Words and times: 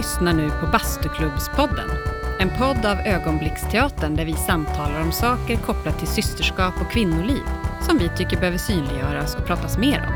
lyssnar 0.00 0.32
nu 0.32 0.50
på 0.50 0.66
Bastuklubbspodden. 0.66 1.90
En 2.38 2.50
podd 2.58 2.86
av 2.86 2.98
Ögonblicksteatern 2.98 4.16
där 4.16 4.24
vi 4.24 4.32
samtalar 4.32 5.00
om 5.00 5.12
saker 5.12 5.56
kopplat 5.56 5.98
till 5.98 6.08
systerskap 6.08 6.74
och 6.80 6.90
kvinnoliv 6.90 7.42
som 7.86 7.98
vi 7.98 8.10
tycker 8.16 8.36
behöver 8.36 8.58
synliggöras 8.58 9.34
och 9.34 9.46
pratas 9.46 9.78
mer 9.78 9.98
om. 9.98 10.12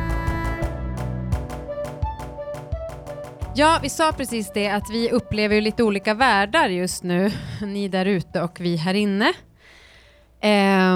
Ja, 3.56 3.78
vi 3.82 3.88
sa 3.88 4.12
precis 4.12 4.52
det 4.54 4.68
att 4.68 4.90
vi 4.90 5.10
upplever 5.10 5.60
lite 5.60 5.82
olika 5.82 6.14
världar 6.14 6.68
just 6.68 7.02
nu, 7.02 7.32
ni 7.62 7.88
där 7.88 8.06
ute 8.06 8.42
och 8.42 8.60
vi 8.60 8.76
här 8.76 8.94
inne. 8.94 9.32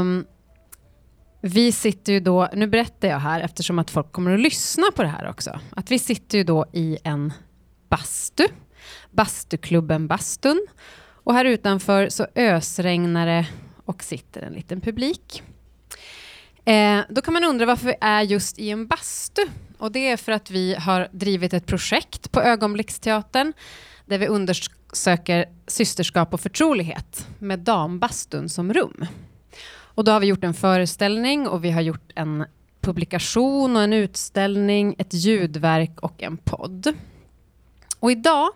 Um, 0.01 0.25
vi 1.41 1.73
sitter 1.73 2.13
ju 2.13 2.21
då, 2.21 2.49
nu 2.55 2.67
berättar 2.67 3.09
jag 3.09 3.19
här 3.19 3.41
eftersom 3.41 3.79
att 3.79 3.91
folk 3.91 4.13
kommer 4.13 4.35
att 4.35 4.41
lyssna 4.41 4.85
på 4.97 5.03
det 5.03 5.09
här 5.09 5.29
också, 5.29 5.61
att 5.77 5.91
vi 5.91 5.99
sitter 5.99 6.39
ju 6.39 6.45
då 6.45 6.67
i 6.73 6.99
en 7.05 7.33
bastu, 7.89 8.49
bastuklubben 9.19 10.07
Bastun. 10.07 10.67
Och 11.11 11.35
här 11.35 11.45
utanför 11.45 12.09
så 12.09 12.27
ösregnar 12.35 13.27
det 13.27 13.47
och 13.85 14.03
sitter 14.03 14.43
en 14.43 14.53
liten 14.53 14.81
publik. 14.81 15.43
Eh, 16.65 17.01
då 17.09 17.21
kan 17.21 17.35
man 17.35 17.45
undra 17.45 17.67
varför 17.67 17.87
vi 17.87 17.95
är 18.01 18.23
just 18.23 18.59
i 18.59 18.71
en 18.71 18.87
bastu. 18.87 19.43
Och 19.79 19.93
det 19.93 20.09
är 20.09 20.17
för 20.17 20.33
att 20.33 20.51
vi 20.51 20.75
har 20.75 21.09
drivit 21.13 21.55
ett 21.55 21.67
projekt 21.67 22.33
på 22.33 22.41
Ögonblicksteatern 22.41 23.53
där 24.07 24.19
vi 24.19 24.27
undersöker 24.27 25.47
systerskap 25.67 26.35
och 26.35 26.41
förtrolighet 26.41 27.27
med 27.39 27.59
dambastun 27.59 28.49
som 28.49 28.73
rum. 28.73 29.07
Och 29.81 30.05
då 30.05 30.13
har 30.13 30.21
vi 30.21 30.27
gjort 30.27 30.45
en 30.45 30.55
föreställning 30.55 31.49
och 31.49 31.65
vi 31.65 31.71
har 31.71 31.81
gjort 31.81 32.13
en 32.15 32.45
publikation 32.81 33.77
och 33.77 33.83
en 33.83 33.93
utställning, 33.93 34.95
ett 34.99 35.15
ljudverk 35.15 36.01
och 36.01 36.23
en 36.23 36.37
podd. 36.37 36.95
Och 38.01 38.11
idag 38.11 38.51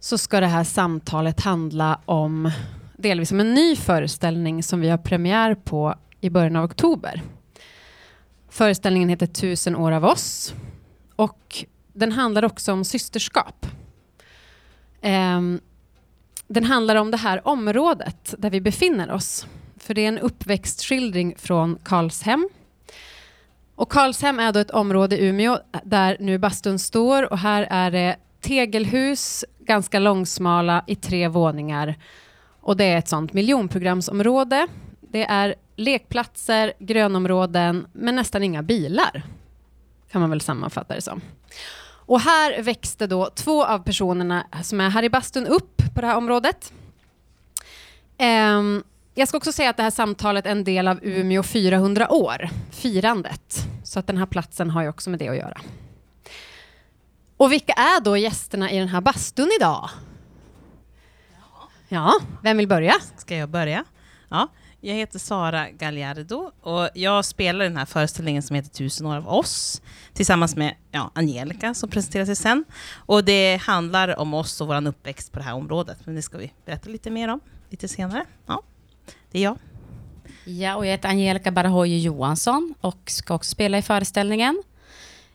så 0.00 0.18
ska 0.18 0.40
det 0.40 0.46
här 0.46 0.64
samtalet 0.64 1.40
handla 1.40 2.00
om 2.04 2.50
delvis 2.96 3.32
om 3.32 3.40
en 3.40 3.54
ny 3.54 3.76
föreställning 3.76 4.62
som 4.62 4.80
vi 4.80 4.88
har 4.88 4.98
premiär 4.98 5.54
på 5.54 5.94
i 6.20 6.30
början 6.30 6.56
av 6.56 6.64
oktober. 6.64 7.22
Föreställningen 8.48 9.08
heter 9.08 9.26
Tusen 9.26 9.76
år 9.76 9.92
av 9.92 10.04
oss 10.04 10.54
och 11.16 11.64
den 11.92 12.12
handlar 12.12 12.44
också 12.44 12.72
om 12.72 12.84
systerskap. 12.84 13.66
Um, 15.02 15.60
den 16.46 16.64
handlar 16.64 16.96
om 16.96 17.10
det 17.10 17.16
här 17.16 17.48
området 17.48 18.34
där 18.38 18.50
vi 18.50 18.60
befinner 18.60 19.10
oss. 19.10 19.46
För 19.76 19.94
det 19.94 20.04
är 20.04 20.08
en 20.08 20.18
uppväxtskildring 20.18 21.34
från 21.38 21.78
Karlshem. 21.82 22.48
Och 23.74 23.92
Karlshem 23.92 24.38
är 24.38 24.52
då 24.52 24.60
ett 24.60 24.70
område 24.70 25.18
i 25.18 25.26
Umeå 25.26 25.58
där 25.84 26.16
nu 26.20 26.38
bastun 26.38 26.78
står 26.78 27.32
och 27.32 27.38
här 27.38 27.66
är 27.70 27.90
det 27.90 28.16
tegelhus, 28.40 29.44
ganska 29.70 29.98
långsmala 29.98 30.84
i 30.86 30.94
tre 30.94 31.28
våningar. 31.28 31.94
Och 32.60 32.76
det 32.76 32.84
är 32.84 32.98
ett 32.98 33.08
sånt 33.08 33.32
miljonprogramsområde. 33.32 34.66
Det 35.00 35.24
är 35.24 35.54
lekplatser, 35.76 36.72
grönområden, 36.78 37.86
men 37.92 38.16
nästan 38.16 38.42
inga 38.42 38.62
bilar. 38.62 39.22
Kan 40.10 40.20
man 40.20 40.30
väl 40.30 40.40
sammanfatta 40.40 40.94
det 40.94 41.00
som. 41.00 41.20
Och 42.06 42.20
här 42.20 42.62
växte 42.62 43.06
då 43.06 43.30
två 43.34 43.64
av 43.64 43.78
personerna 43.78 44.46
som 44.62 44.80
är 44.80 44.90
här 44.90 45.02
i 45.02 45.10
bastun 45.10 45.46
upp 45.46 45.82
på 45.94 46.00
det 46.00 46.06
här 46.06 46.16
området. 46.16 46.72
Um, 48.18 48.82
jag 49.14 49.28
ska 49.28 49.36
också 49.36 49.52
säga 49.52 49.70
att 49.70 49.76
det 49.76 49.82
här 49.82 49.90
samtalet 49.90 50.46
är 50.46 50.50
en 50.50 50.64
del 50.64 50.88
av 50.88 50.98
Umeå 51.02 51.42
400 51.42 52.12
år, 52.12 52.48
firandet. 52.70 53.66
Så 53.84 53.98
att 53.98 54.06
den 54.06 54.16
här 54.16 54.26
platsen 54.26 54.70
har 54.70 54.82
ju 54.82 54.88
också 54.88 55.10
med 55.10 55.18
det 55.18 55.28
att 55.28 55.36
göra. 55.36 55.60
Och 57.40 57.52
vilka 57.52 57.72
är 57.72 58.00
då 58.00 58.16
gästerna 58.16 58.70
i 58.70 58.78
den 58.78 58.88
här 58.88 59.00
bastun 59.00 59.50
idag? 59.60 59.90
Ja, 61.88 62.20
vem 62.42 62.56
vill 62.56 62.68
börja? 62.68 62.94
Ska 63.16 63.36
jag 63.36 63.48
börja? 63.48 63.84
Ja, 64.28 64.48
jag 64.80 64.94
heter 64.94 65.18
Sara 65.18 65.70
Gallardo 65.70 66.50
och 66.60 66.88
jag 66.94 67.24
spelar 67.24 67.64
den 67.64 67.76
här 67.76 67.84
föreställningen 67.84 68.42
som 68.42 68.56
heter 68.56 68.70
Tusen 68.70 69.06
år 69.06 69.16
av 69.16 69.28
oss 69.28 69.82
tillsammans 70.12 70.56
med 70.56 70.74
ja, 70.90 71.10
Angelica 71.14 71.74
som 71.74 71.90
presenterar 71.90 72.24
sig 72.24 72.36
sen. 72.36 72.64
Och 72.94 73.24
det 73.24 73.56
handlar 73.56 74.18
om 74.18 74.34
oss 74.34 74.60
och 74.60 74.66
vår 74.66 74.86
uppväxt 74.86 75.32
på 75.32 75.38
det 75.38 75.44
här 75.44 75.54
området, 75.54 75.98
men 76.04 76.14
det 76.14 76.22
ska 76.22 76.38
vi 76.38 76.52
berätta 76.64 76.90
lite 76.90 77.10
mer 77.10 77.28
om 77.28 77.40
lite 77.70 77.88
senare. 77.88 78.24
Ja, 78.46 78.62
det 79.30 79.38
är 79.38 79.42
jag. 79.42 79.58
Ja, 80.44 80.76
och 80.76 80.86
jag 80.86 80.90
heter 80.90 81.08
Angelica 81.08 81.50
Barahoje 81.50 81.98
Johansson 81.98 82.74
och 82.80 83.10
ska 83.10 83.34
också 83.34 83.50
spela 83.50 83.78
i 83.78 83.82
föreställningen. 83.82 84.62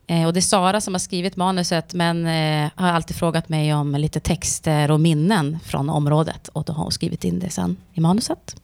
Eh, 0.08 0.26
och 0.26 0.34
det 0.34 0.40
är 0.40 0.42
Sara 0.42 0.82
som 0.82 0.94
har 0.94 1.00
skrivit 1.00 1.36
manuset 1.36 1.94
men 1.94 2.26
eh, 2.26 2.72
har 2.76 2.88
alltid 2.88 3.16
frågat 3.16 3.50
mig 3.50 3.74
om 3.74 3.92
lite 3.92 4.20
texter 4.20 4.92
och 4.92 5.00
minnen 5.00 5.60
från 5.64 5.90
området 5.90 6.48
och 6.48 6.64
då 6.64 6.74
har 6.74 6.84
hon 6.84 6.92
skrivit 6.92 7.24
in 7.24 7.40
det 7.40 7.50
sen 7.50 7.78
i 7.94 8.02
manuset. 8.02 8.56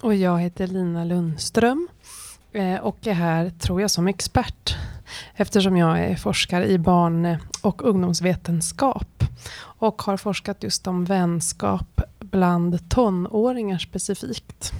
Och 0.00 0.14
jag 0.14 0.40
heter 0.40 0.66
Lina 0.66 1.04
Lundström 1.04 1.88
eh, 2.52 2.76
och 2.76 3.06
är 3.06 3.12
här, 3.12 3.50
tror 3.50 3.80
jag, 3.80 3.90
som 3.90 4.08
expert 4.08 4.76
eftersom 5.34 5.76
jag 5.76 6.00
är 6.00 6.16
forskare 6.16 6.66
i 6.66 6.78
barn 6.78 7.24
eh, 7.24 7.38
och 7.62 7.82
ungdomsvetenskap 7.84 9.24
och 9.60 10.02
har 10.02 10.16
forskat 10.16 10.62
just 10.62 10.86
om 10.86 11.04
vänskap 11.04 12.00
bland 12.18 12.90
tonåringar 12.90 13.78
specifikt. 13.78 14.72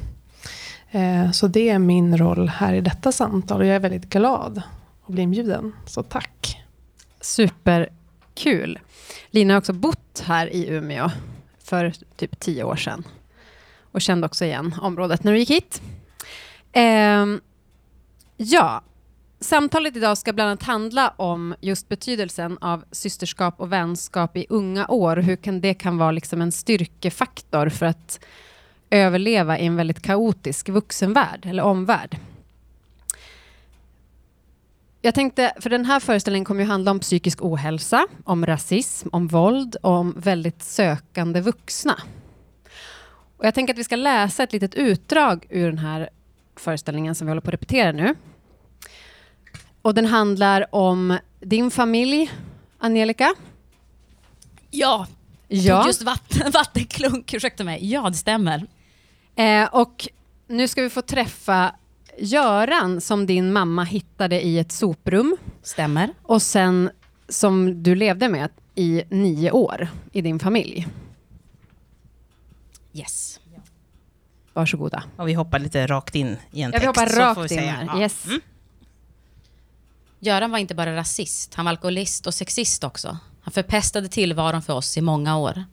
Eh, 0.91 1.31
så 1.31 1.47
det 1.47 1.69
är 1.69 1.79
min 1.79 2.19
roll 2.19 2.49
här 2.49 2.75
i 2.75 2.81
detta 2.81 3.13
samtal 3.13 3.61
och 3.61 3.67
jag 3.67 3.77
är 3.77 3.81
väldigt 3.81 4.11
glad 4.11 4.63
att 5.07 5.13
bli 5.13 5.23
inbjuden. 5.23 5.73
Så 5.87 6.03
tack. 6.03 6.65
Superkul. 7.21 8.79
Lina 9.31 9.55
har 9.55 9.59
också 9.59 9.73
bott 9.73 10.23
här 10.27 10.47
i 10.47 10.69
Umeå 10.69 11.11
för 11.59 11.93
typ 12.17 12.41
tio 12.41 12.65
år 12.65 12.77
sedan 12.77 13.05
och 13.93 14.01
kände 14.01 14.27
också 14.27 14.45
igen 14.45 14.75
området 14.81 15.25
när 15.25 15.33
du 15.33 15.39
gick 15.39 15.51
hit. 15.51 15.83
Ehm, 16.73 17.41
ja, 18.37 18.83
samtalet 19.41 19.97
idag 19.97 20.19
ska 20.19 20.33
bland 20.33 20.49
annat 20.49 20.63
handla 20.63 21.09
om 21.17 21.55
just 21.61 21.89
betydelsen 21.89 22.59
av 22.61 22.85
systerskap 22.93 23.61
och 23.61 23.73
vänskap 23.73 24.37
i 24.37 24.47
unga 24.49 24.87
år. 24.87 25.17
Hur 25.17 25.37
kan 25.37 25.61
det 25.61 25.75
kan 25.75 25.99
vara 25.99 26.11
liksom 26.11 26.41
en 26.41 26.53
styrkefaktor 26.53 27.69
för 27.69 27.87
att 27.87 28.21
överleva 28.91 29.59
i 29.59 29.67
en 29.67 29.77
väldigt 29.77 30.03
kaotisk 30.03 30.69
vuxenvärld 30.69 31.47
eller 31.47 31.63
omvärld. 31.63 32.19
Jag 35.03 35.15
tänkte, 35.15 35.53
för 35.61 35.71
den 35.71 35.85
här 35.85 36.01
föreställningen 36.01 36.45
kommer 36.45 36.61
ju 36.61 36.67
handla 36.67 36.91
om 36.91 37.01
psykisk 37.01 37.43
ohälsa, 37.43 38.07
om 38.25 38.47
rasism, 38.47 39.09
om 39.13 39.29
våld 39.29 39.77
och 39.83 39.93
om 39.93 40.15
väldigt 40.17 40.63
sökande 40.63 41.41
vuxna. 41.41 41.97
Och 43.37 43.47
jag 43.47 43.55
tänker 43.55 43.75
att 43.75 43.79
vi 43.79 43.85
ska 43.85 43.97
läsa 43.97 44.43
ett 44.43 44.53
litet 44.53 44.75
utdrag 44.75 45.47
ur 45.51 45.67
den 45.67 45.79
här 45.79 46.11
föreställningen 46.57 47.15
som 47.15 47.27
vi 47.27 47.31
håller 47.31 47.41
på 47.41 47.49
att 47.49 47.55
repetera 47.55 47.93
nu. 47.93 48.15
Och 49.83 49.95
den 49.95 50.07
handlar 50.07 50.75
om 50.75 51.19
din 51.41 51.71
familj, 51.71 52.31
Angelica. 52.79 53.35
Ja, 54.71 55.07
ja. 55.49 55.87
just 55.87 56.03
vatten, 56.03 56.51
vattenklunk, 56.53 57.35
ursäkta 57.35 57.65
mig. 57.65 57.91
Ja, 57.91 58.11
det 58.11 58.17
stämmer. 58.17 58.67
Eh, 59.41 59.69
och 59.73 60.09
nu 60.47 60.69
ska 60.69 60.83
vi 60.83 60.91
få 60.91 61.03
träffa 61.03 61.75
Göran 62.19 63.01
som 63.01 63.27
din 63.27 63.53
mamma 63.53 63.85
hittade 63.85 64.41
i 64.41 64.59
ett 64.59 64.73
soprum. 64.73 65.37
Stämmer. 65.63 66.11
Och 66.23 66.43
sen 66.43 66.91
som 67.29 67.83
du 67.83 67.95
levde 67.95 68.29
med 68.29 68.51
i 68.75 69.03
nio 69.09 69.51
år 69.51 69.89
i 70.13 70.21
din 70.21 70.39
familj. 70.39 70.87
Yes. 72.93 73.41
Varsågoda. 74.53 75.05
Och 75.17 75.29
vi 75.29 75.35
hoppar 75.35 75.59
lite 75.59 75.87
rakt 75.87 76.15
in 76.15 76.37
i 76.51 76.63
en 76.63 76.73
text. 76.73 76.83
Vi 76.83 76.87
hoppar 76.87 77.07
rakt 77.07 77.51
in 77.51 77.59
här. 77.59 77.85
Ja. 77.85 78.01
Yes. 78.01 78.27
Mm. 78.27 78.41
Göran 80.19 80.51
var 80.51 80.59
inte 80.59 80.75
bara 80.75 80.97
rasist, 80.97 81.55
han 81.55 81.65
var 81.65 81.71
alkoholist 81.71 82.27
och 82.27 82.35
sexist 82.35 82.85
också. 82.85 83.19
Han 83.43 83.53
förpestade 83.53 84.09
tillvaron 84.09 84.63
för 84.63 84.73
oss 84.73 84.97
i 84.97 85.01
många 85.01 85.37
år. 85.37 85.65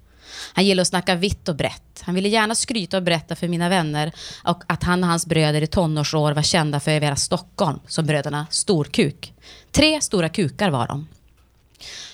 Han 0.53 0.65
gillade 0.65 0.81
att 0.81 0.87
snacka 0.87 1.15
vitt 1.15 1.49
och 1.49 1.55
brett. 1.55 2.01
Han 2.01 2.15
ville 2.15 2.29
gärna 2.29 2.55
skryta 2.55 2.97
och 2.97 3.03
berätta 3.03 3.35
för 3.35 3.47
mina 3.47 3.69
vänner 3.69 4.11
och 4.43 4.63
att 4.67 4.83
han 4.83 5.03
och 5.03 5.09
hans 5.09 5.25
bröder 5.25 5.61
i 5.61 5.67
tonårsår 5.67 6.31
var 6.31 6.41
kända 6.41 6.79
för 6.79 6.91
över 6.91 7.05
hela 7.05 7.15
Stockholm 7.15 7.79
som 7.87 8.05
bröderna 8.05 8.47
Storkuk. 8.49 9.33
Tre 9.71 10.01
stora 10.01 10.29
kukar 10.29 10.69
var 10.69 10.87
de. 10.87 11.07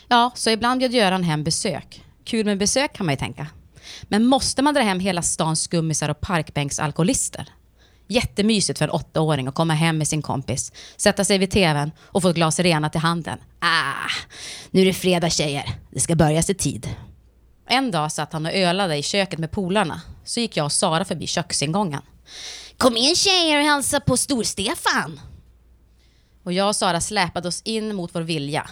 Ja, 0.07 0.31
så 0.35 0.49
ibland 0.49 0.79
bjöd 0.79 0.93
Göran 0.93 1.23
hem 1.23 1.43
besök. 1.43 2.03
Kul 2.23 2.45
med 2.45 2.57
besök 2.57 2.93
kan 2.93 3.05
man 3.05 3.13
ju 3.13 3.19
tänka. 3.19 3.47
Men 4.03 4.25
måste 4.25 4.61
man 4.61 4.73
dra 4.73 4.81
hem 4.81 4.99
hela 4.99 5.21
stans 5.21 5.61
skummisar 5.61 6.09
och 6.09 6.21
parkbänksalkoholister? 6.21 7.49
Jättemysigt 8.07 8.79
för 8.79 8.85
en 8.85 8.91
åttaåring 8.91 9.47
att 9.47 9.55
komma 9.55 9.73
hem 9.73 9.97
med 9.97 10.07
sin 10.07 10.21
kompis, 10.21 10.71
sätta 10.97 11.23
sig 11.23 11.37
vid 11.37 11.51
tvn 11.51 11.91
och 12.01 12.21
få 12.21 12.29
ett 12.29 12.35
glas 12.35 12.59
renat 12.59 12.95
i 12.95 12.97
handen. 12.97 13.39
Ah, 13.59 14.09
nu 14.71 14.81
är 14.81 14.85
det 14.85 14.93
fredag 14.93 15.29
tjejer. 15.29 15.75
Det 15.91 15.99
ska 15.99 16.15
börjas 16.15 16.49
i 16.49 16.53
tid. 16.53 16.89
En 17.65 17.91
dag 17.91 18.11
satt 18.11 18.33
han 18.33 18.45
och 18.45 18.51
ölade 18.51 18.97
i 18.97 19.03
köket 19.03 19.39
med 19.39 19.51
polarna. 19.51 20.01
Så 20.23 20.39
gick 20.39 20.57
jag 20.57 20.65
och 20.65 20.71
Sara 20.71 21.05
förbi 21.05 21.27
köksingången. 21.27 22.01
Kom 22.77 22.97
in 22.97 23.15
tjejer 23.15 23.59
och 23.59 23.65
hälsa 23.65 23.99
på 23.99 24.17
Stor-Stefan. 24.17 25.19
Och 26.43 26.53
jag 26.53 26.67
och 26.67 26.75
Sara 26.75 27.01
släpade 27.01 27.47
oss 27.47 27.61
in 27.65 27.95
mot 27.95 28.15
vår 28.15 28.21
vilja. 28.21 28.69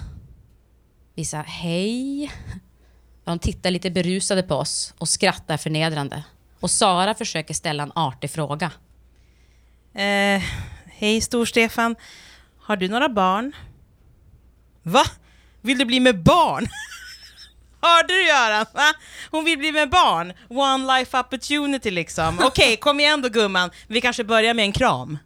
Vi 1.15 1.25
sa 1.25 1.37
hej. 1.41 2.31
De 3.23 3.39
tittar 3.39 3.71
lite 3.71 3.91
berusade 3.91 4.43
på 4.43 4.55
oss 4.55 4.93
och 4.97 5.09
skrattar 5.09 5.57
förnedrande. 5.57 6.23
Och 6.59 6.71
Sara 6.71 7.15
försöker 7.15 7.53
ställa 7.53 7.83
en 7.83 7.91
artig 7.95 8.31
fråga. 8.31 8.71
Eh, 9.93 10.41
Hej 10.85 11.21
Stor-Stefan, 11.21 11.95
har 12.59 12.77
du 12.77 12.87
några 12.87 13.09
barn? 13.09 13.51
Va? 14.83 15.03
Vill 15.61 15.77
du 15.77 15.85
bli 15.85 15.99
med 15.99 16.23
barn? 16.23 16.67
Hörde 17.81 18.13
du 18.13 18.27
Göran? 18.27 18.65
Va? 18.73 18.93
Hon 19.31 19.45
vill 19.45 19.57
bli 19.59 19.71
med 19.71 19.89
barn. 19.89 20.33
One 20.47 20.97
life 20.97 21.19
opportunity 21.19 21.91
liksom. 21.91 22.39
Okej, 22.43 22.77
kom 22.77 22.99
igen 22.99 23.21
då 23.21 23.29
gumman. 23.29 23.71
Vi 23.87 24.01
kanske 24.01 24.23
börjar 24.23 24.53
med 24.53 24.65
en 24.65 24.71
kram. 24.71 25.17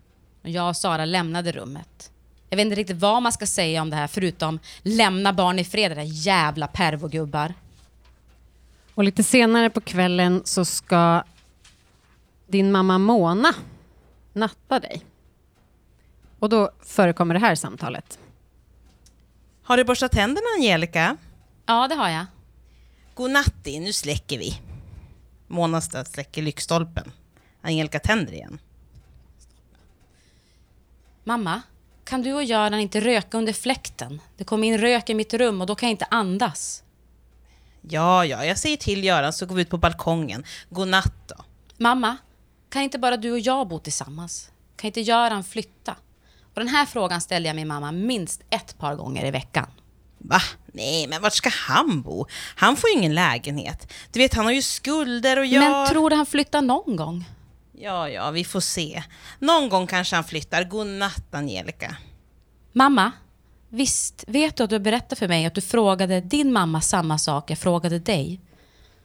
Jag 0.41 0.69
och 0.69 0.77
Sara 0.77 1.05
lämnade 1.05 1.51
rummet. 1.51 2.11
Jag 2.49 2.57
vet 2.57 2.65
inte 2.65 2.75
riktigt 2.75 2.97
vad 2.97 3.21
man 3.21 3.31
ska 3.31 3.45
säga 3.45 3.81
om 3.81 3.89
det 3.89 3.95
här 3.95 4.07
förutom 4.07 4.59
lämna 4.81 5.33
barn 5.33 5.59
i 5.59 5.63
fred, 5.63 5.91
era 5.91 6.03
jävla 6.03 6.67
pervogubbar. 6.67 7.53
Och 8.95 9.03
lite 9.03 9.23
senare 9.23 9.69
på 9.69 9.81
kvällen 9.81 10.41
så 10.45 10.65
ska 10.65 11.23
din 12.47 12.71
mamma 12.71 12.97
Mona 12.97 13.53
natta 14.33 14.79
dig. 14.79 15.05
Och 16.39 16.49
då 16.49 16.71
förekommer 16.85 17.33
det 17.33 17.39
här 17.39 17.55
samtalet. 17.55 18.19
Har 19.63 19.77
du 19.77 19.83
borstat 19.83 20.11
tänderna 20.11 20.47
Angelica? 20.57 21.17
Ja, 21.65 21.87
det 21.87 21.95
har 21.95 22.09
jag. 22.09 22.25
Godnatti, 23.15 23.79
nu 23.79 23.93
släcker 23.93 24.37
vi. 24.37 24.61
Monas 25.47 25.85
stöt 25.85 26.07
släcker 26.07 26.41
lyktstolpen. 26.41 27.11
Angelica 27.61 27.99
tänder 27.99 28.33
igen. 28.33 28.59
Mamma, 31.23 31.61
kan 32.03 32.21
du 32.21 32.33
och 32.33 32.43
Göran 32.43 32.79
inte 32.79 32.99
röka 32.99 33.37
under 33.37 33.53
fläkten? 33.53 34.21
Det 34.37 34.43
kommer 34.43 34.67
in 34.67 34.77
rök 34.77 35.09
i 35.09 35.13
mitt 35.13 35.33
rum 35.33 35.61
och 35.61 35.67
då 35.67 35.75
kan 35.75 35.89
jag 35.89 35.93
inte 35.93 36.07
andas. 36.11 36.83
Ja, 37.81 38.25
ja, 38.25 38.45
jag 38.45 38.57
säger 38.57 38.77
till 38.77 39.03
Göran 39.03 39.33
så 39.33 39.45
går 39.45 39.55
vi 39.55 39.61
ut 39.61 39.69
på 39.69 39.77
balkongen. 39.77 40.43
Godnatt 40.69 41.27
då. 41.27 41.35
Mamma, 41.77 42.17
kan 42.69 42.81
inte 42.81 42.99
bara 42.99 43.17
du 43.17 43.31
och 43.31 43.39
jag 43.39 43.67
bo 43.67 43.79
tillsammans? 43.79 44.51
Kan 44.75 44.87
inte 44.87 45.01
Göran 45.01 45.43
flytta? 45.43 45.95
Och 46.53 46.59
den 46.59 46.67
här 46.67 46.85
frågan 46.85 47.21
ställer 47.21 47.49
jag 47.49 47.55
min 47.55 47.67
mamma 47.67 47.91
minst 47.91 48.41
ett 48.49 48.77
par 48.77 48.95
gånger 48.95 49.25
i 49.25 49.31
veckan. 49.31 49.67
Va? 50.27 50.41
Nej, 50.65 51.07
men 51.07 51.21
vart 51.21 51.33
ska 51.33 51.49
han 51.49 52.01
bo? 52.01 52.25
Han 52.55 52.75
får 52.77 52.89
ju 52.89 52.95
ingen 52.95 53.15
lägenhet. 53.15 53.93
Du 54.11 54.19
vet, 54.19 54.33
han 54.33 54.45
har 54.45 54.51
ju 54.51 54.61
skulder 54.61 55.39
och 55.39 55.45
jag... 55.45 55.59
Men 55.59 55.87
tror 55.87 56.09
du 56.09 56.15
han 56.15 56.25
flyttar 56.25 56.61
någon 56.61 56.95
gång? 56.95 57.25
Ja, 57.71 58.09
ja, 58.09 58.31
vi 58.31 58.43
får 58.43 58.59
se. 58.59 59.03
Någon 59.39 59.69
gång 59.69 59.87
kanske 59.87 60.15
han 60.15 60.23
flyttar. 60.23 60.63
Godnatt, 60.63 61.33
Angelica. 61.35 61.95
Mamma, 62.71 63.11
visst 63.69 64.23
vet 64.27 64.55
du 64.55 64.63
att 64.63 64.69
du 64.69 64.79
berättade 64.79 65.15
för 65.15 65.27
mig 65.27 65.45
att 65.45 65.55
du 65.55 65.61
frågade 65.61 66.21
din 66.21 66.53
mamma 66.53 66.81
samma 66.81 67.17
sak 67.17 67.51
jag 67.51 67.59
frågade 67.59 67.99
dig? 67.99 68.39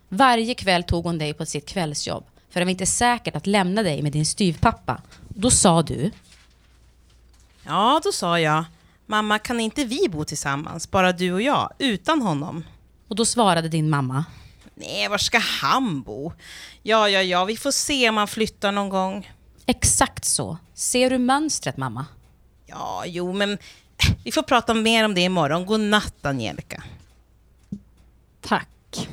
Varje 0.08 0.54
kväll 0.54 0.82
tog 0.82 1.04
hon 1.04 1.18
dig 1.18 1.34
på 1.34 1.46
sitt 1.46 1.68
kvällsjobb 1.68 2.24
för 2.50 2.60
det 2.60 2.64
var 2.64 2.70
inte 2.70 2.86
säkert 2.86 3.36
att 3.36 3.46
lämna 3.46 3.82
dig 3.82 4.02
med 4.02 4.12
din 4.12 4.26
styvpappa. 4.26 5.02
Då 5.28 5.50
sa 5.50 5.82
du, 5.82 6.10
Ja, 7.66 8.00
då 8.04 8.12
sa 8.12 8.40
jag. 8.40 8.64
Mamma, 9.10 9.38
kan 9.38 9.60
inte 9.60 9.84
vi 9.84 10.08
bo 10.08 10.24
tillsammans? 10.24 10.90
Bara 10.90 11.12
du 11.12 11.32
och 11.32 11.42
jag, 11.42 11.72
utan 11.78 12.22
honom? 12.22 12.64
och 13.08 13.16
då 13.16 13.24
svarade 13.24 13.68
din 13.68 13.90
mamma, 13.90 14.24
Nej, 14.74 15.08
var 15.08 15.18
ska 15.18 15.38
han 15.38 16.02
bo? 16.02 16.32
Ja, 16.82 17.08
ja, 17.08 17.22
ja, 17.22 17.44
vi 17.44 17.56
får 17.56 17.70
se 17.70 18.08
om 18.08 18.16
han 18.16 18.28
flyttar 18.28 18.72
någon 18.72 18.88
gång. 18.88 19.30
exakt 19.66 20.24
så. 20.24 20.58
Ser 20.74 21.10
du 21.10 21.18
mönstret 21.18 21.76
mamma? 21.76 22.06
Ja, 22.66 23.04
jo, 23.06 23.32
men 23.32 23.58
vi 24.24 24.32
får 24.32 24.42
prata 24.42 24.74
mer 24.74 25.04
om 25.04 25.14
det 25.14 25.20
imorgon. 25.20 25.66
Godnatt, 25.66 26.26
Angelica. 26.26 26.82
Tack. 28.40 29.08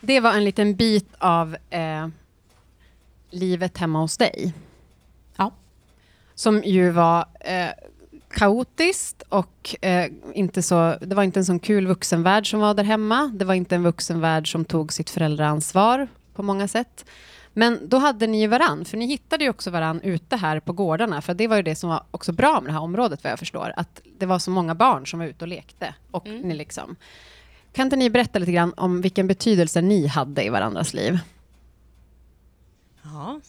Det 0.00 0.20
var 0.20 0.32
en 0.32 0.44
liten 0.44 0.76
bit 0.76 1.08
av 1.18 1.56
eh, 1.70 2.08
livet 3.30 3.78
hemma 3.78 4.00
hos 4.00 4.16
dig. 4.16 4.52
Ja. 5.36 5.52
Som 6.34 6.62
ju 6.64 6.90
var 6.90 7.26
eh, 7.40 7.70
kaotiskt 8.34 9.22
och 9.28 9.76
eh, 9.80 10.10
inte 10.34 10.62
så, 10.62 10.96
det 11.00 11.14
var 11.14 11.22
inte 11.22 11.40
en 11.40 11.44
sån 11.44 11.58
kul 11.58 11.86
vuxenvärld 11.86 12.50
som 12.50 12.60
var 12.60 12.74
där 12.74 12.84
hemma. 12.84 13.30
Det 13.34 13.44
var 13.44 13.54
inte 13.54 13.74
en 13.74 13.82
vuxenvärld 13.82 14.52
som 14.52 14.64
tog 14.64 14.92
sitt 14.92 15.10
föräldraansvar 15.10 16.08
på 16.34 16.42
många 16.42 16.68
sätt. 16.68 17.04
Men 17.52 17.88
då 17.88 17.98
hade 17.98 18.26
ni 18.26 18.40
ju 18.40 18.46
varann, 18.46 18.84
för 18.84 18.96
ni 18.96 19.06
hittade 19.06 19.44
ju 19.44 19.50
också 19.50 19.70
varann 19.70 20.00
ute 20.00 20.36
här 20.36 20.60
på 20.60 20.72
gårdarna. 20.72 21.22
För 21.22 21.34
det 21.34 21.46
var 21.48 21.56
ju 21.56 21.62
det 21.62 21.76
som 21.76 21.90
var 21.90 22.02
också 22.10 22.32
bra 22.32 22.60
med 22.60 22.68
det 22.68 22.72
här 22.72 22.80
området 22.80 23.24
vad 23.24 23.32
jag 23.32 23.38
förstår. 23.38 23.72
Att 23.76 24.00
det 24.18 24.26
var 24.26 24.38
så 24.38 24.50
många 24.50 24.74
barn 24.74 25.06
som 25.06 25.18
var 25.18 25.26
ute 25.26 25.44
och 25.44 25.48
lekte. 25.48 25.94
Och 26.10 26.26
Mm. 26.26 26.40
ni 26.42 26.54
liksom. 26.54 26.96
Kan 27.72 27.86
inte 27.86 27.96
ni 27.96 28.10
berätta 28.10 28.38
lite 28.38 28.52
grann 28.52 28.72
om 28.76 29.00
vilken 29.00 29.26
betydelse 29.26 29.80
ni 29.80 30.06
hade 30.06 30.44
i 30.44 30.48
varandras 30.48 30.94
liv? 30.94 31.18
Ja, 33.02 33.40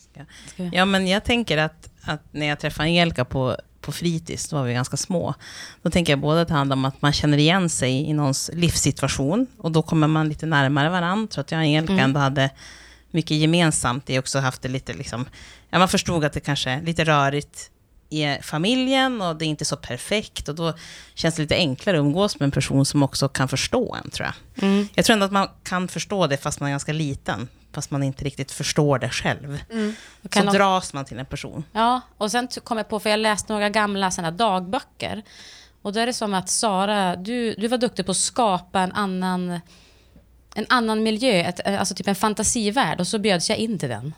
ja 0.72 0.86
men 0.86 1.08
jag 1.08 1.24
tänker 1.24 1.58
att, 1.58 1.90
att 2.04 2.22
när 2.34 2.46
jag 2.46 2.60
träffade 2.60 2.84
Angelica 2.90 3.26
på, 3.26 3.56
på 3.86 3.92
fritids, 3.92 4.50
då 4.50 4.56
var 4.56 4.64
vi 4.64 4.74
ganska 4.74 4.98
små, 4.98 5.34
då 5.82 5.90
tänker 5.90 6.14
jag 6.14 6.20
både 6.20 6.42
att 6.42 6.48
det 6.48 6.54
handlar 6.54 6.76
om 6.76 6.86
att 6.86 7.02
man 7.02 7.14
känner 7.14 7.38
igen 7.38 7.70
sig 7.70 7.92
i 8.10 8.14
någons 8.14 8.52
livssituation, 8.54 9.48
och 9.58 9.72
då 9.72 9.82
kommer 9.82 10.08
man 10.08 10.30
lite 10.30 10.46
närmare 10.46 10.90
varandra, 10.90 11.28
så 11.32 11.42
att 11.42 11.52
jag 11.52 11.60
och 11.60 11.64
Angelica 11.64 11.94
Mm. 11.94 12.04
ändå 12.04 12.20
hade 12.20 12.50
mycket 13.12 13.38
gemensamt. 13.38 14.06
Det 14.06 14.20
också 14.20 14.40
haft 14.40 14.62
det 14.62 14.70
lite 14.70 14.94
liksom, 14.94 15.26
ja 15.70 15.80
man 15.80 15.88
förstod 15.88 16.24
att 16.24 16.34
det 16.34 16.40
kanske 16.40 16.70
är 16.70 16.82
lite 16.82 17.04
rörigt 17.04 17.72
i 18.10 18.38
familjen 18.42 19.22
och 19.22 19.36
det 19.36 19.46
är 19.46 19.48
inte 19.48 19.66
så 19.66 19.76
perfekt 19.76 20.50
och 20.50 20.56
då 20.56 20.74
känns 21.14 21.36
det 21.36 21.42
lite 21.42 21.56
enklare 21.56 21.98
att 21.98 22.02
umgås 22.02 22.40
med 22.40 22.46
en 22.46 22.52
person 22.52 22.86
som 22.86 23.04
också 23.04 23.28
kan 23.30 23.48
förstå 23.48 23.96
en 24.04 24.10
tror 24.10 24.28
jag. 24.28 24.64
Mm. 24.64 24.88
Jag 24.96 25.06
tror 25.06 25.14
ändå 25.14 25.26
att 25.26 25.32
man 25.32 25.48
kan 25.64 25.88
förstå 25.88 26.28
det 26.28 26.38
fast 26.38 26.60
man 26.60 26.68
är 26.68 26.74
ganska 26.74 26.94
liten, 26.94 27.48
fast 27.76 27.92
man 27.92 28.04
inte 28.04 28.26
riktigt 28.26 28.52
förstår 28.52 29.00
det 29.00 29.10
själv. 29.10 29.60
Så 30.22 30.30
Kan 30.30 30.46
de- 30.46 30.54
dras 30.58 30.94
man 30.94 31.06
till 31.06 31.20
en 31.20 31.26
person. 31.26 31.64
Ja, 31.72 32.02
och 32.18 32.32
sen 32.32 32.48
kom 32.64 32.78
jag 32.78 32.90
på, 32.90 33.00
för 33.00 33.10
jag 33.10 33.20
läste 33.20 33.54
några 33.54 33.70
gamla 33.70 34.12
såna 34.12 34.32
dagböcker. 34.32 35.24
Och 35.82 35.94
då 35.94 36.00
är 36.00 36.06
det 36.06 36.14
som 36.14 36.34
att 36.34 36.50
Sara, 36.50 37.16
du, 37.16 37.54
du 37.54 37.68
var 37.68 37.78
duktig 37.78 38.06
på 38.06 38.12
att 38.12 38.18
skapa 38.18 38.80
en 38.80 38.92
annan, 38.92 39.60
en 40.56 40.66
annan 40.70 41.04
miljö, 41.04 41.32
ett, 41.42 41.68
eh, 41.68 41.80
alltså 41.80 41.96
typ 41.96 42.08
en 42.08 42.16
fantasivärld. 42.16 43.00
Och 43.00 43.08
så 43.08 43.20
bjöds 43.20 43.50
jag 43.50 43.58
in 43.60 43.80
till 43.80 43.90
den. 43.90 44.14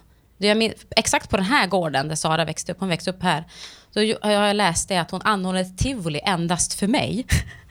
Min, 0.58 0.74
exakt 0.96 1.30
på 1.30 1.38
den 1.38 1.46
här 1.46 1.68
gården 1.68 2.08
där 2.08 2.16
Sara 2.16 2.46
växte 2.46 2.72
upp, 2.72 2.80
hon 2.80 2.90
växte 2.90 3.10
upp 3.10 3.24
här. 3.24 3.44
Då 3.94 4.00
har 4.22 4.32
jag 4.32 4.56
läst 4.56 4.90
det 4.90 4.98
att 4.98 5.12
hon 5.12 5.22
anordnade 5.22 5.68
ett 5.68 5.78
tivoli 5.78 6.22
endast 6.26 6.74
för 6.74 6.88
mig. 6.88 7.26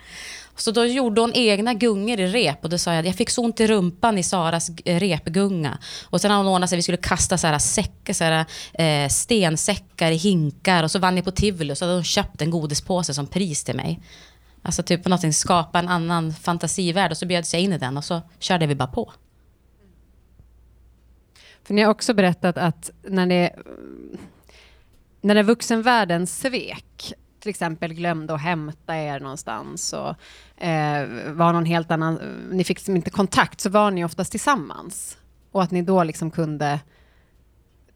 Så 0.56 0.70
då 0.70 0.86
gjorde 0.86 1.20
hon 1.20 1.32
egna 1.34 1.74
gungor 1.74 2.20
i 2.20 2.26
rep 2.26 2.64
och 2.64 2.70
då 2.70 2.78
sa 2.78 2.90
jag 2.90 3.00
att 3.00 3.06
jag 3.06 3.14
fick 3.14 3.30
så 3.30 3.42
ont 3.42 3.60
i 3.60 3.66
rumpan 3.66 4.18
i 4.18 4.22
Saras 4.22 4.70
eh, 4.84 5.00
repgunga. 5.00 5.78
Och 6.04 6.20
sen 6.20 6.30
har 6.30 6.38
hon 6.38 6.46
ordnat 6.46 6.70
sig, 6.70 6.76
vi 6.76 6.82
skulle 6.82 6.98
kasta 6.98 7.38
så 7.38 7.46
här 7.46 7.58
säckar, 7.58 8.12
så 8.12 8.24
här, 8.24 8.44
eh, 8.74 9.08
stensäckar 9.08 10.10
i 10.10 10.16
hinkar 10.16 10.82
och 10.82 10.90
så 10.90 10.98
vann 10.98 11.16
jag 11.16 11.24
på 11.24 11.30
tivoli 11.30 11.72
och 11.72 11.78
så 11.78 11.84
hade 11.84 11.94
hon 11.94 12.04
köpt 12.04 12.42
en 12.42 12.50
godispåse 12.50 13.14
som 13.14 13.26
pris 13.26 13.64
till 13.64 13.76
mig. 13.76 14.00
Alltså 14.62 14.82
typ 14.82 15.02
på 15.02 15.08
någonting, 15.08 15.32
skapa 15.32 15.78
en 15.78 15.88
annan 15.88 16.32
fantasivärld 16.32 17.10
och 17.10 17.16
så 17.16 17.26
bjöds 17.26 17.54
jag 17.54 17.62
in 17.62 17.72
i 17.72 17.78
den 17.78 17.96
och 17.96 18.04
så 18.04 18.22
körde 18.38 18.66
vi 18.66 18.74
bara 18.74 18.88
på. 18.88 19.12
För 21.64 21.74
ni 21.74 21.82
har 21.82 21.90
också 21.90 22.14
berättat 22.14 22.58
att 22.58 22.90
när 23.02 23.26
det 23.26 23.50
när 25.20 25.34
det 25.34 25.42
vuxenvärlden 25.42 26.26
svek, 26.26 27.12
till 27.46 27.50
exempel 27.50 27.94
glömde 27.94 28.34
att 28.34 28.40
hämta 28.40 28.96
er 28.96 29.20
någonstans 29.20 29.92
och 29.92 30.08
eh, 30.64 31.08
var 31.32 31.52
någon 31.52 31.64
helt 31.64 31.90
annan, 31.90 32.14
ni 32.52 32.64
fick 32.64 32.78
liksom 32.78 32.96
inte 32.96 33.10
kontakt, 33.10 33.60
så 33.60 33.70
var 33.70 33.90
ni 33.90 34.04
oftast 34.04 34.30
tillsammans. 34.30 35.18
Och 35.52 35.62
att 35.62 35.70
ni 35.70 35.82
då 35.82 36.04
liksom 36.04 36.30
kunde 36.30 36.80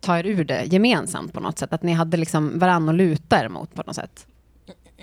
ta 0.00 0.18
er 0.18 0.26
ur 0.26 0.44
det 0.44 0.64
gemensamt 0.64 1.32
på 1.32 1.40
något 1.40 1.58
sätt. 1.58 1.72
Att 1.72 1.82
ni 1.82 1.92
hade 1.92 2.16
liksom 2.16 2.58
varann 2.58 2.88
att 2.88 2.94
luta 2.94 3.44
er 3.44 3.48
mot 3.48 3.74
på 3.74 3.82
något 3.86 3.96
sätt. 3.96 4.26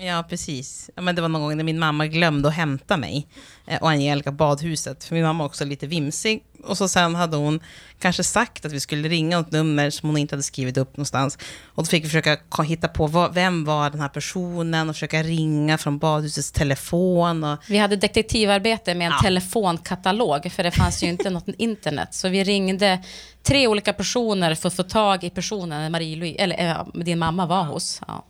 Ja, 0.00 0.24
precis. 0.28 0.90
Ja, 0.96 1.02
men 1.02 1.14
det 1.14 1.22
var 1.22 1.28
någon 1.28 1.42
gång 1.42 1.56
när 1.56 1.64
min 1.64 1.78
mamma 1.78 2.06
glömde 2.06 2.48
att 2.48 2.54
hämta 2.54 2.96
mig 2.96 3.26
eh, 3.66 3.82
och 3.82 3.90
Angelica 3.90 4.32
badhuset, 4.32 5.04
för 5.04 5.14
min 5.14 5.24
mamma 5.24 5.38
var 5.38 5.46
också 5.46 5.64
lite 5.64 5.86
vimsig. 5.86 6.42
Och 6.64 6.78
så 6.78 6.88
sen 6.88 7.14
hade 7.14 7.36
hon 7.36 7.60
kanske 7.98 8.24
sagt 8.24 8.64
att 8.64 8.72
vi 8.72 8.80
skulle 8.80 9.08
ringa 9.08 9.38
ett 9.38 9.52
nummer 9.52 9.90
som 9.90 10.08
hon 10.08 10.18
inte 10.18 10.34
hade 10.34 10.42
skrivit 10.42 10.76
upp 10.76 10.96
någonstans. 10.96 11.38
Och 11.64 11.82
då 11.82 11.88
fick 11.88 12.04
vi 12.04 12.08
försöka 12.08 12.38
hitta 12.62 12.88
på 12.88 13.06
vad, 13.06 13.34
vem 13.34 13.64
var 13.64 13.90
den 13.90 14.00
här 14.00 14.08
personen 14.08 14.88
och 14.88 14.94
försöka 14.94 15.22
ringa 15.22 15.78
från 15.78 15.98
badhusets 15.98 16.52
telefon. 16.52 17.44
Och, 17.44 17.58
Vi 17.68 17.78
hade 17.78 17.96
detektivarbete 17.96 18.94
med 18.94 19.06
en 19.06 19.12
Ja. 19.12 19.22
telefonkatalog, 19.22 20.52
för 20.52 20.62
det 20.62 20.70
fanns 20.70 21.02
ju 21.02 21.06
inte 21.06 21.30
något 21.30 21.48
internet. 21.58 22.14
Så 22.14 22.28
vi 22.28 22.44
ringde 22.44 23.02
tre 23.42 23.66
olika 23.66 23.92
personer 23.92 24.54
för 24.54 24.68
att 24.68 24.74
få 24.74 24.82
tag 24.82 25.24
i 25.24 25.30
personen 25.30 25.92
Marie-Louise, 25.94 26.36
eller 26.38 26.70
äh, 26.70 26.86
din 26.94 27.18
mamma 27.18 27.46
var 27.46 27.64
hos. 27.64 28.00
Ja. 28.08 28.24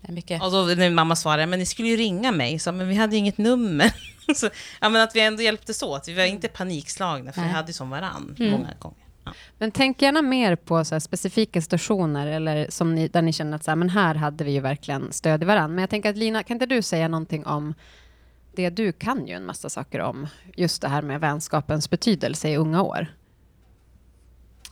Det 0.00 0.08
är 0.08 0.12
mycket. 0.12 0.42
och 0.42 0.50
då 0.50 0.62
när 0.62 0.76
min 0.76 0.94
mamma 0.94 1.16
svarade, 1.16 1.46
men 1.46 1.58
ni 1.58 1.66
skulle 1.66 1.88
ju 1.88 1.96
ringa 1.96 2.32
mig, 2.32 2.58
så, 2.58 2.72
men 2.72 2.88
vi 2.88 2.94
hade 2.94 3.16
inget 3.16 3.38
nummer. 3.38 3.92
så, 4.34 4.50
ja, 4.80 4.88
men 4.88 5.02
att 5.02 5.16
vi 5.16 5.20
ändå 5.20 5.42
hjälptes 5.42 5.82
åt. 5.82 6.08
Vi 6.08 6.14
var 6.14 6.24
inte 6.24 6.48
panikslagna, 6.48 7.32
för 7.32 7.40
vi 7.40 7.46
Nej. 7.46 7.54
hade 7.56 7.68
ju 7.68 7.72
som 7.72 7.90
varann 7.90 8.34
Mm. 8.38 8.52
många 8.52 8.74
gånger. 8.78 9.04
Ja. 9.24 9.32
Men 9.58 9.70
tänk 9.70 10.02
gärna 10.02 10.22
mer 10.22 10.56
på 10.56 10.84
så 10.84 10.94
här 10.94 11.00
specifika 11.00 11.62
situationer 11.62 12.26
eller 12.26 12.66
som 12.70 12.94
ni, 12.94 13.08
där 13.08 13.22
ni 13.22 13.32
känner 13.32 13.56
att 13.56 13.64
så 13.64 13.70
här, 13.70 13.76
men 13.76 13.88
här 13.90 14.14
hade 14.14 14.44
vi 14.44 14.50
ju 14.52 14.60
verkligen 14.60 15.12
stöd 15.12 15.42
i 15.42 15.46
varandra. 15.46 15.68
Men 15.74 15.78
jag 15.82 15.90
tänker 15.90 16.10
att 16.10 16.16
Lina, 16.16 16.42
kan 16.42 16.54
inte 16.54 16.66
du 16.66 16.82
säga 16.82 17.08
någonting 17.08 17.46
om 17.46 17.74
det 18.54 18.70
du 18.70 18.92
kan 18.92 19.26
ju 19.26 19.34
en 19.34 19.46
massa 19.46 19.68
saker 19.70 20.00
om. 20.00 20.26
Just 20.56 20.82
det 20.82 20.88
här 20.88 21.02
med 21.02 21.20
vänskapens 21.20 21.90
betydelse 21.90 22.48
i 22.48 22.56
unga 22.56 22.82
år. 22.82 23.06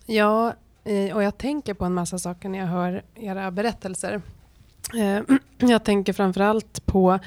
Ja, 0.06 0.54
eh, 0.84 1.16
och 1.16 1.22
jag 1.22 1.38
tänker 1.38 1.74
på 1.74 1.84
en 1.84 1.94
massa 1.94 2.18
saker 2.18 2.48
när 2.48 2.58
jag 2.58 2.66
hör 2.66 3.02
era 3.14 3.50
berättelser. 3.50 4.22
Eh, 4.94 5.36
jag 5.68 5.84
tänker 5.84 6.12
framförallt 6.12 6.86
på 6.86 7.18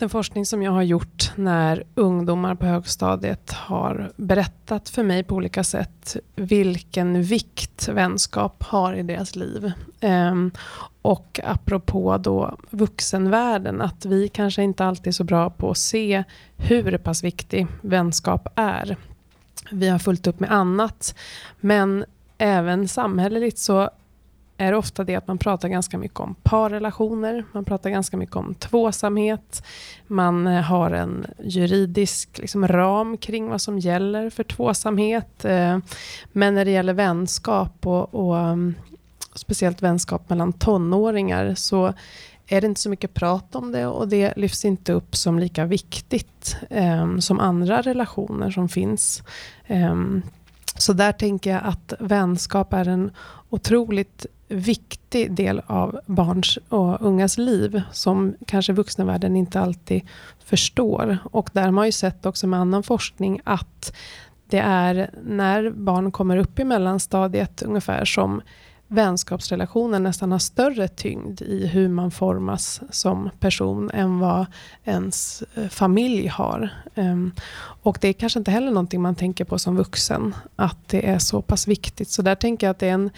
den 0.00 0.08
forskning 0.08 0.46
som 0.46 0.62
jag 0.62 0.72
har 0.72 0.82
gjort 0.82 1.32
när 1.36 1.84
ungdomar 1.94 2.54
på 2.54 2.66
högstadiet 2.66 3.52
har 3.52 4.12
berättat 4.16 4.88
för 4.88 5.02
mig 5.02 5.24
på 5.24 5.34
olika 5.34 5.64
sätt 5.64 6.16
vilken 6.36 7.22
vikt 7.22 7.88
vänskap 7.88 8.62
har 8.62 8.94
i 8.94 9.02
deras 9.02 9.36
liv. 9.36 9.72
Ehm, 10.00 10.50
och 11.02 11.40
apropå 11.44 12.18
då 12.18 12.56
vuxenvärlden, 12.70 13.80
att 13.80 14.04
vi 14.04 14.28
kanske 14.28 14.62
inte 14.62 14.84
alltid 14.84 15.06
är 15.06 15.12
så 15.12 15.24
bra 15.24 15.50
på 15.50 15.70
att 15.70 15.78
se 15.78 16.24
hur 16.56 16.98
pass 16.98 17.24
viktig 17.24 17.66
vänskap 17.80 18.48
är. 18.54 18.96
Vi 19.70 19.88
har 19.88 19.98
fullt 19.98 20.26
upp 20.26 20.40
med 20.40 20.52
annat, 20.52 21.14
men 21.60 22.04
även 22.38 22.88
samhälleligt 22.88 23.58
så 23.58 23.90
är 24.60 24.74
ofta 24.74 25.04
det 25.04 25.16
att 25.16 25.28
man 25.28 25.38
pratar 25.38 25.68
ganska 25.68 25.98
mycket 25.98 26.20
om 26.20 26.34
parrelationer, 26.42 27.44
man 27.52 27.64
pratar 27.64 27.90
ganska 27.90 28.16
mycket 28.16 28.36
om 28.36 28.54
tvåsamhet, 28.54 29.62
man 30.06 30.46
eh, 30.46 30.62
har 30.62 30.90
en 30.90 31.26
juridisk 31.38 32.38
liksom, 32.38 32.68
ram 32.68 33.16
kring 33.16 33.48
vad 33.48 33.60
som 33.60 33.78
gäller 33.78 34.30
för 34.30 34.44
tvåsamhet. 34.44 35.44
Eh, 35.44 35.78
men 36.32 36.54
när 36.54 36.64
det 36.64 36.70
gäller 36.70 36.92
vänskap 36.92 37.86
och, 37.86 38.14
och 38.14 38.38
mm, 38.38 38.74
speciellt 39.34 39.82
vänskap 39.82 40.28
mellan 40.28 40.52
tonåringar 40.52 41.54
så 41.54 41.92
är 42.46 42.60
det 42.60 42.66
inte 42.66 42.80
så 42.80 42.90
mycket 42.90 43.14
prat 43.14 43.54
om 43.54 43.72
det 43.72 43.86
och 43.86 44.08
det 44.08 44.32
lyfts 44.36 44.64
inte 44.64 44.92
upp 44.92 45.16
som 45.16 45.38
lika 45.38 45.64
viktigt 45.64 46.56
eh, 46.70 47.18
som 47.18 47.40
andra 47.40 47.82
relationer 47.82 48.50
som 48.50 48.68
finns. 48.68 49.22
Eh, 49.66 49.96
så 50.76 50.92
där 50.92 51.12
tänker 51.12 51.50
jag 51.50 51.60
att 51.64 51.92
vänskap 51.98 52.72
är 52.72 52.88
en 52.88 53.10
otroligt 53.50 54.26
viktig 54.50 55.32
del 55.32 55.62
av 55.66 56.00
barns 56.06 56.58
och 56.68 57.02
ungas 57.02 57.38
liv 57.38 57.82
som 57.92 58.34
kanske 58.46 58.72
vuxenvärlden 58.72 59.36
inte 59.36 59.60
alltid 59.60 60.02
förstår. 60.44 61.18
Och 61.24 61.50
där 61.52 61.62
har 61.62 61.70
man 61.70 61.86
ju 61.86 61.92
sett 61.92 62.26
också 62.26 62.46
med 62.46 62.60
annan 62.60 62.82
forskning 62.82 63.40
att 63.44 63.96
det 64.48 64.58
är 64.58 65.10
när 65.24 65.70
barn 65.70 66.12
kommer 66.12 66.36
upp 66.36 66.58
i 66.58 66.64
mellanstadiet 66.64 67.62
ungefär 67.62 68.04
som 68.04 68.42
vänskapsrelationen 68.92 70.02
nästan 70.02 70.32
har 70.32 70.38
större 70.38 70.88
tyngd 70.88 71.42
i 71.42 71.66
hur 71.66 71.88
man 71.88 72.10
formas 72.10 72.80
som 72.90 73.30
person 73.40 73.90
än 73.90 74.18
vad 74.18 74.46
ens 74.84 75.42
eh, 75.54 75.68
familj 75.68 76.26
har. 76.26 76.70
Ehm, 76.94 77.32
och 77.82 77.98
det 78.00 78.08
är 78.08 78.12
kanske 78.12 78.38
inte 78.38 78.50
heller 78.50 78.70
någonting 78.70 79.02
man 79.02 79.14
tänker 79.14 79.44
på 79.44 79.58
som 79.58 79.76
vuxen, 79.76 80.34
att 80.56 80.88
det 80.88 81.08
är 81.08 81.18
så 81.18 81.42
pass 81.42 81.68
viktigt. 81.68 82.08
Så 82.08 82.22
där 82.22 82.34
tänker 82.34 82.66
jag 82.66 82.70
att 82.70 82.78
det 82.78 82.88
är 82.88 82.94
en, 82.94 83.10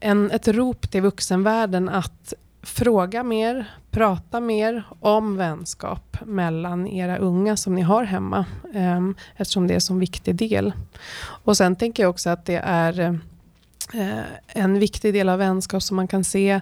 en, 0.00 0.30
ett 0.30 0.48
rop 0.48 0.90
till 0.90 1.02
vuxenvärlden 1.02 1.88
att 1.88 2.34
fråga 2.62 3.22
mer, 3.22 3.64
prata 3.90 4.40
mer 4.40 4.84
om 5.00 5.36
vänskap 5.36 6.16
mellan 6.26 6.86
era 6.86 7.18
unga 7.18 7.56
som 7.56 7.74
ni 7.74 7.82
har 7.82 8.04
hemma. 8.04 8.44
Ehm, 8.74 9.14
eftersom 9.36 9.66
det 9.66 9.72
är 9.72 9.74
en 9.74 9.80
så 9.80 9.94
viktig 9.94 10.34
del. 10.34 10.72
Och 11.22 11.56
sen 11.56 11.76
tänker 11.76 12.02
jag 12.02 12.10
också 12.10 12.30
att 12.30 12.46
det 12.46 12.60
är 12.64 13.00
eh, 13.94 14.18
en 14.46 14.78
viktig 14.78 15.14
del 15.14 15.28
av 15.28 15.38
vänskap 15.38 15.82
som 15.82 15.96
man 15.96 16.08
kan 16.08 16.24
se 16.24 16.60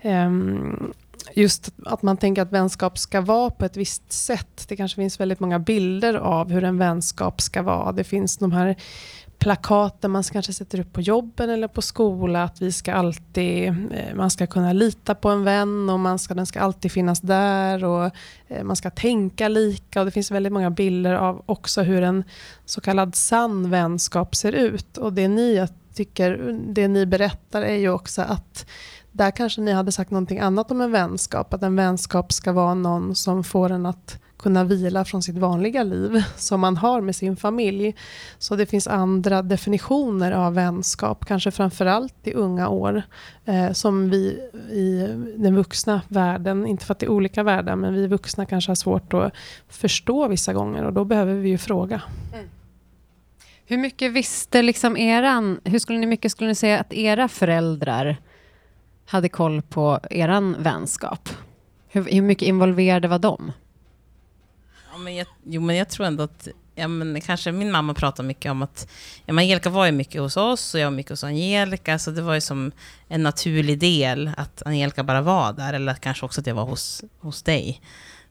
ehm, 0.00 0.92
just 1.34 1.72
att 1.84 2.02
man 2.02 2.16
tänker 2.16 2.42
att 2.42 2.52
vänskap 2.52 2.98
ska 2.98 3.20
vara 3.20 3.50
på 3.50 3.64
ett 3.64 3.76
visst 3.76 4.12
sätt. 4.12 4.64
Det 4.68 4.76
kanske 4.76 4.96
finns 4.96 5.20
väldigt 5.20 5.40
många 5.40 5.58
bilder 5.58 6.14
av 6.14 6.50
hur 6.50 6.64
en 6.64 6.78
vänskap 6.78 7.40
ska 7.40 7.62
vara. 7.62 7.92
Det 7.92 8.04
finns 8.04 8.36
de 8.36 8.52
här 8.52 8.76
plakaten 9.44 10.10
man 10.10 10.22
kanske 10.22 10.52
sätter 10.52 10.80
upp 10.80 10.92
på 10.92 11.00
jobben 11.00 11.50
eller 11.50 11.68
på 11.68 11.82
skola. 11.82 12.42
Att 12.44 12.62
vi 12.62 12.72
ska 12.72 12.94
alltid, 12.94 13.68
eh, 13.68 14.14
man 14.14 14.30
ska 14.30 14.46
kunna 14.46 14.72
lita 14.72 15.14
på 15.14 15.28
en 15.28 15.44
vän 15.44 15.90
och 15.90 16.00
man 16.00 16.18
ska, 16.18 16.34
den 16.34 16.46
ska 16.46 16.60
alltid 16.60 16.92
finnas 16.92 17.20
där. 17.20 17.84
och 17.84 18.10
eh, 18.48 18.64
Man 18.64 18.76
ska 18.76 18.90
tänka 18.90 19.48
lika. 19.48 20.00
och 20.00 20.06
Det 20.06 20.12
finns 20.12 20.30
väldigt 20.30 20.52
många 20.52 20.70
bilder 20.70 21.14
av 21.14 21.42
också 21.46 21.82
hur 21.82 22.02
en 22.02 22.24
så 22.64 22.80
kallad 22.80 23.14
sann 23.14 23.70
vänskap 23.70 24.34
ser 24.34 24.52
ut. 24.52 24.96
Och 24.96 25.12
det 25.12 25.28
ni 25.28 25.66
tycker, 25.94 26.58
det 26.68 26.88
ni 26.88 27.06
berättar 27.06 27.62
är 27.62 27.76
ju 27.76 27.88
också 27.88 28.22
att 28.22 28.66
där 29.12 29.30
kanske 29.30 29.60
ni 29.60 29.72
hade 29.72 29.92
sagt 29.92 30.10
någonting 30.10 30.38
annat 30.38 30.70
om 30.70 30.80
en 30.80 30.92
vänskap. 30.92 31.54
Att 31.54 31.62
en 31.62 31.76
vänskap 31.76 32.32
ska 32.32 32.52
vara 32.52 32.74
någon 32.74 33.14
som 33.14 33.44
får 33.44 33.70
en 33.70 33.86
att 33.86 34.20
kunna 34.44 34.64
vila 34.64 35.04
från 35.04 35.22
sitt 35.22 35.38
vanliga 35.38 35.82
liv 35.82 36.24
som 36.36 36.60
man 36.60 36.76
har 36.76 37.00
med 37.00 37.16
sin 37.16 37.36
familj. 37.36 37.94
Så 38.38 38.56
det 38.56 38.66
finns 38.66 38.86
andra 38.86 39.42
definitioner 39.42 40.32
av 40.32 40.54
vänskap, 40.54 41.24
kanske 41.24 41.50
framförallt 41.50 42.14
i 42.26 42.32
unga 42.32 42.68
år, 42.68 43.02
eh, 43.44 43.72
som 43.72 44.10
vi 44.10 44.24
i 44.70 45.08
den 45.36 45.56
vuxna 45.56 46.00
världen, 46.08 46.66
inte 46.66 46.84
för 46.84 46.92
att 46.92 46.98
det 46.98 47.06
är 47.06 47.10
olika 47.10 47.42
världar, 47.42 47.76
men 47.76 47.94
vi 47.94 48.06
vuxna 48.06 48.46
kanske 48.46 48.70
har 48.70 48.76
svårt 48.76 49.14
att 49.14 49.32
förstå 49.68 50.28
vissa 50.28 50.52
gånger 50.52 50.84
och 50.84 50.92
då 50.92 51.04
behöver 51.04 51.34
vi 51.34 51.48
ju 51.48 51.58
fråga. 51.58 52.02
Mm. 52.34 52.46
Hur 53.66 53.78
mycket 53.78 54.12
visste 54.12 54.62
liksom 54.62 54.96
eran, 54.96 55.60
hur 55.64 55.78
skulle 55.78 55.98
ni, 55.98 56.06
mycket 56.06 56.32
skulle 56.32 56.48
ni 56.48 56.54
säga 56.54 56.80
att 56.80 56.92
era 56.92 57.28
föräldrar 57.28 58.16
hade 59.06 59.28
koll 59.28 59.62
på 59.62 60.00
eran 60.10 60.56
vänskap? 60.58 61.28
Hur, 61.88 62.04
hur 62.04 62.22
mycket 62.22 62.48
involverade 62.48 63.08
var 63.08 63.18
de? 63.18 63.52
Men 65.04 65.16
jag, 65.16 65.26
jo, 65.44 65.60
men 65.60 65.76
jag 65.76 65.88
tror 65.88 66.06
ändå 66.06 66.24
att 66.24 66.48
ja, 66.74 66.88
men 66.88 67.20
kanske 67.20 67.52
min 67.52 67.70
mamma 67.70 67.94
pratade 67.94 68.28
mycket 68.28 68.50
om 68.50 68.62
att 68.62 68.88
ja, 69.26 69.32
men 69.32 69.42
Angelica 69.42 69.70
var 69.70 69.86
ju 69.86 69.92
mycket 69.92 70.20
hos 70.20 70.36
oss 70.36 70.74
och 70.74 70.80
jag 70.80 70.86
var 70.86 70.96
mycket 70.96 71.10
hos 71.10 71.24
Angelica, 71.24 71.98
så 71.98 72.10
det 72.10 72.22
var 72.22 72.34
ju 72.34 72.40
som 72.40 72.72
en 73.08 73.22
naturlig 73.22 73.78
del 73.78 74.30
att 74.36 74.62
Angelica 74.66 75.04
bara 75.04 75.20
var 75.20 75.52
där, 75.52 75.72
eller 75.72 75.94
kanske 75.94 76.26
också 76.26 76.40
att 76.40 76.46
jag 76.46 76.54
var 76.54 76.64
hos, 76.64 77.04
hos 77.20 77.42
dig, 77.42 77.80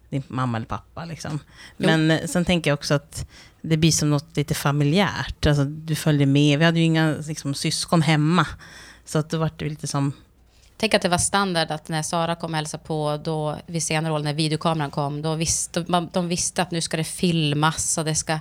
din 0.10 0.24
mamma 0.28 0.58
eller 0.58 0.68
pappa. 0.68 1.06
Liksom. 1.06 1.40
Men 1.78 2.20
jo. 2.22 2.28
sen 2.28 2.46
tänker 2.46 2.70
jag 2.70 2.78
också 2.78 2.94
att 2.94 3.28
det 3.62 3.78
blir 3.78 3.92
som 3.92 4.10
något 4.10 4.38
lite 4.38 4.54
familjärt. 4.54 5.46
Alltså, 5.46 5.64
du 5.64 5.96
följer 5.96 6.28
med. 6.28 6.60
Vi 6.60 6.66
hade 6.66 6.80
ju 6.80 6.86
inga 6.86 7.16
liksom, 7.28 7.54
syskon 7.54 8.02
hemma. 8.02 8.48
Så 9.06 9.20
att 9.20 9.30
då 9.30 9.38
var 9.38 9.52
det 9.58 9.70
lite 9.70 9.88
som... 9.88 10.14
Tänk 10.78 10.94
att 10.94 11.02
det 11.02 11.10
var 11.10 11.18
standard 11.18 11.72
att 11.72 11.90
när 11.90 12.02
Sara 12.02 12.36
kom 12.36 12.52
och 12.52 12.56
hälsade 12.56 12.84
på, 12.84 13.22
då, 13.24 13.58
vid 13.66 13.84
senare 13.84 14.14
år 14.14 14.20
när 14.20 14.34
videokameran 14.34 14.92
kom, 14.92 15.22
då 15.22 15.36
visste, 15.36 15.80
de, 15.80 16.10
de 16.14 16.28
visste 16.28 16.62
att 16.62 16.72
nu 16.72 16.82
ska 16.82 16.98
det 16.98 17.04
filmas 17.04 17.98
och 17.98 18.06
det 18.06 18.16
ska, 18.16 18.34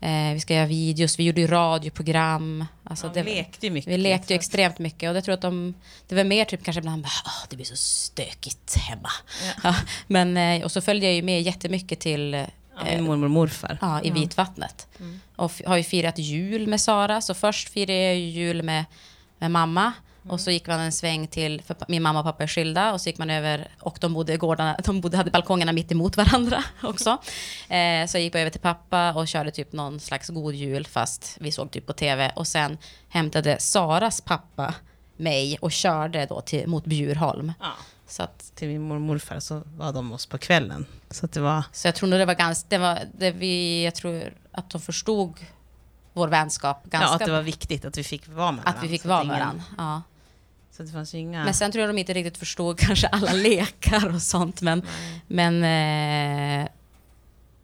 eh, 0.00 0.32
vi 0.32 0.40
ska 0.40 0.54
göra 0.54 0.66
videos. 0.66 1.18
Vi 1.18 1.24
gjorde 1.24 1.40
ju 1.40 1.46
radioprogram. 1.46 2.64
Alltså 2.84 3.06
ja, 3.06 3.12
det, 3.14 3.22
vi 3.22 3.34
lekte 3.34 3.66
ju 3.66 3.72
mycket. 3.72 3.92
Vi 3.92 3.96
lekte 3.96 4.32
ju 4.32 4.36
extremt 4.36 4.78
mycket. 4.78 5.08
Och 5.08 5.14
det 5.14 5.22
tror 5.22 5.34
att 5.34 5.42
de, 5.42 5.74
det 6.08 6.14
var 6.14 6.24
mer 6.24 6.44
typ 6.44 6.64
kanske 6.64 6.78
ibland, 6.78 7.04
oh, 7.04 7.44
det 7.48 7.56
blir 7.56 7.66
så 7.66 7.76
stökigt 7.76 8.76
hemma. 8.76 9.10
Ja. 9.44 9.52
Ja, 9.62 9.74
men, 10.06 10.36
eh, 10.36 10.64
och 10.64 10.72
så 10.72 10.80
följde 10.80 11.06
jag 11.06 11.14
ju 11.14 11.22
med 11.22 11.42
jättemycket 11.42 12.00
till 12.00 12.46
Ja, 12.78 12.84
min 12.84 13.04
mormor 13.04 13.24
och 13.24 13.30
morfar. 13.30 13.78
Ja, 13.80 14.02
i 14.02 14.10
Vitvattnet. 14.10 14.86
Mm. 15.00 15.20
Och 15.36 15.52
har 15.66 15.76
ju 15.76 15.82
firat 15.82 16.18
jul 16.18 16.66
med 16.66 16.80
Sara. 16.80 17.20
Så 17.20 17.34
först 17.34 17.68
firade 17.68 17.98
jag 17.98 18.16
jul 18.18 18.62
med, 18.62 18.84
med 19.38 19.50
mamma. 19.50 19.92
Och 20.30 20.40
så 20.40 20.50
gick 20.50 20.66
man 20.66 20.80
en 20.80 20.92
sväng 20.92 21.26
till, 21.26 21.62
för 21.62 21.76
min 21.88 22.02
mamma 22.02 22.18
och 22.18 22.24
pappa 22.24 22.42
är 22.42 22.46
skilda, 22.46 22.92
och 22.92 23.00
så 23.00 23.08
gick 23.08 23.18
man 23.18 23.30
över, 23.30 23.68
och 23.80 23.98
de 24.00 24.14
bodde 24.14 24.36
gårdarna, 24.36 24.76
de 24.84 25.00
bodde, 25.00 25.16
hade 25.16 25.30
balkongerna 25.30 25.72
mitt 25.72 25.92
emot 25.92 26.16
varandra 26.16 26.64
också. 26.82 27.10
Eh, 27.68 28.06
så 28.06 28.16
jag 28.16 28.22
gick 28.22 28.34
över 28.34 28.50
till 28.50 28.60
pappa 28.60 29.12
och 29.12 29.28
körde 29.28 29.50
typ 29.50 29.72
någon 29.72 30.00
slags 30.00 30.28
god 30.28 30.54
jul, 30.54 30.86
fast 30.86 31.36
vi 31.40 31.52
såg 31.52 31.70
typ 31.70 31.86
på 31.86 31.92
TV. 31.92 32.32
Och 32.36 32.46
sen 32.46 32.78
hämtade 33.08 33.60
Saras 33.60 34.20
pappa 34.20 34.74
mig 35.16 35.58
och 35.60 35.72
körde 35.72 36.26
då 36.26 36.40
till, 36.40 36.66
mot 36.66 36.84
Bjurholm. 36.84 37.52
Ja. 37.60 37.72
Så 38.06 38.22
att, 38.22 38.52
till 38.54 38.68
min 38.68 38.82
mormor 38.82 38.94
och 38.94 39.00
morfar 39.00 39.40
så 39.40 39.62
var 39.76 39.92
de 39.92 40.12
oss 40.12 40.26
på 40.26 40.38
kvällen. 40.38 40.86
Så 41.10 41.26
det 41.26 41.40
var... 41.40 41.64
Så 41.72 41.88
jag 41.88 41.94
tror 41.94 42.08
nog 42.08 42.18
det 42.18 42.26
var 42.26 42.34
ganska, 42.34 42.66
det 42.68 42.78
var, 42.78 42.98
det 43.18 43.30
vi, 43.30 43.84
jag 43.84 43.94
tror 43.94 44.32
att 44.52 44.70
de 44.70 44.80
förstod 44.80 45.34
vår 46.12 46.28
vänskap 46.28 46.84
ganska... 46.84 47.08
Ja, 47.08 47.14
att 47.14 47.26
det 47.26 47.32
var 47.32 47.42
viktigt 47.42 47.84
att 47.84 47.98
vi 47.98 48.04
fick 48.04 48.28
vara 48.28 48.52
med 48.52 48.64
varandra. 48.64 48.78
Att 48.78 48.84
vi 48.84 48.88
fick 48.88 49.04
vara 49.04 49.24
med 49.24 49.38
varandra, 49.38 49.64
ja. 49.78 50.02
Så 50.78 50.84
det 50.84 50.92
fanns 50.92 51.14
inga... 51.14 51.44
Men 51.44 51.54
sen 51.54 51.72
tror 51.72 51.80
jag 51.80 51.88
de 51.88 51.98
inte 51.98 52.12
riktigt 52.12 52.38
förstod 52.38 52.78
kanske 52.86 53.06
alla 53.06 53.32
lekar 53.32 54.14
och 54.14 54.22
sånt. 54.22 54.62
Men, 54.62 54.82
men 55.26 55.54
eh, 55.54 56.68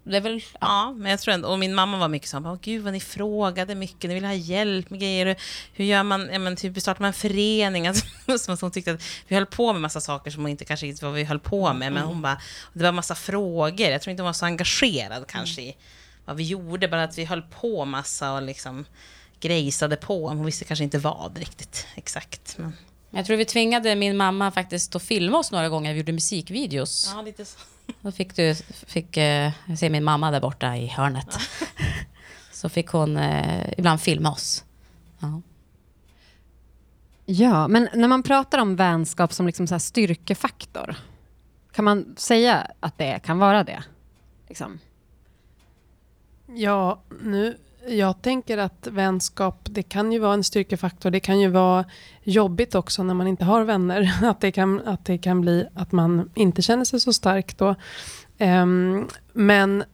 det 0.04 0.16
är 0.16 0.20
väl, 0.20 0.44
ja. 0.52 0.58
ja. 0.60 0.94
men 0.96 1.10
jag 1.10 1.20
tror 1.20 1.34
ändå, 1.34 1.48
och 1.48 1.58
min 1.58 1.74
mamma 1.74 1.98
var 1.98 2.08
mycket 2.08 2.28
så 2.28 2.40
här, 2.40 2.58
gud 2.62 2.82
vad 2.82 2.92
ni 2.92 3.00
frågade 3.00 3.74
mycket, 3.74 4.08
ni 4.08 4.14
ville 4.14 4.26
ha 4.26 4.34
hjälp 4.34 4.90
med 4.90 5.00
grejer. 5.00 5.36
Hur 5.72 5.84
gör 5.84 6.02
man, 6.02 6.28
ja, 6.32 6.38
men 6.38 6.56
typ 6.56 6.80
startar 6.80 7.00
man 7.00 7.08
en 7.08 7.14
förening? 7.14 7.86
Alltså, 8.26 8.56
hon 8.60 8.70
tyckte 8.70 8.92
att 8.92 9.02
vi 9.28 9.34
höll 9.34 9.46
på 9.46 9.72
med 9.72 9.82
massa 9.82 10.00
saker 10.00 10.30
som 10.30 10.42
hon 10.42 10.50
inte 10.50 10.64
kanske 10.64 10.86
inte 10.86 11.04
vad 11.04 11.14
vi 11.14 11.24
höll 11.24 11.40
på 11.40 11.72
med, 11.72 11.92
men 11.92 12.02
hon 12.02 12.22
bara, 12.22 12.40
det 12.72 12.84
var 12.84 12.92
massa 12.92 13.14
frågor. 13.14 13.88
Jag 13.88 14.02
tror 14.02 14.10
inte 14.10 14.22
hon 14.22 14.28
var 14.28 14.32
så 14.32 14.46
engagerad 14.46 15.26
kanske 15.28 15.62
i 15.62 15.76
vad 16.24 16.36
vi 16.36 16.42
gjorde, 16.44 16.88
bara 16.88 17.04
att 17.04 17.18
vi 17.18 17.24
höll 17.24 17.42
på 17.42 17.84
massa 17.84 18.32
och 18.32 18.42
liksom 18.42 18.84
grejsade 19.40 19.96
på. 19.96 20.28
Hon 20.28 20.44
visste 20.44 20.64
kanske 20.64 20.84
inte 20.84 20.98
vad 20.98 21.38
riktigt 21.38 21.86
exakt. 21.94 22.54
Men. 22.58 22.72
Jag 23.14 23.26
tror 23.26 23.36
vi 23.36 23.44
tvingade 23.44 23.96
min 23.96 24.16
mamma 24.16 24.50
faktiskt 24.50 24.96
att 24.96 25.02
filma 25.02 25.38
oss 25.38 25.52
några 25.52 25.68
gånger 25.68 25.92
vi 25.92 25.98
gjorde 25.98 26.12
musikvideos. 26.12 27.12
Ja, 27.16 27.22
lite 27.22 27.44
så. 27.44 27.58
Då 28.00 28.12
fick 28.12 28.36
du, 28.36 28.54
fick, 28.86 29.16
eh, 29.16 29.52
jag 29.66 29.78
ser 29.78 29.90
min 29.90 30.04
mamma 30.04 30.30
där 30.30 30.40
borta 30.40 30.76
i 30.76 30.86
hörnet. 30.86 31.38
Så 32.52 32.68
fick 32.68 32.88
hon 32.88 33.16
eh, 33.16 33.72
ibland 33.78 34.00
filma 34.00 34.30
oss. 34.32 34.64
Ja. 35.18 35.40
Ja, 37.26 37.68
men 37.68 37.88
när 37.94 38.08
man 38.08 38.22
pratar 38.22 38.58
om 38.58 38.76
vänskap 38.76 39.32
som 39.32 39.46
liksom 39.46 39.66
så 39.66 39.74
här 39.74 39.78
styrkefaktor, 39.78 40.96
kan 41.72 41.84
man 41.84 42.14
säga 42.16 42.70
att 42.80 42.98
det 42.98 43.20
kan 43.24 43.38
vara 43.38 43.64
det? 43.64 43.82
Liksom. 44.48 44.78
Ja, 46.46 47.02
nu, 47.22 47.58
jag 47.88 48.22
tänker 48.22 48.58
att 48.58 48.86
vänskap, 48.86 49.58
det 49.64 49.82
kan 49.82 50.12
ju 50.12 50.18
vara 50.18 50.34
en 50.34 50.44
styrkefaktor. 50.44 51.10
Det 51.10 51.20
kan 51.20 51.40
ju 51.40 51.48
vara 51.48 51.84
jobbigt 52.24 52.74
också 52.74 53.02
när 53.02 53.14
man 53.14 53.26
inte 53.26 53.44
har 53.44 53.64
vänner. 53.64 54.18
Att 54.22 54.40
det 54.40 54.52
kan, 54.52 54.80
att 54.86 55.04
det 55.04 55.18
kan 55.18 55.40
bli 55.40 55.66
att 55.74 55.92
man 55.92 56.30
inte 56.34 56.62
känner 56.62 56.84
sig 56.84 57.00
så 57.00 57.12
stark 57.12 57.58
då. 57.58 57.74
Um, 58.38 59.08
men 59.32 59.84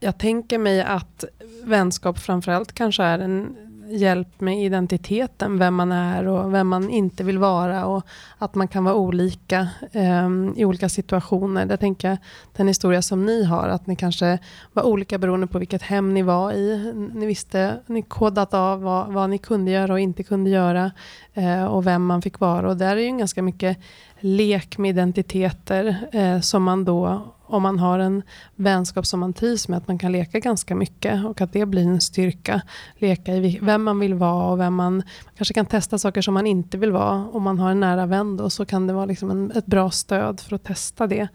jag 0.00 0.18
tänker 0.18 0.58
mig 0.58 0.82
att 0.82 1.24
vänskap 1.64 2.18
framförallt 2.18 2.72
kanske 2.72 3.02
är 3.02 3.18
en 3.18 3.56
hjälp 3.88 4.40
med 4.40 4.64
identiteten, 4.64 5.58
vem 5.58 5.74
man 5.74 5.92
är 5.92 6.28
och 6.28 6.54
vem 6.54 6.68
man 6.68 6.90
inte 6.90 7.24
vill 7.24 7.38
vara 7.38 7.86
och 7.86 8.06
att 8.38 8.54
man 8.54 8.68
kan 8.68 8.84
vara 8.84 8.94
olika 8.94 9.68
eh, 9.92 10.28
i 10.56 10.64
olika 10.64 10.88
situationer. 10.88 11.66
Där 11.66 11.76
tänker 11.76 12.08
jag 12.08 12.18
den 12.56 12.68
historia 12.68 13.02
som 13.02 13.26
ni 13.26 13.44
har, 13.44 13.68
att 13.68 13.86
ni 13.86 13.96
kanske 13.96 14.38
var 14.72 14.82
olika 14.82 15.18
beroende 15.18 15.46
på 15.46 15.58
vilket 15.58 15.82
hem 15.82 16.14
ni 16.14 16.22
var 16.22 16.52
i. 16.52 16.92
Ni 17.14 17.26
visste, 17.26 17.80
ni 17.86 18.02
kodat 18.02 18.54
av 18.54 18.82
vad, 18.82 19.12
vad 19.12 19.30
ni 19.30 19.38
kunde 19.38 19.70
göra 19.70 19.92
och 19.92 20.00
inte 20.00 20.22
kunde 20.22 20.50
göra 20.50 20.90
eh, 21.34 21.64
och 21.64 21.86
vem 21.86 22.06
man 22.06 22.22
fick 22.22 22.40
vara. 22.40 22.68
Och 22.68 22.76
där 22.76 22.96
är 22.96 23.00
ju 23.00 23.18
ganska 23.18 23.42
mycket 23.42 23.78
lek 24.24 24.78
med 24.78 24.90
identiteter 24.90 25.96
eh, 26.12 26.40
som 26.40 26.62
man 26.62 26.84
då 26.84 27.34
om 27.46 27.62
man 27.62 27.78
har 27.78 27.98
en 27.98 28.22
vänskap 28.54 29.06
som 29.06 29.20
man 29.20 29.32
trivs 29.32 29.68
med, 29.68 29.76
att 29.76 29.88
man 29.88 29.98
kan 29.98 30.12
leka 30.12 30.38
ganska 30.38 30.74
mycket 30.74 31.24
och 31.24 31.40
att 31.40 31.52
det 31.52 31.66
blir 31.66 31.82
en 31.82 32.00
styrka. 32.00 32.62
Leka 32.98 33.34
i 33.34 33.58
vem 33.62 33.82
man 33.82 33.98
vill 33.98 34.14
vara 34.14 34.50
och 34.50 34.60
vem 34.60 34.74
man, 34.74 34.96
man 34.96 35.34
kanske 35.36 35.54
kan 35.54 35.66
testa 35.66 35.98
saker 35.98 36.22
som 36.22 36.34
man 36.34 36.46
inte 36.46 36.78
vill 36.78 36.92
vara. 36.92 37.28
Om 37.28 37.42
man 37.42 37.58
har 37.58 37.70
en 37.70 37.80
nära 37.80 38.06
vän 38.06 38.36
då, 38.36 38.50
så 38.50 38.64
kan 38.64 38.86
det 38.86 38.92
vara 38.92 39.06
liksom 39.06 39.30
en, 39.30 39.50
ett 39.50 39.66
bra 39.66 39.90
stöd 39.90 40.40
för 40.40 40.56
att 40.56 40.64
testa 40.64 41.06
det. 41.06 41.28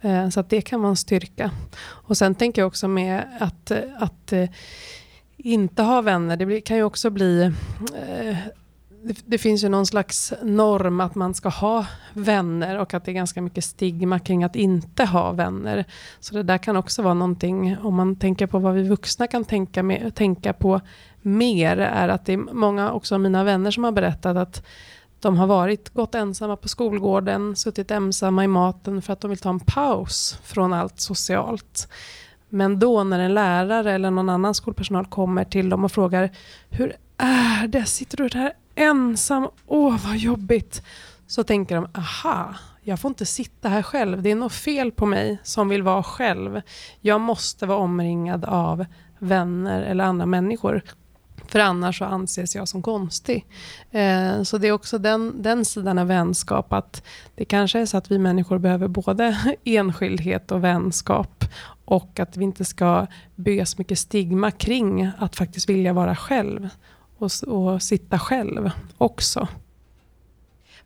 Eh, 0.00 0.28
så 0.28 0.40
att 0.40 0.50
det 0.50 0.60
kan 0.60 0.80
vara 0.80 0.90
en 0.90 0.96
styrka. 0.96 1.50
Och 1.80 2.16
sen 2.16 2.34
tänker 2.34 2.62
jag 2.62 2.66
också 2.66 2.88
med 2.88 3.24
att, 3.40 3.70
att 3.98 4.32
eh, 4.32 4.48
inte 5.36 5.82
ha 5.82 6.00
vänner, 6.00 6.36
det 6.36 6.46
blir, 6.46 6.60
kan 6.60 6.76
ju 6.76 6.82
också 6.82 7.10
bli 7.10 7.42
eh, 8.08 8.36
det, 9.06 9.22
det, 9.26 9.38
finns 9.38 9.64
ju 9.64 9.68
någon 9.68 9.86
slags 9.86 10.32
norm 10.42 11.00
att 11.00 11.14
man 11.14 11.34
ska 11.34 11.48
ha 11.48 11.86
vänner 12.12 12.78
och 12.78 12.94
att 12.94 13.04
det 13.04 13.10
är 13.10 13.14
ganska 13.14 13.42
mycket 13.42 13.64
stigma 13.64 14.18
kring 14.18 14.44
att 14.44 14.56
inte 14.56 15.04
ha 15.04 15.32
vänner. 15.32 15.84
Så 16.20 16.34
det 16.34 16.42
där 16.42 16.58
kan 16.58 16.76
också 16.76 17.02
vara 17.02 17.14
någonting, 17.14 17.76
om 17.82 17.94
man 17.94 18.16
tänker 18.16 18.46
på 18.46 18.58
vad 18.58 18.74
vi 18.74 18.88
vuxna 18.88 19.26
kan 19.26 19.44
tänka, 19.44 19.82
med, 19.82 20.14
tänka 20.14 20.52
på 20.52 20.80
mer, 21.22 21.76
är 21.76 22.08
att 22.08 22.26
det 22.26 22.32
är 22.32 22.36
många 22.36 22.92
också 22.92 23.14
av 23.14 23.20
mina 23.20 23.44
vänner 23.44 23.70
som 23.70 23.84
har 23.84 23.92
berättat 23.92 24.36
att 24.36 24.66
de 25.20 25.38
har 25.38 25.46
varit, 25.46 25.90
gått 25.90 26.14
ensamma 26.14 26.56
på 26.56 26.68
skolgården, 26.68 27.56
suttit 27.56 27.90
ensamma 27.90 28.44
i 28.44 28.48
maten 28.48 29.02
för 29.02 29.12
att 29.12 29.20
de 29.20 29.28
vill 29.28 29.38
ta 29.38 29.50
en 29.50 29.60
paus 29.60 30.38
från 30.44 30.72
allt 30.72 31.00
socialt. 31.00 31.88
Men 32.48 32.78
då 32.78 33.04
när 33.04 33.18
en 33.18 33.34
lärare 33.34 33.92
eller 33.92 34.10
någon 34.10 34.28
annan 34.28 34.54
skolpersonal 34.54 35.06
kommer 35.06 35.44
till 35.44 35.68
dem 35.68 35.84
och 35.84 35.92
frågar 35.92 36.30
Hur 36.70 36.96
är 37.16 37.68
det? 37.68 37.84
Sitter 37.84 38.16
du 38.16 38.28
där 38.28 38.52
ensam, 38.76 39.48
åh 39.66 39.96
vad 40.06 40.16
jobbigt. 40.16 40.82
Så 41.26 41.44
tänker 41.44 41.74
de, 41.74 41.88
aha, 41.94 42.54
jag 42.82 43.00
får 43.00 43.08
inte 43.08 43.26
sitta 43.26 43.68
här 43.68 43.82
själv. 43.82 44.22
Det 44.22 44.30
är 44.30 44.34
något 44.34 44.52
fel 44.52 44.92
på 44.92 45.06
mig 45.06 45.38
som 45.42 45.68
vill 45.68 45.82
vara 45.82 46.02
själv. 46.02 46.62
Jag 47.00 47.20
måste 47.20 47.66
vara 47.66 47.78
omringad 47.78 48.44
av 48.44 48.84
vänner 49.18 49.82
eller 49.82 50.04
andra 50.04 50.26
människor. 50.26 50.82
För 51.48 51.58
annars 51.58 51.98
så 51.98 52.04
anses 52.04 52.54
jag 52.54 52.68
som 52.68 52.82
konstig. 52.82 53.46
Eh, 53.90 54.42
så 54.42 54.58
det 54.58 54.68
är 54.68 54.72
också 54.72 54.98
den, 54.98 55.42
den 55.42 55.64
sidan 55.64 55.98
av 55.98 56.06
vänskap. 56.06 56.72
att 56.72 57.02
Det 57.34 57.44
kanske 57.44 57.78
är 57.78 57.86
så 57.86 57.96
att 57.96 58.10
vi 58.10 58.18
människor 58.18 58.58
behöver 58.58 58.88
både 58.88 59.56
enskildhet 59.64 60.52
och 60.52 60.64
vänskap. 60.64 61.44
Och 61.84 62.20
att 62.20 62.36
vi 62.36 62.44
inte 62.44 62.64
ska 62.64 63.06
bygga 63.34 63.66
så 63.66 63.74
mycket 63.78 63.98
stigma 63.98 64.50
kring 64.50 65.10
att 65.18 65.36
faktiskt 65.36 65.68
vilja 65.68 65.92
vara 65.92 66.16
själv 66.16 66.68
och, 67.18 67.30
och 67.46 67.82
sitta 67.82 68.18
själv 68.18 68.70
också. 68.98 69.48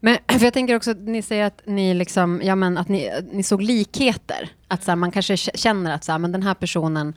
Men 0.00 0.18
för 0.28 0.44
jag 0.44 0.52
tänker 0.52 0.76
också 0.76 0.90
att 0.90 0.98
ni 0.98 1.22
säger 1.22 1.44
att 1.44 1.62
ni, 1.66 1.94
liksom, 1.94 2.40
ja, 2.44 2.54
men 2.54 2.78
att 2.78 2.88
ni, 2.88 3.10
ni 3.32 3.42
såg 3.42 3.62
likheter. 3.62 4.50
Att 4.68 4.84
så 4.84 4.90
här, 4.90 4.96
man 4.96 5.10
kanske 5.10 5.36
känner 5.36 5.94
att 5.94 6.04
så 6.04 6.12
här, 6.12 6.18
men 6.18 6.32
den 6.32 6.42
här 6.42 6.54
personen, 6.54 7.14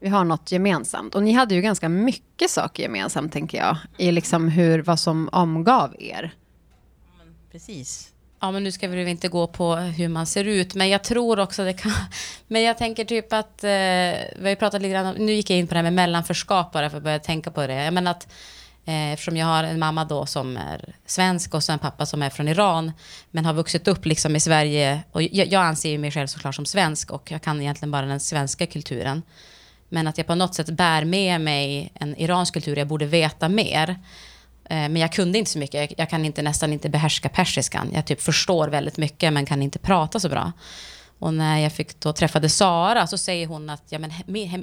vi 0.00 0.08
har 0.08 0.24
något 0.24 0.52
gemensamt. 0.52 1.14
Och 1.14 1.22
ni 1.22 1.32
hade 1.32 1.54
ju 1.54 1.60
ganska 1.60 1.88
mycket 1.88 2.50
saker 2.50 2.82
gemensamt, 2.82 3.32
tänker 3.32 3.58
jag, 3.58 3.76
i 3.98 4.12
liksom 4.12 4.48
hur, 4.48 4.82
vad 4.82 5.00
som 5.00 5.28
omgav 5.32 5.94
er. 5.98 6.34
Precis. 7.52 8.13
Ja, 8.44 8.50
men 8.50 8.64
nu 8.64 8.72
ska 8.72 8.88
vi 8.88 9.10
inte 9.10 9.28
gå 9.28 9.46
på 9.46 9.76
hur 9.76 10.08
man 10.08 10.26
ser 10.26 10.44
ut, 10.44 10.74
men 10.74 10.88
jag 10.88 11.04
tror 11.04 11.38
också 11.38 11.64
det 11.64 11.72
kan... 11.72 11.92
Men 12.48 12.62
jag 12.62 12.78
tänker 12.78 13.04
typ 13.04 13.32
att, 13.32 13.64
eh, 13.64 13.70
vi 13.70 14.48
har 14.48 14.54
pratat 14.54 14.82
lite 14.82 14.92
grann 14.92 15.14
nu 15.18 15.32
gick 15.32 15.50
jag 15.50 15.58
in 15.58 15.66
på 15.66 15.74
det 15.74 15.78
här 15.78 15.82
med 15.82 15.92
mellanförskap 15.92 16.72
bara 16.72 16.90
för 16.90 16.96
att 16.96 17.02
börja 17.02 17.18
tänka 17.18 17.50
på 17.50 17.66
det. 17.66 17.84
Jag 17.84 17.94
menar 17.94 18.10
att 18.10 18.28
eh, 18.84 19.12
eftersom 19.12 19.36
jag 19.36 19.46
har 19.46 19.64
en 19.64 19.78
mamma 19.78 20.04
då 20.04 20.26
som 20.26 20.56
är 20.56 20.94
svensk 21.06 21.54
och 21.54 21.64
så 21.64 21.72
en 21.72 21.78
pappa 21.78 22.06
som 22.06 22.22
är 22.22 22.30
från 22.30 22.48
Iran, 22.48 22.92
men 23.30 23.44
har 23.44 23.52
vuxit 23.52 23.88
upp 23.88 24.06
liksom 24.06 24.36
i 24.36 24.40
Sverige, 24.40 25.02
och 25.12 25.22
jag, 25.22 25.46
jag 25.46 25.62
anser 25.62 25.90
ju 25.90 25.98
mig 25.98 26.10
själv 26.10 26.26
såklart 26.26 26.54
som 26.54 26.66
svensk 26.66 27.10
och 27.10 27.30
jag 27.30 27.42
kan 27.42 27.60
egentligen 27.60 27.90
bara 27.90 28.06
den 28.06 28.20
svenska 28.20 28.66
kulturen. 28.66 29.22
Men 29.88 30.06
att 30.06 30.18
jag 30.18 30.26
på 30.26 30.34
något 30.34 30.54
sätt 30.54 30.70
bär 30.70 31.04
med 31.04 31.40
mig 31.40 31.92
en 31.94 32.16
iransk 32.16 32.54
kultur, 32.54 32.78
jag 32.78 32.88
borde 32.88 33.06
veta 33.06 33.48
mer. 33.48 33.96
Eh, 34.70 34.76
men 34.76 34.96
jag 34.96 35.12
kunde 35.12 35.38
inte 35.38 35.50
så 35.50 35.58
mycket. 35.58 35.92
Jag 35.98 36.10
kan 36.10 36.24
inte, 36.24 36.42
nästan 36.42 36.72
inte 36.72 36.88
behärska 36.88 37.28
persiskan. 37.28 37.90
Jag 37.94 38.06
typ 38.06 38.20
förstår 38.20 38.68
väldigt 38.68 38.96
mycket 38.96 39.32
men 39.32 39.46
kan 39.46 39.62
inte 39.62 39.78
prata 39.78 40.20
så 40.20 40.28
bra. 40.28 40.52
Och 41.18 41.34
när 41.34 41.58
jag 41.58 41.72
fick 41.72 42.00
då 42.00 42.12
träffade 42.12 42.48
Sara 42.48 43.06
så 43.06 43.18
säger 43.18 43.46
hon 43.46 43.70
att 43.70 43.82
ja, 43.88 43.98
men 43.98 44.10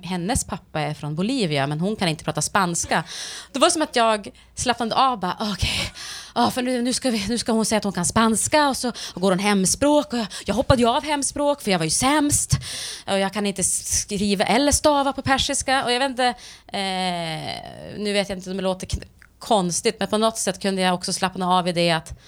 hennes 0.04 0.44
pappa 0.44 0.80
är 0.80 0.94
från 0.94 1.16
Bolivia 1.16 1.68
men 1.68 1.80
hon 1.80 1.96
kan 1.96 2.08
inte 2.08 2.24
prata 2.24 2.42
spanska. 2.42 3.04
Det 3.52 3.60
var 3.60 3.70
som 3.70 3.82
att 3.82 3.96
jag 3.96 4.28
slappnade 4.56 4.96
av 4.96 5.20
bara 5.20 5.38
okej, 5.40 5.52
okay. 5.52 5.70
ja, 6.36 6.52
för 6.52 6.62
nu, 6.62 6.82
nu, 6.82 6.94
ska 6.94 7.10
vi, 7.10 7.28
nu 7.28 7.38
ska 7.38 7.52
hon 7.52 7.66
säga 7.66 7.78
att 7.78 7.84
hon 7.84 7.94
kan 7.94 8.06
spanska 8.06 8.70
och 8.70 8.78
så 8.78 8.92
går 9.16 9.32
hon 9.32 9.40
hemspråk. 9.40 10.14
Och 10.14 10.20
jag, 10.20 10.28
jag 10.46 10.56
hoppade 10.56 10.82
ju 10.82 10.88
av 10.88 11.04
hemspråk 11.04 11.62
för 11.62 11.72
jag 11.72 11.80
var 11.80 11.86
ju 11.86 11.92
sämst. 11.92 12.58
Och 13.08 13.20
jag 13.20 13.34
kan 13.34 13.46
inte 13.46 13.64
skriva 13.64 14.46
eller 14.46 14.72
stava 14.72 15.14
på 15.14 15.22
persiska. 15.22 15.86
Och 15.86 15.92
jag 15.92 16.00
vet 16.00 16.10
inte, 16.10 16.28
eh, 16.68 17.98
nu 17.98 18.14
vet 18.14 18.30
jag 18.30 18.38
inte 18.38 18.52
om 18.52 18.58
det 18.58 18.64
låter 18.64 18.88
konstigt, 19.42 19.96
men 20.00 20.08
på 20.08 20.18
något 20.18 20.38
sätt 20.38 20.62
kunde 20.62 20.82
jag 20.82 20.94
också 20.94 21.14
slappna 21.14 21.58
av 21.58 21.68
i 21.68 21.72
det 21.72 21.92
att 21.92 22.20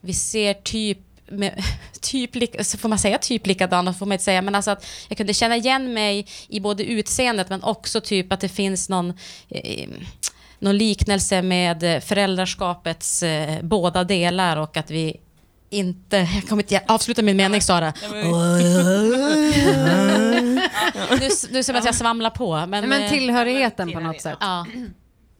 vi 0.00 0.14
ser 0.14 0.54
typ 0.54 0.98
med, 1.30 1.64
typ, 2.00 2.32
får 2.80 2.88
man 2.88 2.98
säga 2.98 3.18
typ 3.18 3.46
likadana, 3.46 3.94
får 3.94 4.06
man 4.06 4.12
inte 4.12 4.24
säga, 4.24 4.42
men 4.42 4.54
alltså 4.54 4.70
att 4.70 4.86
jag 5.08 5.18
kunde 5.18 5.34
känna 5.34 5.56
igen 5.56 5.92
mig 5.94 6.26
i 6.48 6.60
både 6.60 6.84
utseendet 6.84 7.48
men 7.48 7.62
också 7.62 8.00
typ 8.00 8.32
att 8.32 8.40
det 8.40 8.48
finns 8.48 8.88
någon, 8.88 9.12
eh, 9.48 9.88
någon 10.58 10.78
liknelse 10.78 11.42
med 11.42 12.04
föräldraskapets 12.04 13.22
eh, 13.22 13.62
båda 13.62 14.04
delar 14.04 14.56
och 14.56 14.76
att 14.76 14.90
vi 14.90 15.20
inte... 15.70 16.16
Jag 16.16 16.48
kommer 16.48 16.62
inte 16.62 16.80
avsluta 16.86 17.22
min 17.22 17.36
mening, 17.36 17.60
Sara. 17.60 17.92
nu, 21.20 21.28
nu 21.50 21.62
ser 21.62 21.72
man 21.72 21.80
att 21.80 21.86
jag 21.86 21.94
svamlar 21.94 22.30
på. 22.30 22.66
Men, 22.66 22.88
men 22.88 23.02
eh, 23.02 23.10
tillhörigheten 23.10 23.92
på 23.92 24.00
något 24.00 24.20
sätt. 24.20 24.38
Ja. 24.40 24.66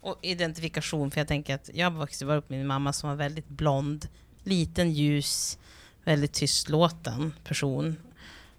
Och 0.00 0.18
identifikation, 0.22 1.10
för 1.10 1.20
jag 1.20 1.28
tänker 1.28 1.54
att 1.54 1.70
jag 1.74 1.90
vuxit 1.90 2.28
upp 2.28 2.50
med 2.50 2.58
min 2.58 2.66
mamma 2.66 2.92
som 2.92 3.08
var 3.08 3.16
väldigt 3.16 3.48
blond, 3.48 4.08
liten, 4.44 4.92
ljus, 4.92 5.58
väldigt 6.04 6.32
tystlåten 6.32 7.32
person 7.44 7.96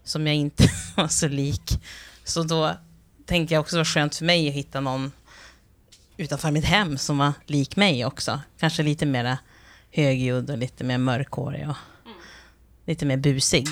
som 0.03 0.27
jag 0.27 0.35
inte 0.35 0.63
var 0.95 1.07
så 1.07 1.27
lik. 1.27 1.81
Så 2.23 2.43
då 2.43 2.71
tänker 3.25 3.55
jag 3.55 3.59
också 3.59 3.75
det 3.75 3.79
var 3.79 3.85
skönt 3.85 4.15
för 4.15 4.25
mig 4.25 4.47
att 4.47 4.53
hitta 4.53 4.79
någon 4.79 5.11
utanför 6.17 6.51
mitt 6.51 6.65
hem 6.65 6.97
som 6.97 7.17
var 7.17 7.33
lik 7.45 7.75
mig 7.75 8.05
också. 8.05 8.39
Kanske 8.59 8.83
lite 8.83 9.05
mer 9.05 9.37
högljudd 9.91 10.49
och 10.49 10.57
lite 10.57 10.83
mer 10.83 10.97
mörkhårig 10.97 11.69
och 11.69 11.75
lite 12.85 13.05
mer 13.05 13.17
busig. 13.17 13.67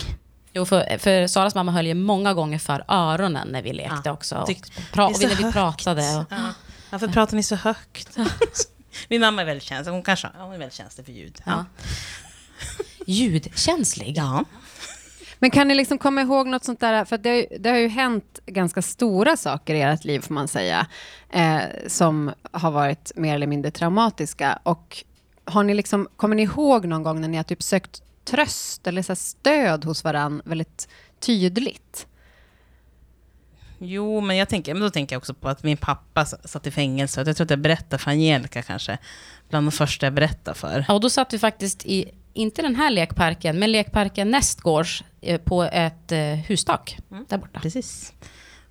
Jo, 0.53 0.65
för, 0.65 0.97
för 0.97 1.27
Saras 1.27 1.55
mamma 1.55 1.71
höll 1.71 1.87
ju 1.87 1.93
många 1.93 2.33
gånger 2.33 2.59
för 2.59 2.83
öronen 2.87 3.47
när 3.47 3.61
vi 3.61 3.73
lekte 3.73 4.01
ja, 4.05 4.11
också. 4.11 4.35
Och, 4.35 4.49
pra, 4.93 5.07
och 5.07 5.21
när 5.21 5.35
vi 5.35 5.51
pratade. 5.51 6.17
Och, 6.17 6.25
ja. 6.29 6.53
Varför 6.89 7.07
pratar 7.07 7.35
ni 7.35 7.43
så 7.43 7.55
högt? 7.55 8.17
Min 9.09 9.21
mamma 9.21 9.41
är 9.41 9.45
väldigt 9.45 9.63
känslig. 9.63 9.93
Hon, 9.93 10.03
kanske, 10.03 10.27
hon 10.37 10.53
är 10.53 10.57
väldigt 10.57 10.73
känslig 10.73 11.05
för 11.05 11.13
ljud. 11.13 11.41
Ja. 11.45 11.65
Ljudkänslig? 13.05 14.17
Ja. 14.17 14.45
Men 15.39 15.51
kan 15.51 15.67
ni 15.67 15.75
liksom 15.75 15.97
komma 15.97 16.21
ihåg 16.21 16.47
något 16.47 16.63
sånt 16.63 16.79
där, 16.79 17.05
för 17.05 17.17
det, 17.17 17.47
det, 17.59 17.69
har 17.69 17.77
ju 17.77 17.87
hänt 17.87 18.39
ganska 18.45 18.81
stora 18.81 19.37
saker 19.37 19.75
i 19.75 19.81
ert 19.81 20.03
liv 20.03 20.19
får 20.19 20.33
man 20.33 20.47
säga, 20.47 20.87
eh, 21.29 21.61
som 21.87 22.31
har 22.51 22.71
varit 22.71 23.11
mer 23.15 23.35
eller 23.35 23.47
mindre 23.47 23.71
traumatiska. 23.71 24.59
Och 24.63 25.03
har 25.45 25.63
ni 25.63 25.73
liksom, 25.73 26.07
kommer 26.17 26.35
ni 26.35 26.43
ihåg 26.43 26.85
någon 26.85 27.03
gång 27.03 27.21
när 27.21 27.27
ni 27.27 27.37
har 27.37 27.43
typ 27.43 27.63
sökt 27.63 28.01
tröst 28.25 28.87
eller 28.87 29.01
så 29.01 29.15
stöd 29.15 29.85
hos 29.85 30.03
varandra 30.03 30.43
väldigt 30.45 30.87
tydligt. 31.19 32.07
Jo, 33.79 34.21
men, 34.21 34.37
jag 34.37 34.49
tänker, 34.49 34.73
men 34.73 34.81
då 34.83 34.89
tänker 34.89 35.15
jag 35.15 35.17
också 35.19 35.33
på 35.33 35.49
att 35.49 35.63
min 35.63 35.77
pappa 35.77 36.25
satt 36.25 36.67
i 36.67 36.71
fängelse. 36.71 37.23
Jag 37.25 37.35
tror 37.37 37.45
att 37.45 37.49
jag 37.49 37.59
berättade 37.59 38.03
för 38.03 38.11
Angelica 38.11 38.61
kanske. 38.61 38.97
Bland 39.49 39.67
de 39.67 39.71
första 39.71 40.05
jag 40.05 40.13
berättade 40.13 40.57
för. 40.57 40.85
Ja, 40.87 40.93
och 40.93 41.01
då 41.01 41.09
satt 41.09 41.33
vi 41.33 41.39
faktiskt 41.39 41.85
i, 41.85 42.11
inte 42.33 42.61
den 42.61 42.75
här 42.75 42.89
lekparken, 42.91 43.59
men 43.59 43.71
lekparken 43.71 44.31
nästgårds 44.31 45.03
eh, 45.21 45.41
på 45.41 45.63
ett 45.63 46.11
eh, 46.11 46.19
hustak 46.19 46.97
Mm. 47.11 47.25
där 47.29 47.37
borta. 47.37 47.59
Precis. 47.59 48.13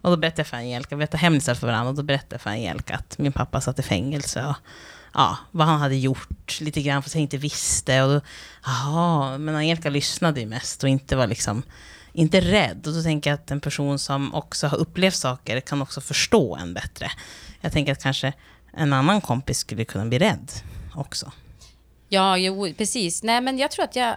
Och 0.01 0.11
då 0.11 0.17
berättade 0.17 0.41
jag 0.41 0.47
för 0.47 0.57
Angelica, 0.57 0.89
vi 0.91 0.97
berättade 0.97 1.19
hemlisar 1.19 1.55
för 1.55 1.67
varandra, 1.67 1.89
och 1.91 1.97
då 1.97 2.03
berättade 2.03 2.35
jag 2.35 2.41
för 2.41 2.51
Angelica 2.51 2.95
att 2.95 3.19
min 3.19 3.33
pappa 3.33 3.61
satt 3.61 3.79
i 3.79 3.83
fängelse 3.83 4.45
och 4.47 4.57
ja, 5.15 5.37
vad 5.51 5.67
han 5.67 5.81
hade 5.81 5.97
gjort 5.97 6.61
lite 6.61 6.83
grann, 6.83 7.03
fast 7.03 7.15
jag 7.15 7.23
inte 7.23 7.37
visste. 7.37 8.03
Och 8.03 8.15
då, 8.15 8.21
jaha, 8.65 9.39
men 9.39 9.55
Angelica 9.57 9.91
lyssnade 9.91 10.41
ju 10.41 10.47
mest 10.47 10.83
och 10.83 10.89
inte 10.89 11.17
var 11.17 11.27
liksom, 11.27 11.63
inte 12.19 12.41
rädd. 12.41 12.87
Och 12.87 12.93
då 12.93 13.03
tänker 13.03 13.31
jag 13.31 13.35
att 13.35 13.51
en 13.51 13.61
person 13.61 13.99
som 13.99 14.35
också 14.35 14.67
har 14.67 14.79
upplevt 14.79 15.15
saker 15.15 15.61
kan 15.61 15.83
också 15.83 16.01
förstå 16.01 16.57
en 16.57 16.75
bättre. 16.75 17.11
Jag 17.61 17.73
tänker 17.73 17.93
att 17.93 18.03
kanske 18.03 18.33
en 18.73 18.93
annan 18.93 19.21
kompis 19.21 19.59
skulle 19.59 19.85
kunna 19.85 20.07
bli 20.07 20.19
rädd 20.19 20.51
också. 20.95 21.33
Ja, 22.09 22.37
jo, 22.37 22.75
precis. 22.79 23.23
Nej, 23.23 23.41
men 23.41 23.59
jag 23.59 23.71
tror 23.71 23.85
att 23.85 23.97
jag... 23.97 24.17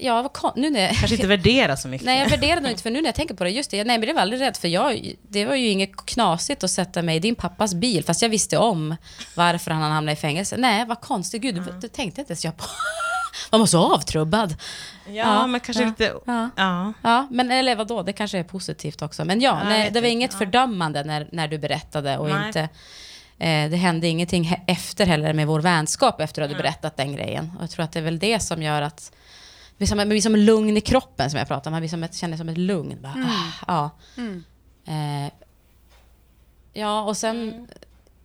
Ja, 0.00 0.22
vad 0.22 0.56
nu 0.56 0.70
när 0.70 0.80
jag, 0.80 0.90
Kanske 0.90 1.14
inte 1.14 1.26
värdera 1.26 1.76
så 1.76 1.88
mycket. 1.88 2.06
Nej, 2.06 2.18
jag 2.18 2.30
värderar 2.30 2.60
nog 2.60 2.70
inte, 2.70 2.82
för 2.82 2.90
nu 2.90 3.00
när 3.00 3.08
jag 3.08 3.14
tänker 3.14 3.34
på 3.34 3.44
det, 3.44 3.50
just 3.50 3.70
det, 3.70 3.84
nej 3.84 3.98
men 3.98 4.08
det 4.08 4.12
var 4.12 4.20
aldrig 4.20 4.40
rädd, 4.40 4.56
för 4.56 4.68
jag, 4.68 5.14
det 5.28 5.44
var 5.44 5.54
ju 5.54 5.68
inget 5.68 5.96
knasigt 5.96 6.64
att 6.64 6.70
sätta 6.70 7.02
mig 7.02 7.16
i 7.16 7.20
din 7.20 7.34
pappas 7.34 7.74
bil, 7.74 8.04
fast 8.04 8.22
jag 8.22 8.28
visste 8.28 8.58
om 8.58 8.96
varför 9.34 9.70
han 9.70 9.92
hamnade 9.92 10.12
i 10.12 10.16
fängelse. 10.16 10.56
Nej, 10.56 10.84
vad 10.86 11.00
konstigt, 11.00 11.42
gud, 11.42 11.54
det, 11.54 11.80
det 11.80 11.88
tänkte 11.88 12.20
inte 12.20 12.32
ens 12.32 12.44
jag 12.44 12.56
på. 12.56 12.64
Man 13.50 13.60
var 13.60 13.66
så 13.66 13.94
avtrubbad. 13.94 14.54
Ja, 15.06 15.12
Ja, 15.12 15.46
men 15.46 15.60
kanske 15.60 15.82
ja, 15.82 15.88
lite... 15.88 16.14
ja. 16.26 16.50
Ja. 16.56 16.92
Ja, 17.02 17.26
men 17.30 17.50
eller 17.50 17.76
vadå, 17.76 18.02
det 18.02 18.12
kanske 18.12 18.38
är 18.38 18.44
positivt 18.44 19.02
också. 19.02 19.24
Men 19.24 19.40
ja, 19.40 19.60
nej, 19.64 19.90
det 19.90 20.00
var 20.00 20.08
inget 20.08 20.34
fördömande 20.34 21.04
när, 21.04 21.28
när 21.32 21.48
du 21.48 21.58
berättade 21.58 22.18
och 22.18 22.28
Nej. 22.28 22.46
inte... 22.46 22.60
Eh, 23.40 23.70
det 23.70 23.76
hände 23.76 24.08
ingenting 24.08 24.44
he- 24.44 24.60
efter 24.66 25.06
heller 25.06 25.32
med 25.32 25.46
vår 25.46 25.60
vänskap 25.60 26.20
efter 26.20 26.42
att 26.42 26.50
du 26.50 26.56
berättat 26.56 26.96
den 26.96 27.12
grejen. 27.12 27.52
Och 27.56 27.62
jag 27.62 27.70
tror 27.70 27.84
att 27.84 27.92
det 27.92 27.98
är 27.98 28.02
väl 28.02 28.18
det 28.18 28.40
som 28.40 28.62
gör 28.62 28.82
att... 28.82 29.12
Vi 29.76 29.86
som, 29.86 29.96
man 29.96 30.08
blir 30.08 30.20
som 30.20 30.36
lugn 30.36 30.76
i 30.76 30.80
kroppen 30.80 31.30
som 31.30 31.38
jag 31.38 31.48
pratar 31.48 31.70
om. 31.70 31.72
Man 31.72 31.80
blir 31.80 31.88
som 31.90 32.02
ett, 32.02 32.14
känner 32.14 32.36
som 32.36 32.48
ett 32.48 32.58
lugn. 32.58 32.98
Bara, 33.02 33.12
ah, 33.12 33.64
ja. 33.66 33.90
Eh, 34.86 35.32
ja, 36.72 37.02
och 37.02 37.16
sen... 37.16 37.68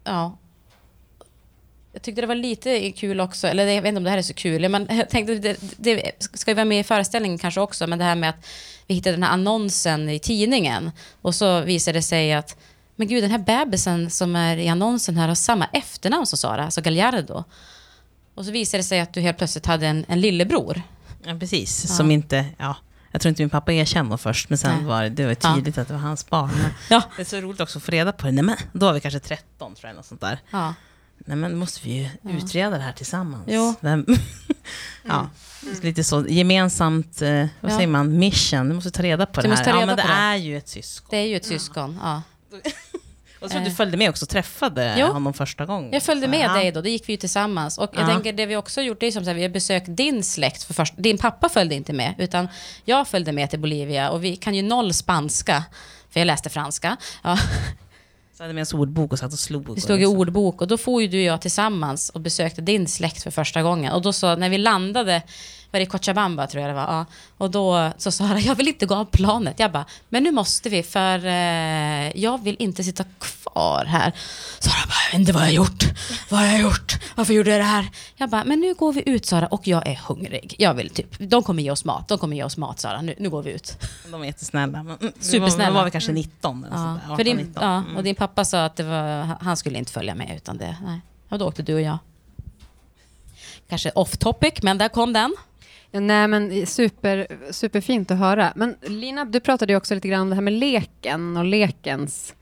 Ja. 0.04 0.38
Jag 1.94 2.02
tyckte 2.02 2.22
det 2.22 2.28
var 2.28 2.36
lite 2.36 2.92
kul 2.92 3.20
också, 3.20 3.48
eller 3.48 3.68
jag 3.68 3.82
vet 3.82 3.90
inte 3.90 3.98
om 3.98 4.04
det 4.04 4.10
här 4.10 4.18
är 4.18 4.22
så 4.22 4.34
kul, 4.34 4.70
men 4.70 4.88
jag 4.90 5.10
tänkte 5.10 5.36
det, 5.36 5.58
det 5.78 6.12
ska 6.20 6.52
ju 6.52 6.56
vara 6.56 6.66
med 6.66 6.80
i 6.80 6.84
föreställningen 6.84 7.38
kanske 7.38 7.62
också, 7.62 7.88
men 7.88 8.00
det 8.00 8.06
här 8.06 8.16
med 8.16 8.30
att 8.30 8.48
vi 8.88 8.96
hittade 8.96 9.16
den 9.16 9.24
här 9.24 9.32
annonsen 9.32 10.10
i 10.10 10.20
tidningen 10.20 10.92
och 11.22 11.36
så 11.36 11.62
visade 11.62 11.98
det 11.98 12.02
sig 12.02 12.34
att 12.34 12.58
men 12.96 13.08
gud, 13.08 13.24
den 13.24 13.32
här 13.32 13.38
bebisen 13.38 14.10
som 14.10 14.36
är 14.36 14.58
i 14.58 14.68
annonsen 14.68 15.18
här 15.18 15.28
har 15.28 15.36
samma 15.36 15.66
efternamn 15.66 16.26
som 16.26 16.38
Sara, 16.38 16.66
alltså 16.66 16.82
Gallardo. 16.82 17.44
Och 18.36 18.46
så 18.46 18.52
visade 18.52 18.80
det 18.80 18.84
sig 18.88 19.00
att 19.00 19.14
du 19.14 19.22
helt 19.22 19.38
plötsligt 19.38 19.66
hade 19.66 19.88
en, 19.88 20.06
en 20.08 20.22
lillebror. 20.22 20.82
Ja, 21.26 21.36
precis. 21.40 21.86
Ja. 21.90 21.96
Som 21.96 22.12
inte... 22.12 22.46
Ja, 22.58 22.76
jag 23.12 23.22
tror 23.22 23.30
inte 23.30 23.42
min 23.42 23.50
pappa 23.50 23.74
erkände 23.74 24.18
först, 24.18 24.50
men 24.50 24.58
sen 24.58 24.76
Nej. 24.76 24.86
var 24.86 25.04
det, 25.04 25.10
det 25.10 25.26
var 25.26 25.36
Ja. 25.44 25.56
tydligt 25.56 25.78
att 25.78 25.88
det 25.88 25.94
var 25.94 26.02
hans 26.02 26.30
barn. 26.30 26.52
Ja. 26.90 27.02
Det 27.16 27.22
är 27.22 27.26
så 27.26 27.38
roligt 27.42 27.62
också 27.62 27.78
att 27.80 27.84
få 27.84 27.92
reda 27.92 28.12
på 28.12 28.26
det. 28.26 28.32
Nej, 28.32 28.44
men, 28.44 28.58
då 28.74 28.86
var 28.86 28.94
vi 28.94 29.00
kanske 29.00 29.20
13, 29.20 29.76
tror 29.76 29.90
jag, 29.90 29.96
något 29.96 30.06
sånt 30.06 30.22
där. 30.22 30.40
Ja. 30.52 30.74
Nej, 31.26 31.38
men 31.38 31.58
måste 31.58 31.80
vi 31.88 31.92
ju 31.94 32.10
utreda 32.38 32.78
det 32.78 32.84
här 32.84 32.94
tillsammans. 32.94 33.44
Jo. 33.48 33.76
Vem, 33.80 34.06
ja, 35.04 35.30
lite 35.82 36.04
så 36.04 36.26
gemensamt, 36.30 37.22
eh, 37.22 37.28
vad 37.30 37.36
Mm. 37.40 37.50
Ja. 37.62 37.70
säger 37.70 37.88
man, 37.88 38.18
mission. 38.20 38.70
Du 38.70 38.76
måste 38.76 38.92
ta 38.92 39.04
reda 39.04 39.26
på 39.26 39.42
Du 39.42 39.48
det 39.48 39.56
här. 39.56 39.68
Ja, 39.68 39.86
men 39.86 39.88
det 39.88 39.96
det. 39.96 40.02
är 40.14 40.36
ju 40.36 40.58
ett 40.58 40.68
syskon. 40.70 41.08
Det 41.12 41.18
är 41.18 41.26
ju 41.28 41.36
ett 41.36 41.46
syskon. 41.46 42.00
Ja. 42.04 42.22
Och 43.40 43.52
så 43.52 43.58
du 43.60 43.66
Eh. 43.66 43.74
följde 43.74 43.98
med 43.98 44.10
också 44.10 44.26
och 44.26 44.30
träffade 44.30 44.96
Jo. 45.00 45.08
honom 45.08 45.34
första 45.34 45.66
gången. 45.66 45.94
Jag 45.94 46.04
följde 46.04 46.28
Så, 46.28 46.32
med 46.32 46.46
ja. 46.50 46.54
dig 46.54 46.72
då, 46.72 46.82
det 46.82 46.90
gick 46.90 47.10
vi 47.10 47.14
ju 47.14 47.18
tillsammans. 47.18 47.78
Och 47.78 47.90
jag 47.94 48.04
Ja. 48.04 48.08
tänker 48.08 48.34
det 48.34 48.46
vi 48.46 48.56
också 48.56 48.82
gjort, 48.82 49.00
det 49.00 49.06
är 49.06 49.12
som 49.12 49.28
här, 49.28 49.34
vi 49.34 49.42
har 49.42 49.50
besökt 49.50 49.86
din 49.90 50.24
släkt 50.24 50.64
för 50.64 50.74
först. 50.74 50.94
Din 50.98 51.18
pappa 51.18 51.50
följde 51.50 51.76
inte 51.76 51.94
med, 51.94 52.14
utan 52.18 52.48
jag 52.86 53.08
följde 53.08 53.32
med 53.32 53.50
till 53.50 53.60
Bolivia 53.60 54.10
och 54.10 54.24
vi 54.24 54.36
kan 54.36 54.56
ju 54.56 54.62
noll 54.62 54.94
spanska, 54.94 55.64
för 56.10 56.20
jag 56.20 56.28
läste 56.28 56.50
franska. 56.50 56.98
Ja, 57.24 57.38
hade 58.44 58.54
vi 58.54 58.56
med 58.56 58.62
oss 58.62 58.74
ordbok 58.74 59.12
och 59.12 59.20
satt 59.20 59.34
och 59.34 59.40
slog. 59.40 59.70
och 59.70 59.80
stod 59.80 59.98
i 59.98 60.00
liksom. 60.00 60.18
ordbok 60.18 60.62
och 60.62 60.68
då 60.68 60.78
får 60.78 61.02
ju 61.02 61.08
du 61.08 61.18
och 61.18 61.24
jag 61.24 61.42
tillsammans 61.42 62.10
och 62.10 62.22
besökte 62.22 62.62
din 62.62 62.88
släkt 62.88 63.24
för 63.24 63.32
första 63.32 63.62
gången. 63.64 63.94
Och 63.94 64.02
då 64.02 64.14
så, 64.14 64.36
när 64.36 64.50
vi 64.50 64.58
landade, 64.58 65.22
var 65.74 65.80
det 65.80 65.86
Cochabamba 65.86 66.48
tror 66.48 66.62
jag 66.62 66.70
det 66.70 66.74
var, 66.76 66.82
ja. 66.94 67.06
och 67.38 67.52
då 67.52 67.92
så 67.98 68.12
sa 68.12 68.28
jag, 68.28 68.40
jag 68.40 68.56
vill 68.56 68.68
inte 68.68 68.86
gå 68.86 68.96
av 68.96 69.06
planet. 69.06 69.60
Jag 69.60 69.72
bara, 69.72 69.86
men 70.10 70.24
nu 70.24 70.32
måste 70.32 70.70
vi 70.70 70.84
för 70.84 71.26
eh, 71.26 72.18
jag 72.22 72.44
vill 72.44 72.56
inte 72.60 72.84
sitta 72.84 73.04
kvar 73.20 73.86
här. 73.86 74.12
Sara 74.60 74.74
bara, 74.88 74.94
jag 75.06 75.12
vet 75.12 75.20
inte 75.20 75.34
vad 75.34 75.42
jag 75.42 75.48
har 75.48 75.54
gjort. 75.54 75.84
Vad 76.30 76.40
har 76.40 76.48
jag 76.48 76.62
gjort? 76.62 77.00
Varför 77.16 77.34
gjorde 77.34 77.50
jag 77.52 77.60
det 77.60 77.64
här? 77.64 77.90
Jag 78.16 78.30
bara, 78.30 78.44
men 78.44 78.60
nu 78.60 78.74
går 78.74 78.94
vi 78.94 79.04
ut 79.06 79.26
Sara 79.26 79.48
och 79.48 79.68
jag 79.68 79.88
är 79.88 79.96
hungrig. 80.08 80.56
Jag 80.58 80.74
vill 80.74 80.90
typ, 80.90 81.16
de 81.20 81.44
kommer 81.44 81.64
ge 81.64 81.72
oss 81.72 81.86
mat. 81.86 82.08
De 82.08 82.18
kommer 82.18 82.36
ge 82.36 82.44
oss 82.44 82.58
mat 82.58 82.80
Sara, 82.80 83.02
nu, 83.02 83.16
nu 83.20 83.30
går 83.30 83.44
vi 83.44 83.52
ut. 83.52 83.78
De 84.06 84.12
var 84.20 84.26
jättesnälla. 84.26 84.84
Men, 84.84 84.98
mm, 85.02 85.14
Supersnälla. 85.20 85.70
Då 85.70 85.76
var 85.76 85.86
vi 85.86 85.92
kanske 85.92 86.12
19 86.12 86.64
eller 86.64 86.76
Ja, 86.76 86.82
sånt 86.84 87.00
där, 87.00 87.08
för 87.08 87.14
18, 87.14 87.26
din, 87.26 87.38
19. 87.38 87.64
ja, 87.64 87.74
Mm. 87.78 87.98
och 87.98 88.04
din 88.04 88.16
pappa 88.16 88.46
sa 88.46 88.66
att 88.66 88.80
var, 88.80 89.38
han 89.42 89.58
skulle 89.58 89.78
inte 89.78 89.92
följa 89.92 90.16
med 90.16 90.36
utan 90.36 90.58
det, 90.58 90.78
nej. 90.86 91.02
Och 91.30 91.40
då 91.40 91.48
åkte 91.48 91.62
du 91.64 91.74
och 91.76 91.82
jag. 91.82 91.98
Kanske 93.70 93.92
off 93.96 94.18
topic, 94.18 94.54
men 94.64 94.78
där 94.78 94.90
kom 94.90 95.14
den. 95.14 95.36
Nej, 95.94 96.28
men 96.28 96.66
super, 96.66 97.28
superfint 97.52 98.12
att 98.12 98.18
höra. 98.18 98.54
Men 98.56 98.76
Lina, 98.82 99.26
du 99.26 99.40
pratade 99.40 99.74
ju 99.74 99.78
också 99.78 99.96
lite 99.96 100.08
grann 100.08 100.22
om 100.22 100.30
det 100.30 100.36
här 100.36 100.42
med 100.42 100.54
leken 100.54 101.38
och 101.38 101.46
lekens 101.46 102.36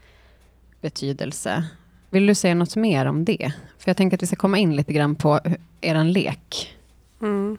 betydelse. 0.82 1.64
Vill 2.10 2.26
du 2.26 2.36
säga 2.36 2.56
något 2.56 2.76
mer 2.76 3.06
om 3.06 3.26
det? 3.26 3.54
För 3.80 3.90
jag 3.90 3.98
tänker 3.98 4.18
att 4.18 4.24
vi 4.24 4.28
ska 4.28 4.36
komma 4.36 4.58
in 4.58 4.76
lite 4.76 4.94
grann 4.94 5.16
på 5.16 5.40
er 5.82 6.04
lek. 6.04 6.76
Mm. 7.22 7.58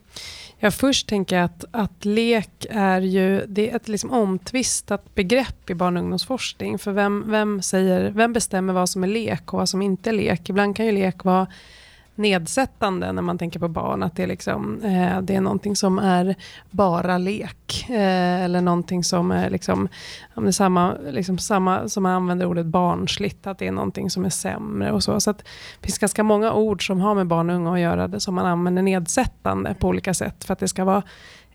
Ja, 0.58 0.70
först 0.70 1.08
tänker 1.08 1.36
jag 1.36 1.44
att, 1.44 1.64
att 1.70 2.04
lek 2.04 2.66
är 2.70 3.00
ju 3.00 3.46
det 3.46 3.70
är 3.70 3.76
ett 3.76 3.88
liksom 3.88 4.10
omtvistat 4.10 5.14
begrepp 5.14 5.70
i 5.70 5.74
barn 5.74 5.96
och 5.96 6.02
ungdomsforskning. 6.02 6.78
För 6.78 6.92
vem, 6.92 7.24
vem, 7.26 7.62
säger, 7.62 8.10
vem 8.10 8.32
bestämmer 8.32 8.72
vad 8.72 8.88
som 8.88 9.04
är 9.04 9.08
lek 9.08 9.52
och 9.52 9.58
vad 9.58 9.68
som 9.68 9.82
inte 9.82 10.10
är 10.10 10.14
lek? 10.14 10.48
Ibland 10.48 10.76
kan 10.76 10.86
ju 10.86 10.92
lek 10.92 11.24
vara 11.24 11.46
nedsättande 12.14 13.12
när 13.12 13.22
man 13.22 13.38
tänker 13.38 13.60
på 13.60 13.68
barn. 13.68 14.02
Att 14.02 14.16
det 14.16 14.22
är, 14.22 14.26
liksom, 14.26 14.80
eh, 14.84 15.20
det 15.20 15.34
är 15.34 15.40
någonting 15.40 15.76
som 15.76 15.98
är 15.98 16.34
bara 16.70 17.18
lek. 17.18 17.86
Eh, 17.88 18.42
eller 18.44 18.60
någonting 18.60 19.04
som 19.04 19.30
är 19.30 19.50
liksom, 19.50 19.88
om 20.34 20.44
det 20.44 20.50
är 20.50 20.52
samma, 20.52 20.94
liksom 21.10 21.38
samma 21.38 21.88
som 21.88 22.02
man 22.02 22.12
använder 22.12 22.46
ordet 22.46 22.66
barnsligt. 22.66 23.46
Att 23.46 23.58
det 23.58 23.66
är 23.66 23.72
någonting 23.72 24.10
som 24.10 24.24
är 24.24 24.30
sämre 24.30 24.92
och 24.92 25.02
så. 25.02 25.20
Så 25.20 25.30
att 25.30 25.38
det 25.38 25.86
finns 25.86 25.98
ganska 25.98 26.22
många 26.22 26.52
ord 26.52 26.86
som 26.86 27.00
har 27.00 27.14
med 27.14 27.26
barn 27.26 27.50
och 27.50 27.56
unga 27.56 27.72
att 27.72 27.80
göra 27.80 28.08
det 28.08 28.20
som 28.20 28.34
man 28.34 28.46
använder 28.46 28.82
nedsättande 28.82 29.74
på 29.74 29.88
olika 29.88 30.14
sätt 30.14 30.44
för 30.44 30.52
att 30.52 30.58
det 30.58 30.68
ska 30.68 30.84
vara 30.84 31.02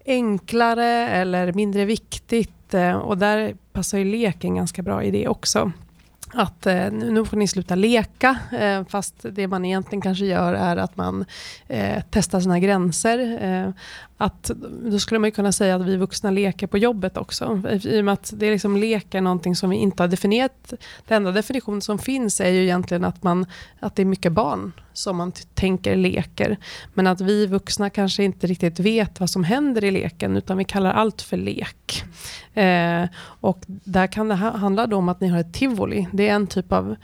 enklare 0.05 1.09
eller 1.09 1.53
mindre 1.53 1.85
viktigt. 1.85 2.73
eh, 2.73 2.95
Och 2.97 3.17
där 3.17 3.55
passar 3.73 3.97
ju 3.97 4.05
leken 4.05 4.55
ganska 4.55 4.81
bra 4.81 5.03
i 5.03 5.11
det 5.11 5.27
också. 5.27 5.71
Att 6.33 6.65
eh, 6.65 6.91
nu 6.91 7.25
får 7.25 7.37
ni 7.37 7.47
sluta 7.47 7.75
leka, 7.75 8.39
eh, 8.51 8.85
fast 8.89 9.15
det 9.31 9.47
man 9.47 9.65
egentligen 9.65 10.01
kanske 10.01 10.25
gör 10.25 10.53
är 10.53 10.77
att 10.77 10.97
man 10.97 11.25
eh, 11.67 12.03
testar 12.09 12.39
sina 12.39 12.59
gränser. 12.59 13.43
Eh, 13.43 13.69
att, 14.17 14.51
då 14.83 14.99
skulle 14.99 15.19
man 15.19 15.27
ju 15.27 15.31
kunna 15.31 15.51
säga 15.51 15.75
att 15.75 15.85
vi 15.85 15.97
vuxna 15.97 16.31
leker 16.31 16.67
på 16.67 16.77
jobbet 16.77 17.17
också. 17.17 17.61
I 17.83 18.01
och 18.01 18.05
med 18.05 18.13
att 18.13 18.33
det 18.35 18.45
är 18.45 18.51
liksom 18.51 18.77
lek 18.77 19.13
är 19.13 19.21
någonting 19.21 19.55
som 19.55 19.69
vi 19.69 19.75
inte 19.75 20.03
har 20.03 20.07
definierat. 20.07 20.73
Den 21.07 21.17
enda 21.17 21.31
definition 21.31 21.81
som 21.81 21.99
finns 21.99 22.41
är 22.41 22.49
ju 22.49 22.63
egentligen 22.63 23.03
att, 23.03 23.23
man, 23.23 23.45
att 23.79 23.95
det 23.95 24.01
är 24.01 24.05
mycket 24.05 24.31
barn 24.31 24.73
som 24.97 25.17
man 25.17 25.31
tänker 25.53 25.95
leker. 25.95 26.57
Men 26.93 27.07
att 27.07 27.21
vi 27.21 27.45
vuxna 27.47 27.89
kanske 27.89 28.23
inte 28.23 28.47
riktigt 28.47 28.79
vet 28.79 29.19
vad 29.19 29.29
som 29.29 29.43
händer 29.43 29.83
i 29.83 29.91
leken 29.91 30.37
utan 30.37 30.57
vi 30.57 30.63
kallar 30.63 30.91
allt 30.93 31.21
för 31.21 31.37
lek. 31.37 32.03
Eh, 32.53 33.03
och 33.19 33.59
där 33.67 34.07
kan 34.07 34.27
det 34.27 34.35
ha- 34.35 34.57
handla 34.57 34.83
om 34.95 35.09
att 35.09 35.21
ni 35.21 35.27
har 35.27 35.39
ett 35.39 35.53
tivoli. 35.53 36.07
Det 36.13 36.29
är 36.29 36.33
en 36.35 36.47
typ 36.47 36.71
av 36.71 36.95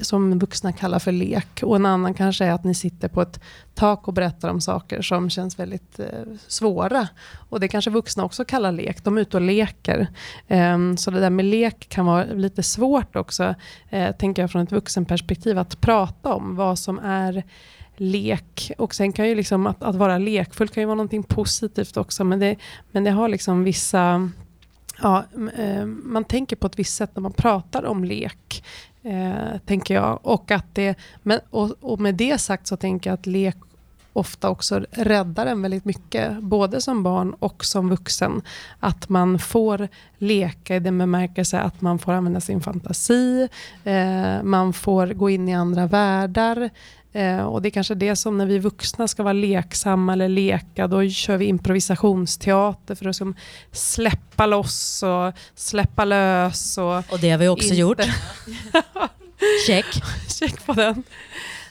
som 0.00 0.38
vuxna 0.38 0.72
kallar 0.72 0.98
för 0.98 1.12
lek. 1.12 1.62
Och 1.62 1.76
en 1.76 1.86
annan 1.86 2.14
kanske 2.14 2.44
är 2.44 2.52
att 2.52 2.64
ni 2.64 2.74
sitter 2.74 3.08
på 3.08 3.22
ett 3.22 3.40
tak 3.74 4.08
och 4.08 4.14
berättar 4.14 4.48
om 4.48 4.60
saker 4.60 5.02
som 5.02 5.30
känns 5.30 5.58
väldigt 5.58 5.98
eh, 5.98 6.06
svåra. 6.46 7.08
Och 7.48 7.60
det 7.60 7.68
kanske 7.68 7.90
vuxna 7.90 8.24
också 8.24 8.44
kallar 8.44 8.72
lek. 8.72 9.04
De 9.04 9.16
är 9.16 9.20
ute 9.20 9.36
och 9.36 9.40
leker. 9.40 10.06
Ehm, 10.48 10.96
så 10.96 11.10
det 11.10 11.20
där 11.20 11.30
med 11.30 11.44
lek 11.44 11.88
kan 11.88 12.06
vara 12.06 12.24
lite 12.24 12.62
svårt 12.62 13.16
också, 13.16 13.54
eh, 13.90 14.16
tänker 14.16 14.42
jag 14.42 14.50
från 14.50 14.62
ett 14.62 14.72
vuxenperspektiv, 14.72 15.58
att 15.58 15.80
prata 15.80 16.34
om 16.34 16.56
vad 16.56 16.78
som 16.78 16.98
är 16.98 17.44
lek. 17.96 18.72
Och 18.78 18.94
sen 18.94 19.12
kan 19.12 19.28
ju 19.28 19.34
liksom 19.34 19.66
att, 19.66 19.82
att 19.82 19.96
vara 19.96 20.18
lekfull 20.18 20.68
kan 20.68 20.80
ju 20.82 20.86
vara 20.86 20.96
någonting 20.96 21.22
positivt 21.22 21.96
också. 21.96 22.24
Men 22.24 22.38
det, 22.38 22.56
men 22.92 23.04
det 23.04 23.10
har 23.10 23.28
liksom 23.28 23.64
vissa... 23.64 24.30
Ja, 25.02 25.24
eh, 25.56 25.86
man 25.86 26.24
tänker 26.24 26.56
på 26.56 26.66
ett 26.66 26.78
visst 26.78 26.96
sätt 26.96 27.10
när 27.14 27.20
man 27.20 27.32
pratar 27.32 27.84
om 27.84 28.04
lek. 28.04 28.64
Eh, 29.04 29.58
tänker 29.66 29.94
jag. 29.94 30.18
Och, 30.22 30.50
att 30.50 30.74
det, 30.74 30.94
men, 31.22 31.40
och, 31.50 31.70
och 31.80 32.00
med 32.00 32.14
det 32.14 32.38
sagt 32.38 32.66
så 32.66 32.76
tänker 32.76 33.10
jag 33.10 33.14
att 33.14 33.26
lek 33.26 33.56
ofta 34.12 34.50
också 34.50 34.84
räddar 34.90 35.46
en 35.46 35.62
väldigt 35.62 35.84
mycket, 35.84 36.42
både 36.42 36.80
som 36.80 37.02
barn 37.02 37.34
och 37.38 37.64
som 37.64 37.88
vuxen. 37.88 38.42
Att 38.80 39.08
man 39.08 39.38
får 39.38 39.88
leka 40.18 40.76
i 40.76 40.80
den 40.80 40.98
bemärkelse 40.98 41.60
att 41.60 41.80
man 41.80 41.98
får 41.98 42.12
använda 42.12 42.40
sin 42.40 42.60
fantasi, 42.60 43.48
eh, 43.84 44.42
man 44.42 44.72
får 44.72 45.06
gå 45.06 45.30
in 45.30 45.48
i 45.48 45.54
andra 45.54 45.86
världar. 45.86 46.70
Eh, 47.12 47.42
och 47.42 47.62
det 47.62 47.68
är 47.68 47.70
kanske 47.70 47.94
det 47.94 48.16
som 48.16 48.38
när 48.38 48.46
vi 48.46 48.58
vuxna 48.58 49.08
ska 49.08 49.22
vara 49.22 49.32
leksamma 49.32 50.12
eller 50.12 50.28
leka, 50.28 50.86
då 50.86 51.08
kör 51.08 51.36
vi 51.36 51.44
improvisationsteater 51.44 52.94
för 52.94 53.04
att 53.04 53.08
liksom 53.08 53.34
släppa 53.72 54.46
loss 54.46 55.02
och 55.02 55.32
släppa 55.54 56.04
lös. 56.04 56.78
Och 56.78 57.12
Och 57.12 57.18
det 57.20 57.30
har 57.30 57.38
vi 57.38 57.48
också 57.48 57.64
inte- 57.66 57.76
gjort. 57.76 58.00
Check. 59.66 59.86
Check 60.38 60.66
på 60.66 60.72
den. 60.72 61.02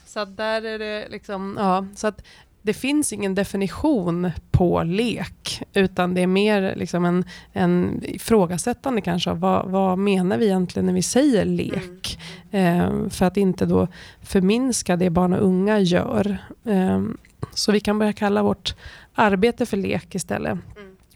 Så 0.05 0.25
där 0.25 0.61
är 0.65 0.79
det 0.79 1.07
liksom, 1.09 1.55
ja, 1.59 1.85
så 1.95 2.07
att 2.07 2.21
det 2.61 2.73
finns 2.73 3.13
ingen 3.13 3.35
definition 3.35 4.31
på 4.51 4.83
lek, 4.83 5.63
utan 5.73 6.13
det 6.13 6.21
är 6.21 6.27
mer 6.27 6.75
liksom 6.75 7.05
en, 7.05 7.25
en 7.53 8.01
ifrågasättande 8.03 9.01
kanske 9.01 9.31
av 9.31 9.39
vad, 9.39 9.69
vad 9.69 9.97
menar 9.97 10.37
vi 10.37 10.45
egentligen 10.45 10.85
när 10.85 10.93
vi 10.93 11.01
säger 11.01 11.45
lek? 11.45 12.19
Eh, 12.51 13.09
för 13.09 13.25
att 13.25 13.37
inte 13.37 13.65
då 13.65 13.87
förminska 14.21 14.95
det 14.95 15.09
barn 15.09 15.33
och 15.33 15.45
unga 15.45 15.79
gör. 15.79 16.37
Eh, 16.65 17.01
så 17.53 17.71
vi 17.71 17.79
kan 17.79 17.99
börja 17.99 18.13
kalla 18.13 18.43
vårt 18.43 18.75
arbete 19.13 19.65
för 19.65 19.77
lek 19.77 20.15
istället. 20.15 20.59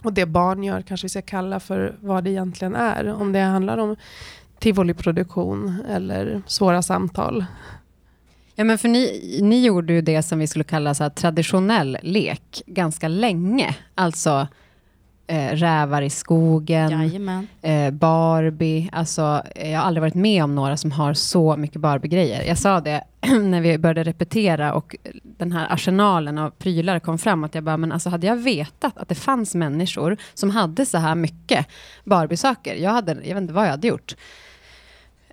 Och 0.03 0.13
det 0.13 0.25
barn 0.25 0.63
gör 0.63 0.81
kanske 0.81 1.05
vi 1.05 1.09
ska 1.09 1.21
kalla 1.21 1.59
för 1.59 1.95
vad 1.99 2.23
det 2.23 2.29
egentligen 2.29 2.75
är. 2.75 3.13
Om 3.13 3.31
det 3.31 3.39
handlar 3.39 3.77
om 3.77 3.95
tivoliproduktion 4.59 5.83
eller 5.89 6.41
svåra 6.47 6.81
samtal. 6.81 7.45
Ja, 8.55 8.63
men 8.63 8.77
för 8.77 8.89
ni, 8.89 9.39
ni 9.41 9.65
gjorde 9.65 9.93
ju 9.93 10.01
det 10.01 10.23
som 10.23 10.39
vi 10.39 10.47
skulle 10.47 10.63
kalla 10.63 10.93
så 10.93 11.09
traditionell 11.09 11.97
lek 12.01 12.61
ganska 12.65 13.07
länge. 13.07 13.75
Alltså 13.95 14.47
eh, 15.27 15.51
rävar 15.51 16.01
i 16.01 16.09
skogen, 16.09 16.89
eh, 17.61 17.91
Barbie. 17.91 18.89
Alltså, 18.91 19.41
jag 19.55 19.79
har 19.79 19.85
aldrig 19.85 20.01
varit 20.01 20.15
med 20.15 20.43
om 20.43 20.55
några 20.55 20.77
som 20.77 20.91
har 20.91 21.13
så 21.13 21.57
mycket 21.57 21.81
Barbie-grejer. 21.81 22.43
Jag 22.43 22.57
sa 22.57 22.79
det 22.79 23.03
när 23.41 23.61
vi 23.61 23.77
började 23.77 24.03
repetera 24.03 24.73
och 24.73 24.95
den 25.23 25.51
här 25.51 25.73
arsenalen 25.73 26.37
av 26.37 26.49
prylar 26.49 26.99
kom 26.99 27.17
fram. 27.17 27.43
Att 27.43 27.55
jag 27.55 27.63
bara, 27.63 27.77
men 27.77 27.91
alltså 27.91 28.09
hade 28.09 28.27
jag 28.27 28.35
vetat 28.35 28.97
att 28.97 29.09
det 29.09 29.15
fanns 29.15 29.55
människor 29.55 30.17
som 30.33 30.49
hade 30.49 30.85
så 30.85 30.97
här 30.97 31.15
mycket 31.15 31.67
Barbie-saker. 32.03 32.75
Jag, 32.75 32.91
hade, 32.91 33.11
jag 33.11 33.35
vet 33.35 33.41
inte 33.41 33.53
vad 33.53 33.65
jag 33.65 33.71
hade 33.71 33.87
gjort. 33.87 34.15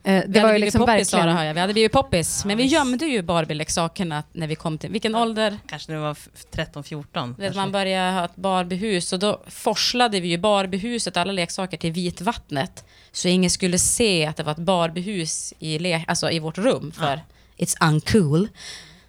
Eh, 0.04 0.22
Vi 0.26 0.32
det 0.32 0.38
hade 0.38 0.42
var 0.42 0.48
ju 0.48 0.52
blivit 0.54 0.60
liksom 0.66 0.80
poppis, 0.80 0.92
verkligen... 1.14 1.24
Sara, 1.24 1.32
hör 1.32 1.44
jag. 1.44 1.54
Vi 1.54 1.60
hade 1.60 1.72
blivit 1.72 1.92
poppis. 1.92 2.44
men 2.44 2.56
vi 2.56 2.62
visst. 2.62 2.74
gömde 2.74 3.06
ju 3.06 3.22
Barbie-leksakerna 3.22 4.22
när 4.32 4.46
vi 4.46 4.54
kom 4.54 4.78
till... 4.78 4.90
Vilken 4.90 5.14
ålder? 5.14 5.58
Kanske 5.66 5.92
när 5.92 5.98
vi 5.98 6.04
var 6.04 6.10
f- 6.12 6.28
13-14. 6.52 7.34
Vet, 7.38 7.56
man 7.56 7.72
började 7.72 8.12
ha 8.12 8.24
ett 8.24 8.36
Barbiehus 8.36 9.12
och 9.12 9.18
då 9.18 9.42
forslade 9.46 10.20
vi 10.20 10.28
ju 10.28 10.38
Barbiehuset, 10.38 11.16
alla 11.16 11.32
leksaker, 11.32 11.76
till 11.76 11.92
Vitvattnet. 11.92 12.84
Så 13.12 13.28
ingen 13.28 13.50
skulle 13.50 13.78
se 13.78 14.26
att 14.26 14.36
det 14.36 14.42
var 14.42 14.52
ett 14.52 14.58
Barbiehus 14.58 15.54
i, 15.58 15.78
le- 15.78 16.04
alltså 16.08 16.30
i 16.30 16.38
vårt 16.38 16.58
rum, 16.58 16.92
för 16.92 17.20
it's 17.56 17.74
uncool. 17.88 18.48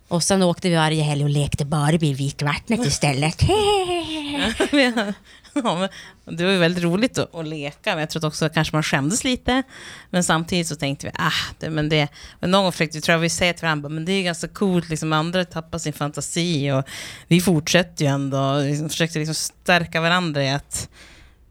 Och 0.08 0.24
sen 0.24 0.44
åkte 0.44 0.70
vi 0.70 0.76
varje 0.76 1.04
helg 1.04 1.24
och 1.24 1.30
lekte 1.30 1.66
Barbie 1.66 2.10
i 2.10 2.14
Vitvattnet 2.14 2.86
istället. 2.86 3.42
ja, 5.54 5.90
men 6.26 6.38
det 6.38 6.44
var 6.44 6.52
ju 6.52 6.58
väldigt 6.58 6.84
roligt 6.84 7.18
att, 7.18 7.36
att 7.36 7.48
leka, 7.48 7.92
men 7.92 8.00
jag 8.00 8.10
tror 8.10 8.20
att 8.20 8.24
också 8.24 8.50
kanske 8.50 8.76
man 8.76 8.84
skämdes 8.84 9.24
lite. 9.24 9.64
Men 10.10 10.24
samtidigt 10.24 10.68
så 10.68 10.76
tänkte 10.76 11.08
vi, 11.08 11.12
ah, 11.16 11.54
det, 11.60 11.70
men 11.70 11.90
det... 11.90 12.08
Men 12.40 12.52
någon 12.52 12.64
gång 12.64 12.72
försökte 12.72 12.98
vi, 12.98 13.02
tror 13.02 13.14
jag 13.14 13.20
vi 13.20 13.30
säger 13.30 13.54
till 13.54 13.62
varandra, 13.62 13.90
men 13.90 14.06
det 14.06 14.12
är 14.12 14.24
ganska 14.24 14.48
coolt, 14.48 14.90
liksom, 14.90 15.14
andra 15.14 15.46
tappar 15.46 15.78
sin 15.78 15.94
fantasi 15.94 16.72
och 16.72 16.84
vi 17.28 17.42
fortsätter 17.42 18.06
ju 18.06 18.12
ändå. 18.12 18.40
Och 18.40 18.64
liksom, 18.64 18.90
försökte 18.90 19.20
liksom 19.20 19.36
stärka 19.36 20.02
varandra 20.02 20.44
i 20.44 20.50
att... 20.50 20.90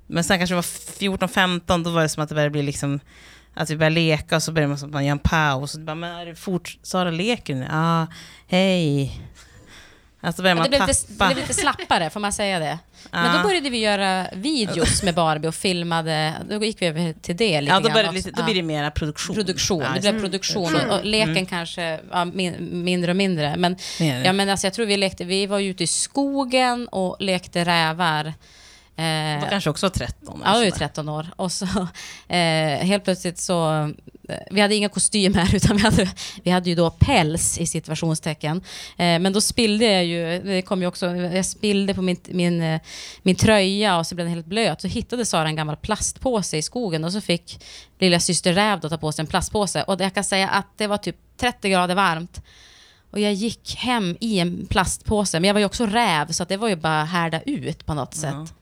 Men 0.07 0.25
sen 0.25 0.39
kanske 0.39 0.53
det 0.53 0.57
var 0.57 0.63
14-15, 0.63 1.85
då 1.85 1.91
var 1.91 2.03
det 2.03 2.09
som 2.09 2.23
att 2.23 2.29
det 2.29 2.35
började 2.35 2.51
bli 2.51 2.63
liksom... 2.63 3.01
Att 3.55 3.71
vi 3.71 3.77
började 3.77 3.95
leka 3.95 4.37
och 4.37 4.43
så 4.43 4.53
började 4.53 4.69
man, 4.69 4.79
så 4.79 4.87
man 4.87 5.05
gör 5.05 5.13
en 5.13 5.19
paus. 5.19 5.75
Och 5.75 5.81
bara, 5.81 5.95
men 5.95 6.13
är 6.13 6.27
det 6.27 6.35
fort, 6.35 6.79
Sara 6.83 7.11
leker 7.11 7.55
nu? 7.55 7.67
Ja, 7.71 8.03
ah, 8.03 8.07
hej. 8.49 9.21
Alltså 10.25 10.43
börjar 10.43 10.57
Ja, 10.57 10.63
man 10.63 10.71
det, 10.71 10.77
blev 10.77 10.89
lite, 10.89 11.07
det 11.09 11.27
blev 11.27 11.37
lite 11.37 11.55
slappare, 11.55 12.11
får 12.11 12.21
man 12.21 12.33
säga 12.33 12.59
det. 12.59 12.79
Men 13.11 13.37
då 13.37 13.43
började 13.43 13.71
vi 13.71 13.79
göra 13.79 14.27
videos 14.33 15.03
med 15.03 15.15
Barbie 15.15 15.49
och 15.49 15.55
filmade. 15.55 16.35
Då 16.51 16.65
gick 16.65 16.83
vi 16.83 16.87
över 16.87 17.13
till 17.13 17.37
det 17.37 17.61
lite 17.61 17.75
Ja, 17.75 17.81
då, 17.81 17.91
börjar 17.91 18.05
också. 18.05 18.15
lite, 18.15 18.31
då 18.31 18.45
blir 18.45 18.55
det 18.55 18.63
mera 18.63 18.91
produktion. 18.91 19.37
Produktion, 19.37 19.85
det 19.95 20.01
blev 20.01 20.21
produktion 20.21 20.77
och, 20.77 20.99
och 20.99 21.05
leken 21.05 21.47
kanske 21.47 22.01
ja, 22.11 22.25
min, 22.25 22.85
mindre 22.85 23.11
och 23.11 23.17
mindre. 23.17 23.57
Men, 23.57 23.77
ja, 24.25 24.33
men 24.33 24.49
alltså, 24.49 24.67
jag 24.67 24.75
tror 24.75 24.87
vi 24.87 24.97
lekte, 24.97 25.25
vi 25.25 25.47
var 25.47 25.61
ute 25.61 25.85
i 25.85 25.87
skogen 25.87 26.89
och 26.89 27.17
lekte 27.21 27.65
rävar. 27.65 28.35
Det 28.97 29.37
var 29.37 29.45
Eh, 29.47 29.51
kanske 29.51 29.71
också 29.71 29.91
13. 29.91 30.41
Ja, 30.45 30.49
jag 30.49 30.53
var 30.53 30.61
ju 30.61 30.67
eller 30.67 30.71
sådär. 30.77 30.87
13 30.87 31.09
år. 31.09 31.27
Och 31.37 31.53
så 31.53 31.65
eh, 32.29 32.37
helt 32.87 33.05
plötsligt 33.05 33.39
så... 33.39 33.73
eh, 34.29 34.37
Vi 34.51 34.61
hade 34.61 34.75
inga 34.75 34.89
kostymer, 34.89 35.55
utan 35.55 35.77
vi 35.77 35.83
hade, 35.83 36.09
vi 36.43 36.51
hade 36.51 36.71
ju 36.71 36.77
då 36.77 36.91
päls 36.91 37.59
i 37.59 37.67
situationstecken. 37.67 38.57
Eh, 38.97 39.19
men 39.19 39.33
då 39.33 39.41
spillde 39.41 39.85
jag 39.85 40.05
ju, 40.05 40.43
det 40.43 40.63
kom 40.63 40.81
ju 40.81 40.87
också, 40.87 41.07
jag 41.17 41.47
spillde 41.47 41.95
på 41.95 42.03
min, 42.03 42.17
min, 42.29 42.63
eh, 42.63 42.81
min 43.23 43.37
tröja 43.37 43.99
och 43.99 44.07
så 44.07 44.15
blev 44.15 44.27
den 44.27 44.35
helt 44.35 44.47
blöt. 44.47 44.81
Så 44.81 44.89
hittade 44.89 45.25
Sara 45.27 45.49
en 45.49 45.57
gammal 45.57 45.77
plastpåse 45.77 46.57
i 46.57 46.63
skogen 46.63 47.05
och 47.05 47.13
så 47.13 47.21
fick 47.21 47.65
lilla 47.99 48.21
syster 48.21 48.53
Räv 48.53 48.81
då 48.81 48.89
ta 48.89 48.99
på 48.99 49.13
sig 49.13 49.23
en 49.23 49.27
plastpåse. 49.27 49.83
Och 49.83 50.01
jag 50.01 50.15
kan 50.15 50.25
säga 50.25 50.49
att 50.49 50.67
det 50.77 50.87
var 50.87 50.97
typ 50.97 51.17
30 51.41 51.69
grader 51.69 51.95
varmt. 51.95 52.43
Och 53.11 53.21
jag 53.21 53.33
gick 53.33 53.77
hem 53.79 54.17
i 54.21 54.39
en 54.39 54.67
plastpåse, 54.67 55.41
men 55.41 55.49
jag 55.49 55.55
var 55.55 55.59
ju 55.61 55.67
också 55.67 55.87
räv, 55.87 56.33
så 56.33 56.43
att 56.43 56.49
det 56.49 56.57
var 56.57 56.69
ju 56.69 56.77
bara 56.77 57.05
härda 57.05 57.41
ut 57.41 57.87
på 57.87 57.95
något 57.95 58.15
sätt. 58.15 58.55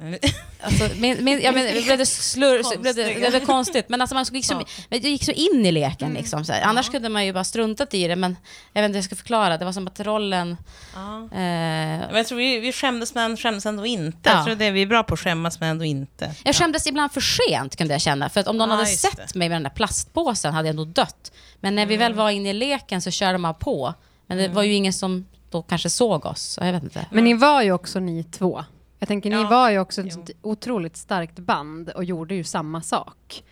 Ja. 0.00 0.28
Alltså, 0.60 0.88
min, 1.00 1.24
min, 1.24 1.40
ja, 1.40 1.52
men, 1.52 1.84
blev 1.84 1.98
det 1.98 2.06
slurr, 2.06 2.62
så 2.62 2.78
blev 2.78 2.94
det, 2.94 3.14
blev 3.16 3.32
det 3.32 3.40
konstigt. 3.40 3.88
Men 3.88 4.00
alltså, 4.00 4.14
man 4.14 4.24
gick 4.32 4.44
så, 4.44 4.54
men 4.54 5.00
det 5.00 5.08
gick 5.08 5.24
så 5.24 5.32
in 5.32 5.66
i 5.66 5.72
leken. 5.72 6.14
Liksom, 6.14 6.44
så 6.44 6.52
här. 6.52 6.62
Annars 6.62 6.90
kunde 6.90 7.08
man 7.08 7.26
ju 7.26 7.32
bara 7.32 7.44
struntat 7.44 7.94
i 7.94 8.08
det, 8.08 8.16
men 8.16 8.36
jag 8.72 8.82
vet 8.82 8.86
inte 8.88 8.96
hur 8.96 8.98
jag 8.98 9.04
ska 9.04 9.16
förklara. 9.16 9.58
Det 9.58 9.64
var 9.64 9.72
som 9.72 9.86
att 9.86 10.00
rollen... 10.00 10.56
Ja. 10.94 11.16
Eh, 11.24 11.28
Men 11.32 12.14
jag 12.16 12.26
tror 12.26 12.38
vi, 12.38 12.60
vi 12.60 12.72
skämdes 12.72 13.14
men 13.14 13.36
skämdes 13.36 13.66
ändå 13.66 13.86
inte. 13.86 14.18
Ja. 14.30 14.32
Jag 14.36 14.44
tror 14.44 14.54
det 14.56 14.64
är, 14.64 14.72
vi 14.72 14.82
är 14.82 14.86
bra 14.86 15.02
på 15.02 15.14
att 15.14 15.20
skämmas 15.20 15.60
men 15.60 15.68
ändå 15.68 15.84
inte. 15.84 16.34
jag 16.44 16.54
skämdes 16.54 16.86
ibland 16.86 17.12
för 17.12 17.20
sent, 17.20 17.76
kunde 17.76 17.94
jag 17.94 18.00
känna. 18.00 18.28
För 18.28 18.40
att 18.40 18.48
om 18.48 18.56
någon 18.58 18.68
Ja, 18.70 18.74
hade 18.76 18.86
sett 18.88 19.16
det. 19.16 19.34
mig 19.38 19.48
med 19.48 19.56
den 19.56 19.62
där 19.62 19.70
plastpåsen 19.70 20.54
hade 20.54 20.68
jag 20.68 20.76
nog 20.76 20.88
dött. 20.88 21.32
Men 21.60 21.74
när 21.74 21.86
vi 21.86 21.96
väl 21.96 22.14
var 22.14 22.30
inne 22.30 22.50
i 22.50 22.52
leken 22.52 23.02
så 23.02 23.10
körde 23.10 23.38
man 23.38 23.54
på. 23.54 23.94
Men 24.26 24.38
det 24.38 24.48
var 24.48 24.62
ju 24.62 24.72
ingen 24.74 24.92
som 24.92 25.26
då 25.50 25.62
kanske 25.62 25.90
såg 25.90 26.26
oss. 26.26 26.42
så 26.42 26.64
Jag 26.64 26.72
vet 26.72 26.82
inte. 26.82 27.06
Men 27.10 27.24
ni 27.24 27.34
var 27.34 27.62
ju 27.62 27.72
också 27.72 27.98
ni 28.00 28.24
två. 28.24 28.64
Jag 28.98 29.08
tänker, 29.08 29.30
ni 29.30 29.36
Ja. 29.36 29.48
var 29.48 29.70
ju 29.70 29.78
också 29.78 30.00
ett 30.00 30.14
Jo. 30.16 30.24
otroligt 30.42 30.96
starkt 30.96 31.38
band 31.38 31.88
och 31.90 32.04
gjorde 32.04 32.34
ju 32.34 32.44
samma 32.44 32.82
sak. 32.82 33.44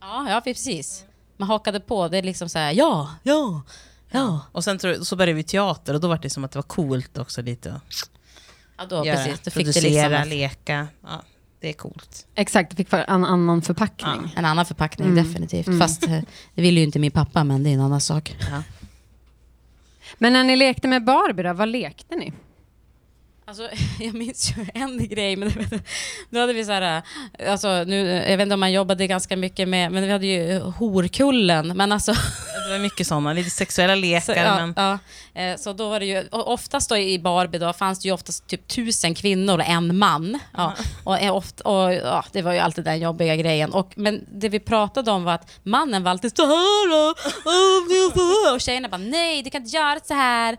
Ja, 0.00 0.30
ja 0.30 0.40
precis. 0.44 1.04
Man 1.36 1.48
hakade 1.48 1.80
på. 1.80 2.08
Det 2.08 2.18
är 2.18 2.22
liksom 2.22 2.48
så 2.48 2.58
här, 2.58 2.72
ja, 2.72 3.10
ja, 3.22 3.62
ja. 4.10 4.40
Och 4.52 4.64
sen 4.64 4.78
tror, 4.78 4.94
så 4.94 5.16
började 5.16 5.32
vi 5.36 5.42
teater 5.42 5.94
och 5.94 6.00
då 6.00 6.08
var 6.08 6.18
det 6.18 6.30
som 6.30 6.44
att 6.44 6.50
det 6.52 6.58
var 6.58 6.62
coolt 6.62 7.18
också 7.18 7.42
lite 7.42 7.80
Ja, 8.78 8.84
då, 8.86 9.06
göra, 9.06 9.16
precis. 9.16 9.40
Då 9.44 9.50
fick 9.50 9.66
det 9.66 9.72
producera, 9.72 10.08
liksom 10.08 10.28
leka. 10.38 10.88
Ja, 11.02 11.22
det 11.60 11.68
är 11.68 11.72
coolt. 11.72 12.26
Exakt, 12.34 12.70
det 12.70 12.76
fick 12.76 12.92
en 12.92 13.24
annan 13.24 13.62
förpackning. 13.62 14.32
en 14.36 14.44
annan 14.44 14.66
förpackning, 14.66 15.08
Mm. 15.08 15.24
definitivt. 15.24 15.66
Mm. 15.66 15.80
Fast 15.80 16.02
eh, 16.02 16.20
det 16.54 16.62
ville 16.62 16.80
ju 16.80 16.86
inte 16.86 16.98
min 16.98 17.10
pappa, 17.10 17.44
men 17.44 17.62
det 17.64 17.70
är 17.70 17.74
en 17.74 17.80
annan 17.80 18.00
sak. 18.00 18.36
Men 20.18 20.32
när 20.32 20.44
ni 20.44 20.56
lekte 20.56 20.88
med 20.88 21.04
Barbie 21.04 21.42
då, 21.42 21.52
vad 21.52 21.68
lekte 21.68 22.16
ni? 22.16 22.32
Alltså, 23.48 23.68
jag 24.00 24.14
minns 24.14 24.50
ju 24.56 24.66
en 24.74 25.08
grej, 25.08 25.36
men 25.36 25.52
då 26.30 26.40
hade 26.40 26.52
vi 26.52 26.64
så 26.64 26.72
här, 26.72 27.02
alltså, 27.48 27.84
nu, 27.86 28.06
jag 28.06 28.36
vet 28.36 28.40
inte 28.40 28.54
om 28.54 28.60
man 28.60 28.72
jobbade 28.72 29.06
ganska 29.06 29.36
mycket 29.36 29.68
med, 29.68 29.92
men 29.92 30.02
vi 30.02 30.12
hade 30.12 30.26
ju 30.26 30.58
horkullen, 30.58 31.76
men 31.76 31.92
alltså 31.92 32.12
Det 32.12 32.72
var 32.72 32.78
mycket 32.78 33.06
sådana, 33.06 33.32
lite 33.32 33.50
sexuella 33.50 33.94
lekar. 33.94 34.20
Så, 34.20 34.32
ja, 34.32 34.66
men, 34.66 34.74
ja. 34.76 34.98
Eh, 35.42 35.56
så 35.56 35.72
då 35.72 35.88
var 35.88 36.00
det 36.00 36.06
ju, 36.06 36.26
och 36.30 36.52
oftast 36.52 36.92
i 36.92 37.18
Barbie 37.18 37.58
då 37.58 37.72
fanns 37.72 38.00
det 38.00 38.08
ju 38.08 38.14
oftast 38.14 38.46
typ 38.46 38.68
tusen 38.68 39.14
kvinnor 39.14 39.58
och 39.58 39.66
en 39.66 39.98
man. 39.98 40.38
Ja, 40.56 40.74
och, 41.04 41.20
eh, 41.20 41.34
ofta, 41.34 41.68
och, 41.68 41.94
ja, 41.94 42.24
det 42.32 42.42
var 42.42 42.52
ju 42.52 42.58
alltid 42.58 42.84
den 42.84 43.00
jobbiga 43.00 43.36
grejen. 43.36 43.72
Och, 43.72 43.92
men 43.96 44.24
det 44.32 44.48
vi 44.48 44.60
pratade 44.60 45.10
om 45.10 45.24
var 45.24 45.32
att 45.32 45.50
mannen 45.62 46.02
var 46.02 46.10
alltid 46.10 46.36
så 46.36 46.46
här 46.46 47.08
och, 47.08 48.54
och 48.54 48.60
tjejerna 48.60 48.88
bara 48.88 48.98
nej, 48.98 49.42
du 49.42 49.50
kan 49.50 49.62
inte 49.62 49.76
göra 49.76 50.00
så 50.04 50.14
här. 50.14 50.58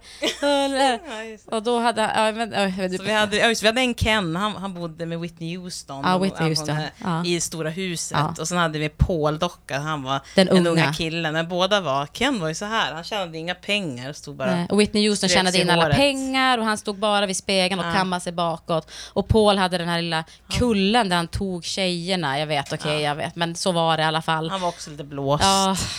Och 1.55 1.63
då 1.63 1.79
hade, 1.79 2.01
ja, 2.01 2.31
men, 2.31 2.53
Så 2.97 3.03
vi, 3.03 3.11
hade, 3.13 3.37
ja, 3.37 3.47
just, 3.47 3.63
vi 3.63 3.67
hade 3.67 3.81
en 3.81 3.95
Ken, 3.95 4.35
han, 4.35 4.55
han 4.55 4.73
bodde 4.73 5.05
med 5.05 5.19
Whitney 5.19 5.57
Houston. 5.57 6.05
Och- 6.05 6.25
Whitney 6.25 6.49
Houston. 6.49 6.77
Ja. 7.03 7.25
I 7.25 7.41
stora 7.41 7.69
huset. 7.69 8.17
Ja. 8.17 8.33
Och 8.39 8.47
sen 8.47 8.57
hade 8.57 8.79
vi 8.79 8.89
Paul-docka, 8.89 9.79
han 9.79 10.03
var 10.03 10.21
Den 10.35 10.47
den 10.47 10.57
unga. 10.57 10.69
unga. 10.69 10.93
killen. 10.93 11.33
Men 11.33 11.47
båda 11.47 11.81
var, 11.81 12.05
Ken 12.05 12.39
var 12.39 12.47
ju 12.47 12.55
så 12.55 12.65
här, 12.65 12.93
han 12.93 13.03
tjänade 13.03 13.37
inga 13.37 13.55
pengar, 13.55 14.13
stod 14.13 14.35
bara... 14.35 14.55
Nej, 14.55 14.67
Och 14.69 14.79
Whitney 14.79 15.09
Houston 15.09 15.29
tjänade 15.29 15.57
in 15.57 15.69
alla 15.69 15.83
håret. 15.83 15.95
pengar 15.97 16.57
och 16.57 16.65
han 16.65 16.77
stod 16.77 16.97
bara 16.99 17.25
vid 17.25 17.37
spegeln 17.37 17.79
och 17.79 17.85
Ja. 17.85 17.93
kammade 17.93 18.19
sig 18.21 18.31
bakåt. 18.33 18.91
Och 19.13 19.27
Paul 19.27 19.57
hade 19.57 19.77
den 19.77 19.87
här 19.89 20.01
lilla 20.01 20.23
kullen 20.49 21.09
där 21.09 21.15
han 21.15 21.27
tog 21.27 21.63
tjejerna. 21.65 22.39
Jag 22.39 22.47
vet, 22.47 22.73
okej, 22.73 23.01
jag 23.01 23.15
vet. 23.15 23.35
Men 23.35 23.55
så 23.55 23.71
var 23.71 23.97
det 23.97 24.03
i 24.03 24.05
alla 24.05 24.21
fall. 24.21 24.49
Han 24.49 24.61
var 24.61 24.67
också 24.69 24.89
lite 24.89 25.03
blåst. 25.03 25.43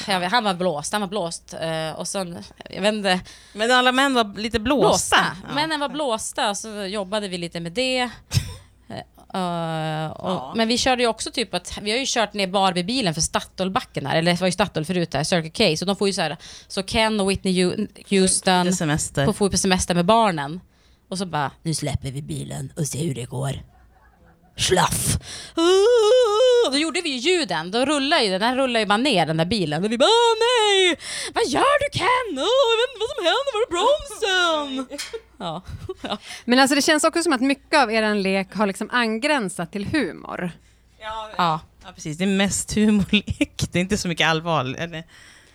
Ja, 0.09 0.19
vet, 0.19 0.31
han 0.33 0.45
var 0.45 0.55
blåst. 0.55 0.93
Han 0.93 1.01
var 1.01 1.09
blåst. 1.09 1.55
Eh, 1.61 1.99
och 1.99 2.09
sen, 2.09 2.39
jag 2.71 2.83
vet 2.83 2.95
inte, 2.95 3.21
Men 3.53 3.71
alla 3.71 3.93
män 3.93 4.15
var 4.15 4.39
lite 4.39 4.59
blåsta. 4.61 4.89
blåsta. 4.89 5.17
Ja. 5.49 5.55
Männen 5.55 5.81
var 5.81 5.89
blåsta, 5.89 6.55
så 6.55 6.70
jobbade 6.89 7.29
vi 7.29 7.39
lite 7.39 7.61
med 7.61 7.73
det. 7.73 8.11
Eh, 9.35 10.11
och, 10.11 10.31
Ja. 10.31 10.53
Men 10.57 10.69
vi 10.69 10.79
körde 10.79 11.03
ju 11.03 11.09
också 11.09 11.31
typ 11.31 11.55
att, 11.55 11.79
vi 11.83 11.91
har 11.91 11.99
ju 11.99 12.05
kört 12.07 12.35
ner 12.35 12.47
Barbie-bilen 12.47 13.15
för 13.15 13.21
Statoilbacken 13.21 14.07
här, 14.07 14.17
eller 14.17 14.33
det 14.33 14.41
var 14.41 14.49
ju 14.49 14.53
Statoil 14.53 14.85
förut 14.85 15.11
där, 15.11 15.25
Circle 15.25 15.51
K, 15.71 15.77
så 15.77 15.85
de 15.85 15.97
får 15.97 16.09
ju 16.09 16.13
så 16.13 16.21
här, 16.21 16.37
så 16.69 16.83
Ken 16.83 17.21
och 17.21 17.31
Whitney 17.31 17.87
Houston 18.11 18.73
semester. 18.73 19.27
får 19.27 19.33
få 19.33 19.51
på 19.51 19.59
semester 19.59 19.95
med 19.95 20.05
barnen. 20.07 20.61
Och 21.11 21.19
så 21.19 21.27
bara, 21.27 21.51
nu 21.63 21.75
släpper 21.75 22.11
vi 22.11 22.23
bilen 22.23 22.73
och 22.77 22.87
ser 22.87 22.99
hur 22.99 23.15
det 23.15 23.25
går. 23.25 23.63
Slaff! 24.57 25.19
Uh, 25.59 26.73
då 26.73 26.79
gjorde 26.79 27.01
vi 27.01 27.09
ju 27.11 27.17
ljuden, 27.17 27.71
då 27.71 27.85
rullar 27.85 28.19
ju 28.19 28.31
den, 28.31 28.41
den 28.41 28.57
rullar 28.57 28.81
ju 28.81 28.87
bara 28.87 28.97
ner 28.97 29.27
den 29.27 29.37
där 29.37 29.45
bilen 29.45 29.85
och 29.85 29.93
vi 29.93 29.99
bara 29.99 30.07
Åh 30.07 30.37
nej! 30.39 30.99
Vad 31.35 31.47
gör 31.47 31.79
du 31.81 31.99
Ken? 31.99 32.39
Åh, 32.39 32.69
jag 32.71 32.77
vet 32.81 32.91
inte 32.91 33.01
vad 33.01 33.11
som 33.17 33.25
händer, 33.31 33.53
var 33.57 33.63
är 33.67 33.71
bromsen? 33.77 34.99
Ja. 35.41 35.63
ja. 36.03 36.19
Men 36.45 36.59
alltså 36.59 36.75
det 36.75 36.83
känns 36.83 37.05
också 37.05 37.23
som 37.23 37.33
att 37.33 37.41
mycket 37.41 37.83
av 37.83 37.93
er 37.93 38.15
lek 38.15 38.55
har 38.55 38.67
liksom 38.67 38.89
angränsat 38.93 39.73
till 39.73 39.87
humor. 39.87 40.51
Ja, 41.01 41.31
ja. 41.37 41.61
ja, 41.85 41.93
precis. 41.95 42.19
Det 42.19 42.25
är 42.25 42.37
mest 42.37 42.75
humorlek. 42.75 43.63
Det 43.73 43.79
är 43.79 43.81
inte 43.81 43.97
så 43.97 44.09
mycket 44.09 44.29
allvar. 44.29 44.61
Eller? 44.79 45.05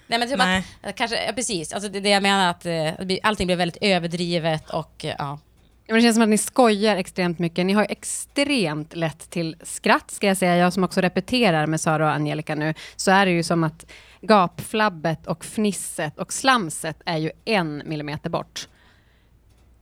Nej 0.08 0.20
men 0.20 0.30
typ 0.30 0.38
Nej. 0.38 0.66
att, 0.82 0.96
kanske, 0.96 1.26
ja, 1.26 1.34
precis, 1.34 1.74
alltså 1.74 1.90
det 1.90 1.98
är 1.98 2.02
det 2.02 2.10
jag 2.10 2.24
menar 2.24 2.50
att 2.50 2.66
eh, 2.66 3.18
allting 3.24 3.48
blir 3.48 3.56
väldigt 3.56 3.78
överdrivet 3.82 4.70
och 4.70 5.06
eh, 5.06 5.16
ja. 5.18 5.40
Men 5.88 5.96
Det 5.96 6.02
känns 6.02 6.16
som 6.16 6.24
att 6.24 6.30
ni 6.30 6.38
skojar 6.38 6.96
extremt 6.96 7.40
mycket. 7.40 7.66
Ni 7.66 7.74
har 7.74 7.88
extremt 7.90 8.96
lätt 8.96 9.30
till 9.30 9.56
skratt, 9.64 10.12
ska 10.12 10.28
jag 10.28 10.38
säga. 10.38 10.56
Jag 10.56 10.74
som 10.74 10.84
också 10.84 11.02
repeterar 11.02 11.68
med 11.68 11.82
Sara 11.82 12.06
och 12.06 12.12
Angelica 12.12 12.56
nu, 12.56 12.74
så 12.96 13.12
är 13.12 13.26
det 13.26 13.32
ju 13.32 13.44
som 13.44 13.64
att 13.64 13.86
gapflabbet 14.22 15.28
och 15.28 15.46
fnisset 15.46 16.20
och 16.20 16.34
slamset 16.34 17.02
är 17.06 17.18
ju 17.18 17.32
en 17.46 17.84
millimeter 17.86 18.30
bort. 18.30 18.68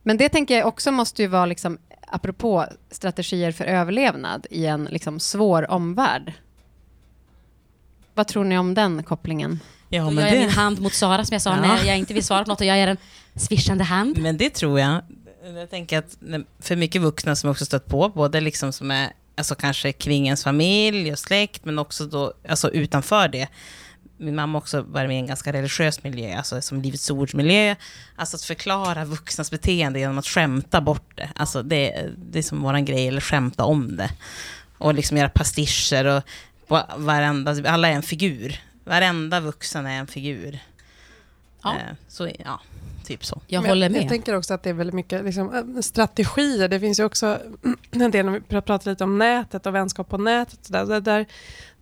Men 0.06 0.16
det 0.16 0.28
tänker 0.28 0.58
jag 0.58 0.66
också 0.68 0.92
måste 0.92 1.22
ju 1.22 1.28
vara, 1.28 1.46
liksom, 1.46 1.78
apropå 2.06 2.66
strategier 2.90 3.52
för 3.52 3.64
överlevnad 3.64 4.46
i 4.50 4.66
en 4.66 4.84
liksom, 4.84 5.20
svår 5.20 5.70
omvärld. 5.70 6.32
Vad 8.14 8.26
tror 8.28 8.44
ni 8.44 8.58
om 8.58 8.74
den 8.74 9.02
kopplingen? 9.02 9.60
Ja, 9.88 10.10
men 10.10 10.24
jag 10.24 10.38
min 10.38 10.48
det, 10.48 10.54
hand 10.54 10.80
mot 10.80 10.92
Sara 10.92 11.24
som 11.24 11.34
jag 11.34 11.42
sa 11.42 11.50
Ja. 11.50 11.60
när 11.60 11.84
jag 11.84 11.98
inte 11.98 12.14
vill 12.14 12.24
svara 12.24 12.44
på 12.44 12.48
något 12.50 12.60
och 12.60 12.66
jag 12.66 12.78
gör 12.78 12.86
en 12.86 12.96
svischande 13.34 13.84
hand. 13.84 14.18
men 14.18 14.36
det 14.36 14.50
tror 14.50 14.80
jag. 14.80 15.00
Jag 15.54 15.70
tänker 15.70 15.98
att 15.98 16.16
för 16.60 16.76
mycket 16.76 17.02
vuxna 17.02 17.36
som 17.36 17.50
också 17.50 17.64
stött 17.64 17.86
på, 17.86 18.08
både 18.08 18.40
liksom 18.40 18.72
som 18.72 18.90
är 18.90 19.12
alltså 19.36 19.54
kanske 19.54 19.92
kring 19.92 20.24
ens 20.24 20.44
familj 20.44 21.12
och 21.12 21.18
släkt, 21.18 21.64
men 21.64 21.78
också 21.78 22.06
då, 22.06 22.32
alltså 22.48 22.70
utanför 22.70 23.28
det. 23.28 23.48
Min 24.16 24.34
mamma 24.34 24.58
också 24.58 24.82
var 24.82 25.06
med 25.06 25.16
i 25.16 25.18
en 25.18 25.26
ganska 25.26 25.52
religiös 25.52 26.02
miljö, 26.02 26.36
alltså 26.36 26.62
som 26.62 26.82
Livets 26.82 27.10
Ords-miljö. 27.10 27.74
Alltså 28.16 28.36
att 28.36 28.42
förklara 28.42 29.04
vuxnas 29.04 29.50
beteende 29.50 29.98
genom 29.98 30.18
att 30.18 30.26
skämta 30.26 30.80
bort 30.80 31.12
det. 31.16 31.30
Alltså 31.36 31.62
det, 31.62 32.10
det 32.16 32.38
är 32.38 32.42
som 32.42 32.62
våran 32.62 32.84
grej, 32.84 33.08
eller 33.08 33.20
skämta 33.20 33.64
om 33.64 33.96
det. 33.96 34.10
Och 34.78 34.94
liksom 34.94 35.16
göra 35.16 35.28
pastischer 35.28 36.04
och 36.04 36.22
varenda, 36.96 37.70
alla 37.70 37.88
är 37.88 37.92
en 37.92 38.02
figur. 38.02 38.60
Varenda 38.84 39.40
vuxen 39.40 39.86
är 39.86 39.98
en 39.98 40.06
figur. 40.06 40.58
Ja. 41.62 41.74
Eh, 41.74 41.94
Så 42.08 42.30
ja, 42.44 42.60
typ 43.04 43.24
så. 43.24 43.40
Jag 43.46 43.62
Men 43.62 43.68
håller 43.70 43.86
Jag 43.90 43.92
med. 43.92 44.08
tänker 44.08 44.36
också 44.36 44.54
att 44.54 44.62
det 44.62 44.70
är 44.70 44.74
väldigt 44.74 44.94
mycket 44.94 45.24
liksom, 45.24 45.54
äh, 45.76 45.80
strategier. 45.80 46.68
Det 46.68 46.80
finns 46.80 47.00
ju 47.00 47.04
också 47.04 47.38
en 47.90 48.10
del, 48.10 48.26
när 48.26 48.32
vi 48.32 48.38
pr- 48.38 48.60
pratar 48.60 48.90
lite 48.90 49.04
om 49.04 49.18
nätet 49.18 49.66
och 49.66 49.74
vänskap 49.74 50.08
på 50.08 50.18
nätet. 50.18 50.58
Så 50.64 50.72
där, 50.72 50.84
där, 50.84 51.00
där, 51.00 51.26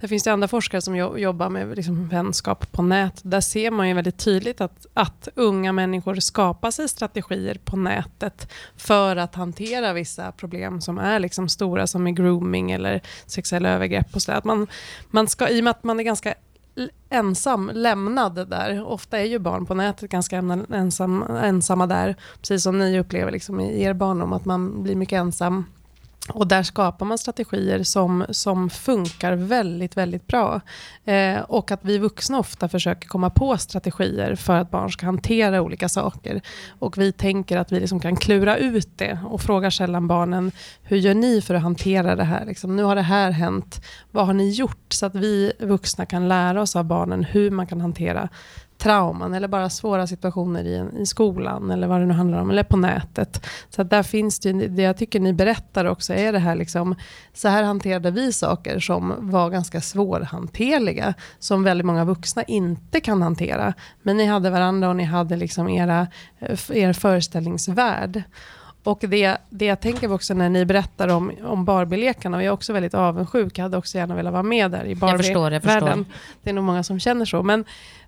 där 0.01 0.09
finns 0.09 0.23
det 0.25 0.33
andra 0.33 0.49
forskare 0.49 0.83
som 0.83 0.97
jo- 0.97 1.19
jobbar 1.19 1.49
med 1.49 1.77
liksom, 1.77 2.09
vänskap 2.09 2.73
på 2.73 2.83
nätet. 2.83 3.21
Där 3.25 3.41
ser 3.41 3.71
man 3.71 3.89
ju 3.89 3.95
väldigt 3.95 4.19
tydligt 4.19 4.61
att, 4.61 4.87
att 4.95 5.29
unga 5.35 5.73
människor 5.73 6.15
skapar 6.15 6.71
sig 6.71 6.89
strategier 6.89 7.59
på 7.65 7.77
nätet 7.77 8.49
för 8.77 9.17
att 9.17 9.35
hantera 9.35 9.93
vissa 9.93 10.33
problem 10.33 10.81
som 10.81 10.99
är 10.99 11.19
liksom 11.21 11.49
stora, 11.49 11.87
som 11.87 12.07
är 12.07 12.11
grooming 12.11 12.71
eller 12.73 13.01
sexuella 13.27 13.69
övergrepp. 13.69 14.15
Och 14.15 14.23
så 14.23 14.31
där. 14.31 14.39
Att 14.39 14.45
man, 14.45 14.67
man 15.11 15.29
ska, 15.29 15.49
I 15.49 15.61
och 15.61 15.65
med 15.65 15.71
att 15.71 15.85
man 15.85 16.01
är 16.01 16.05
ganska 16.05 16.35
ensam, 17.11 17.71
lämnad 17.75 18.49
där. 18.49 18.85
Ofta 18.85 19.19
är 19.19 19.25
ju 19.25 19.39
barn 19.39 19.67
på 19.67 19.75
nätet 19.75 20.11
ganska 20.11 20.37
ensam, 20.71 21.23
ensamma 21.23 21.87
där. 21.87 22.17
Precis 22.39 22.63
som 22.63 22.79
ni 22.79 23.01
upplever 23.01 23.33
liksom 23.33 23.61
i 23.61 23.83
er 23.83 23.93
barndom, 23.93 24.33
att 24.33 24.45
man 24.45 24.83
blir 24.83 24.97
mycket 24.97 25.17
ensam. 25.17 25.65
Och 26.29 26.47
där 26.47 26.63
skapar 26.63 27.07
man 27.07 27.19
strategier 27.19 27.83
som, 27.83 28.25
som 28.31 28.71
funkar 28.71 29.33
väldigt, 29.33 29.97
väldigt 29.97 30.27
bra. 30.27 30.61
Eh, 31.05 31.41
och 31.41 31.71
att 31.71 31.81
vi 31.83 31.99
vuxna 31.99 32.39
ofta 32.39 32.69
försöker 32.69 33.09
komma 33.09 33.31
på 33.31 33.59
strategier 33.59 34.35
för 34.35 34.57
att 34.57 34.71
barn 34.71 34.91
ska 34.91 35.07
hantera 35.07 35.63
olika 35.63 35.89
saker. 35.89 36.41
Och 36.79 36.99
vi 36.99 37.13
tänker 37.13 37.57
att 37.57 37.73
vi 37.73 37.81
liksom 37.81 38.01
kan 38.01 38.17
klura 38.17 38.57
ut 38.57 38.99
det 38.99 39.19
och 39.27 39.41
frågar 39.41 39.71
sällan 39.71 40.09
barnen, 40.09 40.53
hur 40.83 40.97
gör 40.97 41.15
ni 41.15 41.41
för 41.41 41.55
att 41.55 41.63
hantera 41.63 42.17
det 42.17 42.25
här? 42.25 42.45
Liksom, 42.45 42.77
nu 42.77 42.83
har 42.83 42.95
det 42.95 43.03
här 43.03 43.31
hänt, 43.31 43.85
vad 44.11 44.27
har 44.27 44.35
ni 44.35 44.51
gjort? 44.51 44.93
Så 44.93 45.07
att 45.07 45.15
vi 45.15 45.53
vuxna 45.59 46.07
kan 46.07 46.29
lära 46.29 46.63
oss 46.63 46.77
av 46.77 46.85
barnen 46.85 47.25
hur 47.25 47.51
man 47.51 47.67
kan 47.67 47.81
hantera 47.81 48.29
trauman 48.83 49.35
eller 49.35 49.49
bara 49.49 49.71
svåra 49.71 50.07
situationer 50.07 50.65
i, 50.65 50.77
en, 50.77 50.97
i 50.97 51.07
skolan 51.07 51.71
eller 51.71 51.87
vad 51.87 52.01
det 52.01 52.07
nu 52.07 52.15
handlar 52.15 52.41
om, 52.41 52.51
eller 52.51 52.63
på 52.63 52.77
nätet. 52.77 53.47
Så 53.71 53.83
där 53.83 54.03
finns 54.03 54.39
det, 54.41 54.49
ju- 54.49 54.69
det 54.69 54.83
jag 54.83 54.97
tycker 54.97 55.21
ni 55.21 55.33
berättar 55.33 55.85
också 55.85 56.15
är 56.15 56.33
det 56.33 56.39
här 56.39 56.55
liksom, 56.55 56.95
så 57.35 57.49
här 57.49 57.63
hanterade 57.63 58.11
vi 58.11 58.33
saker 58.33 58.79
som 58.81 59.15
var 59.31 59.51
ganska 59.51 59.81
svårhanterliga, 59.81 61.15
som 61.39 61.65
väldigt 61.65 61.87
många 61.87 62.05
vuxna 62.05 62.43
inte 62.43 63.01
kan 63.01 63.23
hantera. 63.23 63.75
Men 64.03 64.17
ni 64.17 64.27
hade 64.27 64.51
varandra 64.51 64.89
och 64.89 64.97
ni 64.97 65.05
hade 65.05 65.37
liksom 65.37 65.69
era, 65.69 66.07
eh, 66.39 66.59
er 66.71 66.93
föreställningsvärld. 66.93 68.23
Och 68.85 68.99
det, 69.09 69.37
det 69.51 69.65
jag 69.65 69.81
tänker 69.81 70.09
på 70.09 70.15
också 70.15 70.35
när 70.35 70.49
ni 70.49 70.65
berättar 70.65 71.09
om, 71.09 71.33
om 71.45 71.65
Barbie-lekarna, 71.65 72.37
och 72.37 72.43
jag 72.43 72.47
är 72.49 72.53
också 72.53 72.73
väldigt 72.73 72.95
avundsjuk, 72.95 73.59
jag 73.59 73.63
hade 73.63 73.77
också 73.77 73.99
gärna 73.99 74.15
velat 74.15 74.33
vara 74.33 74.43
med 74.43 74.71
där 74.71 74.85
i 74.85 74.97
förstår, 74.97 75.11
jag 75.11 75.23
förstår. 75.25 75.41
Barbie-världen. 75.41 76.07
Det 76.43 76.51
är 76.51 76.55
nog 76.55 76.65
många 76.65 76.83
som 76.83 77.01
känner 77.01 77.25
så. 77.25 77.43
Men 77.43 77.65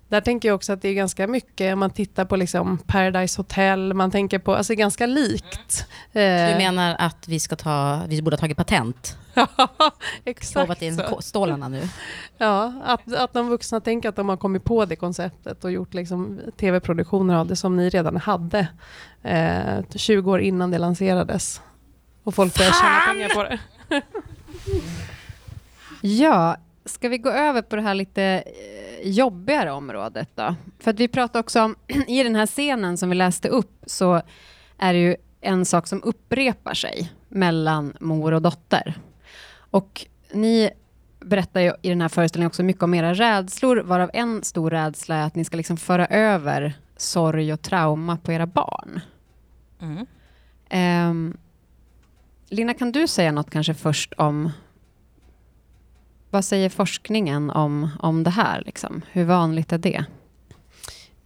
där 0.07 0.21
tänker 0.21 0.49
jag 0.49 0.55
också 0.55 0.73
att 0.73 0.81
det 0.81 0.89
är 0.89 0.93
ganska 0.93 1.27
mycket, 1.27 1.73
om 1.73 1.79
man 1.79 1.89
tittar 1.89 2.25
på 2.25 2.35
liksom 2.35 2.77
Paradise 2.77 3.39
Hotel, 3.39 3.93
man 3.93 4.11
tänker 4.11 4.39
på, 4.39 4.55
alltså 4.55 4.73
ganska 4.75 5.05
likt. 5.05 5.85
Du 6.13 6.19
Eh, 6.19 6.57
menar 6.57 6.95
att 6.99 7.27
vi 7.27 7.39
ska 7.39 7.55
ta, 7.55 8.01
vi 8.07 8.21
borde 8.21 8.35
ha 8.35 8.39
tagit 8.39 8.57
patent? 8.57 9.17
Ja, 9.35 9.91
exakt 10.25 10.81
in 10.81 10.97
så. 10.97 11.03
ko- 11.03 11.21
stålarna 11.21 11.67
nu. 11.67 11.89
Ja, 12.37 12.73
att, 12.85 13.13
att 13.13 13.33
de 13.33 13.49
vuxna 13.49 13.79
tänker 13.79 14.09
att 14.09 14.15
de 14.15 14.29
har 14.29 14.37
kommit 14.37 14.63
på 14.63 14.85
det 14.85 14.95
konceptet 14.95 15.63
och 15.63 15.71
gjort 15.71 15.93
liksom 15.93 16.39
tv-produktioner 16.59 17.35
av 17.35 17.47
det 17.47 17.55
som 17.55 17.75
ni 17.77 17.89
redan 17.89 18.17
hade 18.17 18.67
eh, 19.23 19.83
20 19.95 20.31
år 20.31 20.39
innan 20.41 20.71
det 20.71 20.77
lanserades. 20.77 21.61
Och 22.23 22.35
folk 22.35 22.57
börjar 22.57 22.71
tjäna 22.71 22.99
pengar 23.13 23.29
på 23.29 23.43
det. 23.43 23.59
Ja, 26.01 26.57
ska 26.85 27.09
vi 27.09 27.17
gå 27.17 27.29
över 27.29 27.61
på 27.61 27.75
det 27.75 27.81
här 27.81 27.93
lite 27.93 28.23
eh, 28.23 29.09
jobbigare 29.09 29.71
området 29.71 30.29
då? 30.35 30.55
För 30.79 30.91
att 30.91 30.99
vi 30.99 31.07
pratade 31.07 31.39
också 31.39 31.61
om, 31.61 31.75
i 32.07 32.23
den 32.23 32.35
här 32.35 32.45
scenen 32.45 32.97
som 32.97 33.09
vi 33.09 33.15
läste 33.15 33.49
upp, 33.49 33.83
så 33.85 34.21
är 34.77 34.93
det 34.93 34.99
ju 34.99 35.15
en 35.41 35.65
sak 35.65 35.87
som 35.87 36.03
upprepar 36.03 36.73
sig 36.73 37.11
mellan 37.29 37.97
mor 37.99 38.33
och 38.33 38.41
dotter. 38.41 38.93
Och 39.57 40.05
ni 40.31 40.69
berättar 41.19 41.61
ju 41.61 41.73
i 41.81 41.89
den 41.89 42.01
här 42.01 42.09
föreställningen 42.09 42.47
också 42.47 42.63
mycket 42.63 42.83
om 42.83 42.93
era 42.93 43.13
rädslor, 43.13 43.77
varav 43.77 44.09
en 44.13 44.43
stor 44.43 44.69
rädsla 44.69 45.15
är 45.15 45.27
att 45.27 45.35
ni 45.35 45.45
ska 45.45 45.57
liksom 45.57 45.77
föra 45.77 46.05
över 46.05 46.73
sorg 46.97 47.53
och 47.53 47.61
trauma 47.61 48.17
på 48.17 48.31
era 48.31 48.45
barn. 48.45 48.99
Mm. 49.81 50.05
Ehm, 50.69 51.37
Lina, 52.49 52.73
kan 52.73 52.91
du 52.91 53.07
säga 53.07 53.31
något 53.31 53.49
kanske 53.49 53.73
först 53.73 54.13
om 54.13 54.51
vad 56.35 56.45
säger 56.45 56.69
forskningen 56.69 57.49
om, 57.49 57.89
om 57.99 58.23
det 58.23 58.29
här? 58.29 58.63
Liksom? 58.65 59.01
Hur 59.11 59.23
vanligt 59.23 59.73
är 59.73 59.77
det? 59.77 60.05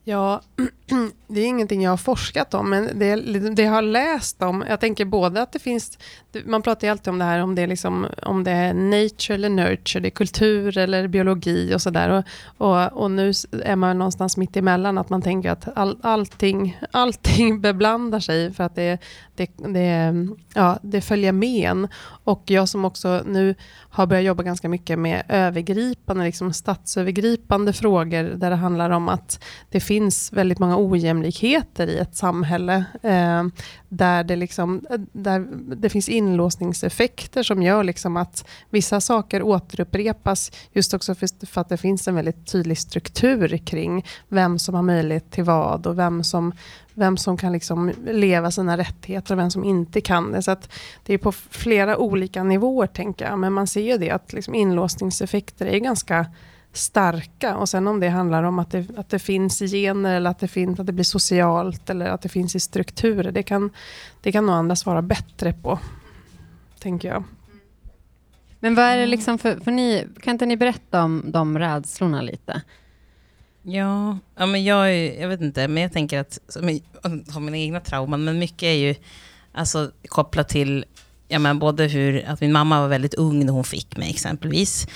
Ja, 0.03 0.41
det 1.27 1.41
är 1.41 1.45
ingenting 1.45 1.83
jag 1.83 1.91
har 1.91 1.97
forskat 1.97 2.53
om, 2.53 2.69
men 2.69 2.99
det, 2.99 3.15
det 3.55 3.61
jag 3.61 3.71
har 3.71 3.81
läst 3.81 4.41
om, 4.41 4.63
jag 4.69 4.79
tänker 4.79 5.05
både 5.05 5.41
att 5.41 5.51
det 5.51 5.59
finns, 5.59 5.97
man 6.45 6.61
pratar 6.61 6.87
ju 6.87 6.91
alltid 6.91 7.07
om 7.07 7.19
det 7.19 7.25
här 7.25 7.39
om 7.39 7.55
det 7.55 7.61
är, 7.61 7.67
liksom, 7.67 8.07
om 8.23 8.43
det 8.43 8.51
är 8.51 8.73
nature 8.73 9.35
eller 9.35 9.49
nurture, 9.49 10.01
det 10.01 10.07
är 10.07 10.11
kultur 10.11 10.77
eller 10.77 11.07
biologi 11.07 11.75
och 11.75 11.81
sådär. 11.81 12.09
Och, 12.09 12.23
och, 12.67 13.01
och, 13.03 13.11
nu 13.11 13.33
är 13.63 13.75
man 13.75 13.97
någonstans 13.97 14.37
mitt 14.37 14.57
emellan, 14.57 14.97
att 14.97 15.09
man 15.09 15.21
tänker 15.21 15.51
att 15.51 15.77
all, 15.77 15.97
allting, 16.01 16.79
allting 16.91 17.61
beblandar 17.61 18.19
sig 18.19 18.53
för 18.53 18.63
att 18.63 18.75
det, 18.75 18.97
det, 19.35 19.51
det, 19.57 20.13
ja, 20.53 20.79
det 20.81 21.01
följer 21.01 21.31
med 21.31 21.69
en. 21.69 21.87
Och 22.23 22.43
jag 22.45 22.69
som 22.69 22.85
också 22.85 23.23
nu 23.25 23.55
har 23.89 24.07
börjat 24.07 24.25
jobba 24.25 24.43
ganska 24.43 24.69
mycket 24.69 24.99
med 24.99 25.23
övergripande, 25.27 26.23
liksom 26.23 26.53
statsövergripande 26.53 27.73
frågor 27.73 28.23
där 28.23 28.49
det 28.49 28.55
handlar 28.55 28.89
om 28.89 29.09
att 29.09 29.43
det 29.69 29.79
finns 29.79 29.98
finns 29.99 30.33
väldigt 30.33 30.59
många 30.59 30.77
ojämlikheter 30.77 31.87
i 31.87 31.97
ett 31.97 32.15
samhälle. 32.15 32.85
Eh, 33.03 33.43
där, 33.89 34.23
det 34.23 34.35
liksom, 34.35 34.85
eh, 34.89 34.99
där 35.11 35.47
det 35.75 35.89
finns 35.89 36.09
inlåsningseffekter 36.09 37.43
som 37.43 37.63
gör 37.63 37.83
liksom 37.83 38.17
att 38.17 38.45
vissa 38.69 39.01
saker 39.01 39.41
återupprepas 39.41 40.51
just 40.73 40.93
också 40.93 41.15
för, 41.15 41.45
för 41.45 41.61
att 41.61 41.69
det 41.69 41.77
finns 41.77 42.07
en 42.07 42.15
väldigt 42.15 42.51
tydlig 42.51 42.77
struktur 42.77 43.57
kring 43.57 44.05
vem 44.27 44.59
som 44.59 44.75
har 44.75 44.83
möjlighet 44.83 45.31
till 45.31 45.43
vad 45.43 45.87
och 45.87 45.97
vem 45.97 46.23
som 46.23 46.53
vem 46.93 47.17
som 47.17 47.37
kan 47.37 47.51
liksom 47.51 47.91
leva 48.07 48.51
sina 48.51 48.77
rättigheter 48.77 49.33
och 49.33 49.39
vem 49.39 49.51
som 49.51 49.63
inte 49.63 50.01
kan 50.01 50.31
det. 50.31 50.41
Så 50.41 50.55
det 51.05 51.13
är 51.13 51.17
på 51.17 51.31
flera 51.31 51.97
olika 51.97 52.43
nivåer, 52.43 52.87
tänker 52.87 53.25
jag. 53.25 53.39
Men 53.39 53.53
man 53.53 53.67
ser 53.67 53.81
ju 53.81 53.97
det 53.97 54.11
att 54.11 54.33
liksom 54.33 54.55
inlåsningseffekter 54.55 55.65
är 55.65 55.79
ganska 55.79 56.25
starka. 56.73 57.57
Och 57.57 57.69
sen 57.69 57.87
om 57.87 57.99
det 57.99 58.09
handlar 58.09 58.43
om 58.43 58.59
att 58.59 58.71
det, 58.71 58.85
att 58.97 59.09
det 59.09 59.19
finns 59.19 59.61
i 59.61 59.67
gener 59.67 60.15
eller 60.15 60.29
att 60.29 60.39
det, 60.39 60.47
finns, 60.47 60.79
att 60.79 60.85
det 60.85 60.93
blir 60.93 61.03
socialt 61.03 61.89
eller 61.89 62.05
att 62.05 62.21
det 62.21 62.29
finns 62.29 62.55
i 62.55 62.59
strukturer. 62.59 63.31
Det 63.31 63.43
kan, 63.43 63.69
det 64.21 64.31
kan 64.31 64.45
nog 64.45 64.55
andra 64.55 64.75
svara 64.75 65.01
bättre 65.01 65.53
på, 65.53 65.79
tänker 66.79 67.07
jag. 67.07 67.23
Men 68.59 68.75
vad 68.75 68.85
är 68.85 68.97
det 68.97 69.07
liksom 69.07 69.37
för, 69.37 69.59
för 69.59 69.71
ni, 69.71 70.07
kan 70.21 70.31
inte 70.31 70.45
ni 70.45 70.57
berätta 70.57 71.03
om 71.03 71.23
de 71.25 71.59
rädslorna 71.59 72.21
lite? 72.21 72.61
Ja, 73.61 74.17
ja 74.35 74.45
men 74.45 74.63
jag, 74.63 75.07
jag 75.07 75.27
vet 75.29 75.41
inte, 75.41 75.67
men 75.67 75.83
jag 75.83 75.93
tänker 75.93 76.19
att, 76.19 76.39
som, 76.47 76.79
har 77.29 77.39
mina 77.39 77.57
egna 77.57 77.79
trauman, 77.79 78.23
men 78.23 78.39
mycket 78.39 78.63
är 78.63 78.73
ju 78.73 78.95
alltså, 79.51 79.91
kopplat 80.07 80.49
till 80.49 80.85
ja, 81.29 81.39
men 81.39 81.59
både 81.59 81.87
hur, 81.87 82.25
att 82.25 82.41
min 82.41 82.51
mamma 82.51 82.81
var 82.81 82.87
väldigt 82.87 83.13
ung 83.13 83.45
när 83.45 83.53
hon 83.53 83.63
fick 83.63 83.97
mig 83.97 84.09
exempelvis. 84.09 84.87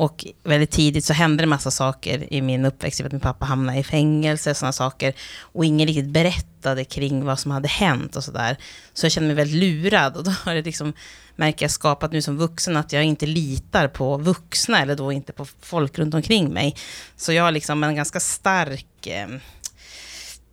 Och 0.00 0.26
väldigt 0.42 0.70
tidigt 0.70 1.04
så 1.04 1.12
hände 1.12 1.42
det 1.42 1.46
massa 1.46 1.70
saker 1.70 2.32
i 2.32 2.42
min 2.42 2.64
uppväxt, 2.64 2.98
typ 2.98 3.06
att 3.06 3.12
min 3.12 3.20
pappa 3.20 3.46
hamnade 3.46 3.78
i 3.78 3.84
fängelse 3.84 4.50
och 4.50 4.56
sådana 4.56 4.72
saker. 4.72 5.14
Och 5.40 5.64
ingen 5.64 5.86
riktigt 5.86 6.10
berättade 6.10 6.84
kring 6.84 7.24
vad 7.24 7.38
som 7.38 7.50
hade 7.50 7.68
hänt 7.68 8.16
och 8.16 8.24
sådär. 8.24 8.56
Så 8.92 9.06
jag 9.06 9.12
kände 9.12 9.26
mig 9.26 9.36
väldigt 9.36 9.60
lurad 9.60 10.16
och 10.16 10.24
då 10.24 10.30
har 10.30 10.54
det 10.54 10.62
liksom, 10.62 10.92
märker 11.36 11.64
jag, 11.64 11.70
skapat 11.70 12.12
nu 12.12 12.22
som 12.22 12.36
vuxen 12.36 12.76
att 12.76 12.92
jag 12.92 13.04
inte 13.04 13.26
litar 13.26 13.88
på 13.88 14.16
vuxna 14.16 14.82
eller 14.82 14.96
då 14.96 15.12
inte 15.12 15.32
på 15.32 15.46
folk 15.60 15.98
runt 15.98 16.14
omkring 16.14 16.48
mig. 16.48 16.76
Så 17.16 17.32
jag 17.32 17.44
har 17.44 17.52
liksom 17.52 17.84
en 17.84 17.96
ganska 17.96 18.20
stark 18.20 19.06
eh, 19.06 19.28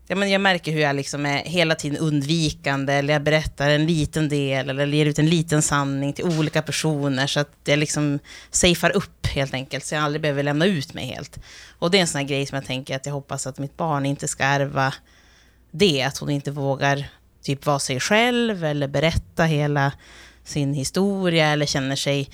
ja, 0.07 0.15
men 0.15 0.29
jag 0.29 0.41
märker 0.41 0.71
hur 0.71 0.81
jag 0.81 0.95
liksom 0.95 1.25
är 1.25 1.37
hela 1.37 1.75
tiden 1.75 1.97
undvikande, 1.97 2.93
eller 2.93 3.13
jag 3.13 3.23
berättar 3.23 3.69
en 3.69 3.85
liten 3.85 4.29
del, 4.29 4.69
eller 4.69 4.85
ger 4.85 5.05
ut 5.05 5.19
en 5.19 5.29
liten 5.29 5.61
sanning 5.61 6.13
till 6.13 6.25
olika 6.25 6.61
personer, 6.61 7.27
så 7.27 7.39
att 7.39 7.51
jag 7.65 7.79
liksom 7.79 8.19
safear 8.51 8.95
upp 8.95 9.27
helt 9.27 9.53
enkelt, 9.53 9.85
så 9.85 9.95
jag 9.95 10.03
aldrig 10.03 10.21
behöver 10.21 10.43
lämna 10.43 10.65
ut 10.65 10.93
mig 10.93 11.05
helt. 11.05 11.39
Och 11.79 11.91
det 11.91 11.97
är 11.97 12.01
en 12.01 12.07
sån 12.07 12.21
här 12.21 12.27
grej 12.27 12.45
som 12.45 12.55
jag 12.55 12.65
tänker 12.65 12.95
att 12.95 13.05
jag 13.05 13.13
hoppas 13.13 13.47
att 13.47 13.59
mitt 13.59 13.77
barn 13.77 14.05
inte 14.05 14.27
ska 14.27 14.43
ärva 14.43 14.93
det, 15.71 16.03
att 16.03 16.17
hon 16.17 16.29
inte 16.29 16.51
vågar 16.51 17.09
typ 17.43 17.65
vara 17.65 17.79
sig 17.79 17.99
själv, 17.99 18.63
eller 18.65 18.87
berätta 18.87 19.43
hela 19.43 19.91
sin 20.43 20.73
historia, 20.73 21.47
eller 21.47 21.65
känner 21.65 21.95
sig 21.95 22.29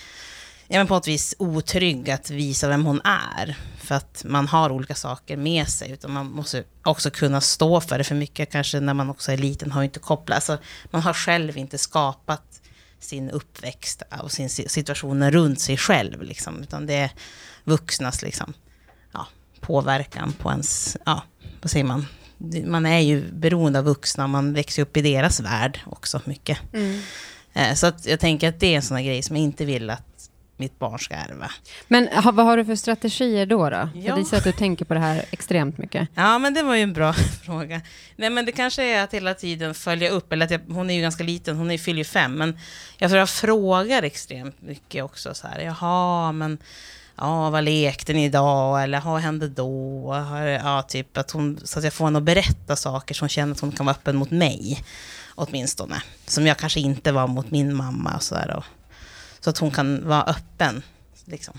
ja, 0.67 0.77
men 0.77 0.87
på 0.87 0.93
något 0.93 1.07
vis 1.07 1.35
otrygg 1.39 2.09
att 2.09 2.29
visa 2.29 2.67
vem 2.67 2.85
hon 2.85 3.01
är. 3.03 3.57
För 3.77 3.95
att 3.95 4.23
man 4.27 4.47
har 4.47 4.71
olika 4.71 4.95
saker 4.95 5.37
med 5.37 5.67
sig. 5.67 5.91
Utan 5.91 6.11
man 6.11 6.31
måste 6.31 6.63
också 6.83 7.09
kunna 7.09 7.41
stå 7.41 7.81
för 7.81 7.97
det. 7.97 8.03
För 8.03 8.15
mycket 8.15 8.51
kanske 8.51 8.79
när 8.79 8.93
man 8.93 9.09
också 9.09 9.31
är 9.31 9.37
liten 9.37 9.71
har 9.71 9.83
inte 9.83 9.99
kopplat. 9.99 10.35
Alltså, 10.35 10.57
man 10.91 11.01
har 11.01 11.13
själv 11.13 11.57
inte 11.57 11.77
skapat 11.77 12.61
sin 12.99 13.29
uppväxt 13.29 14.03
och 14.21 14.31
sin 14.31 14.49
situation 14.49 15.31
runt 15.31 15.59
sig 15.59 15.77
själv. 15.77 16.21
Liksom, 16.21 16.61
utan 16.61 16.85
det 16.85 16.93
är 16.93 17.11
vuxnas 17.63 18.21
liksom, 18.21 18.53
ja, 19.11 19.27
påverkan 19.59 20.33
på 20.33 20.51
ens, 20.51 20.97
ja, 21.05 21.23
vad 21.61 21.71
säger 21.71 21.85
man? 21.85 22.05
Man 22.65 22.85
är 22.85 22.99
ju 22.99 23.31
beroende 23.31 23.79
av 23.79 23.85
vuxna, 23.85 24.27
man 24.27 24.53
växer 24.53 24.81
upp 24.81 24.97
i 24.97 25.01
deras 25.01 25.39
värld 25.39 25.79
också 25.85 26.21
mycket. 26.25 26.57
Mm. 26.73 27.01
Eh, 27.53 27.73
så 27.73 27.87
att 27.87 28.05
jag 28.05 28.19
tänker 28.19 28.49
att 28.49 28.59
det 28.59 28.67
är 28.67 28.75
en 28.75 28.81
sån 28.81 28.97
här 28.97 29.03
grej 29.03 29.23
som 29.23 29.35
jag 29.35 29.43
inte 29.43 29.65
vill 29.65 29.89
att 29.89 30.12
mitt 30.57 30.79
barn 30.79 30.99
ska 30.99 31.13
ärva. 31.13 31.51
Men 31.87 32.07
ha, 32.07 32.31
vad 32.31 32.45
har 32.45 32.57
du 32.57 32.65
för 32.65 32.75
strategier 32.75 33.45
då? 33.45 33.69
då? 33.69 33.89
Ja. 33.95 34.15
För 34.15 34.31
det 34.31 34.37
att 34.37 34.43
du 34.43 34.51
tänker 34.51 34.85
på 34.85 34.93
det 34.93 34.99
här 34.99 35.25
extremt 35.31 35.77
mycket. 35.77 36.07
Ja, 36.15 36.39
men 36.39 36.53
det 36.53 36.63
var 36.63 36.75
ju 36.75 36.81
en 36.81 36.93
bra 36.93 37.13
fråga. 37.45 37.81
Nej, 38.15 38.29
men 38.29 38.45
det 38.45 38.51
kanske 38.51 38.83
är 38.83 39.03
att 39.03 39.13
hela 39.13 39.33
tiden 39.33 39.73
följa 39.73 40.09
upp, 40.09 40.33
eller 40.33 40.45
att 40.45 40.51
jag, 40.51 40.61
hon 40.67 40.89
är 40.89 40.93
ju 40.93 41.01
ganska 41.01 41.23
liten, 41.23 41.57
hon 41.57 41.71
är 41.71 41.77
fyller 41.77 41.97
ju 41.97 42.03
fem, 42.03 42.33
men 42.33 42.59
jag 42.97 43.09
tror 43.09 43.19
jag 43.19 43.29
frågar 43.29 44.03
extremt 44.03 44.61
mycket 44.61 45.03
också 45.03 45.33
så 45.33 45.47
här, 45.47 45.61
jaha, 45.61 46.31
men 46.31 46.57
ja, 47.15 47.49
vad 47.49 47.63
lekte 47.63 48.13
ni 48.13 48.25
idag? 48.25 48.83
Eller 48.83 49.01
vad 49.01 49.21
hände 49.21 49.47
då? 49.47 50.25
Ja, 50.63 50.81
typ 50.81 51.17
att 51.17 51.31
hon, 51.31 51.59
så 51.63 51.79
att 51.79 51.85
jag 51.85 51.93
får 51.93 52.05
henne 52.05 52.17
att 52.17 52.23
berätta 52.23 52.75
saker 52.75 53.15
som 53.15 53.27
känner 53.29 53.51
att 53.51 53.59
hon 53.59 53.71
kan 53.71 53.85
vara 53.85 53.95
öppen 53.95 54.15
mot 54.15 54.31
mig, 54.31 54.83
åtminstone. 55.35 56.01
Som 56.25 56.47
jag 56.47 56.57
kanske 56.57 56.79
inte 56.79 57.11
var 57.11 57.27
mot 57.27 57.51
min 57.51 57.75
mamma 57.75 58.15
och 58.15 58.23
så 58.23 58.35
där. 58.35 58.63
Så 59.43 59.49
att 59.49 59.57
hon 59.57 59.71
kan 59.71 60.07
vara 60.07 60.23
öppen. 60.23 60.83
Liksom. 61.25 61.53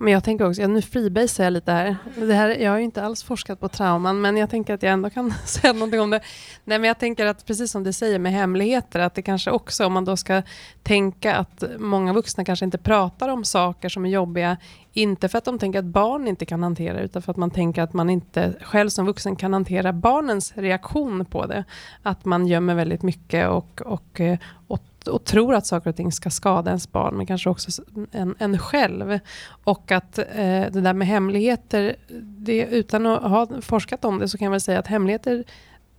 Men 0.00 0.12
jag 0.12 0.24
tänker 0.24 0.48
också, 0.48 0.62
ja, 0.62 0.68
nu 0.68 0.82
freebasar 0.82 1.44
jag 1.44 1.52
lite 1.52 1.72
här. 1.72 1.96
Det 2.16 2.34
här. 2.34 2.48
Jag 2.48 2.70
har 2.70 2.78
ju 2.78 2.84
inte 2.84 3.02
alls 3.02 3.22
forskat 3.22 3.60
på 3.60 3.68
trauman, 3.68 4.20
men 4.20 4.36
jag 4.36 4.50
tänker 4.50 4.74
att 4.74 4.82
jag 4.82 4.92
ändå 4.92 5.10
kan 5.10 5.34
säga 5.46 5.72
någonting 5.72 6.00
om 6.00 6.10
det. 6.10 6.20
Nej, 6.64 6.78
men 6.78 6.88
jag 6.88 6.98
tänker 6.98 7.26
att 7.26 7.46
precis 7.46 7.70
som 7.70 7.84
du 7.84 7.92
säger 7.92 8.18
med 8.18 8.32
hemligheter, 8.32 9.00
att 9.00 9.14
det 9.14 9.22
kanske 9.22 9.50
också, 9.50 9.86
om 9.86 9.92
man 9.92 10.04
då 10.04 10.16
ska 10.16 10.42
tänka 10.82 11.36
att 11.36 11.64
många 11.78 12.12
vuxna 12.12 12.44
kanske 12.44 12.64
inte 12.64 12.78
pratar 12.78 13.28
om 13.28 13.44
saker 13.44 13.88
som 13.88 14.04
är 14.04 14.10
jobbiga, 14.10 14.56
inte 14.92 15.28
för 15.28 15.38
att 15.38 15.44
de 15.44 15.58
tänker 15.58 15.78
att 15.78 15.84
barn 15.84 16.28
inte 16.28 16.46
kan 16.46 16.62
hantera 16.62 17.00
utan 17.00 17.22
för 17.22 17.30
att 17.30 17.36
man 17.36 17.50
tänker 17.50 17.82
att 17.82 17.92
man 17.92 18.10
inte 18.10 18.54
själv 18.60 18.88
som 18.88 19.06
vuxen 19.06 19.36
kan 19.36 19.52
hantera 19.52 19.92
barnens 19.92 20.52
reaktion 20.56 21.24
på 21.24 21.46
det. 21.46 21.64
Att 22.02 22.24
man 22.24 22.46
gömmer 22.46 22.74
väldigt 22.74 23.02
mycket 23.02 23.48
och, 23.48 23.80
och, 23.84 24.20
och 24.68 24.82
och 25.08 25.24
tror 25.24 25.54
att 25.54 25.66
saker 25.66 25.90
och 25.90 25.96
ting 25.96 26.12
ska 26.12 26.30
skada 26.30 26.70
ens 26.70 26.92
barn, 26.92 27.16
men 27.16 27.26
kanske 27.26 27.50
också 27.50 27.82
en, 28.12 28.34
en 28.38 28.58
själv. 28.58 29.18
Och 29.64 29.92
att 29.92 30.18
eh, 30.18 30.24
det 30.70 30.80
där 30.80 30.92
med 30.92 31.08
hemligheter, 31.08 31.96
det, 32.22 32.66
utan 32.66 33.06
att 33.06 33.22
ha 33.22 33.48
forskat 33.60 34.04
om 34.04 34.18
det 34.18 34.28
så 34.28 34.38
kan 34.38 34.44
jag 34.44 34.50
väl 34.50 34.60
säga 34.60 34.78
att 34.78 34.86
hemligheter 34.86 35.44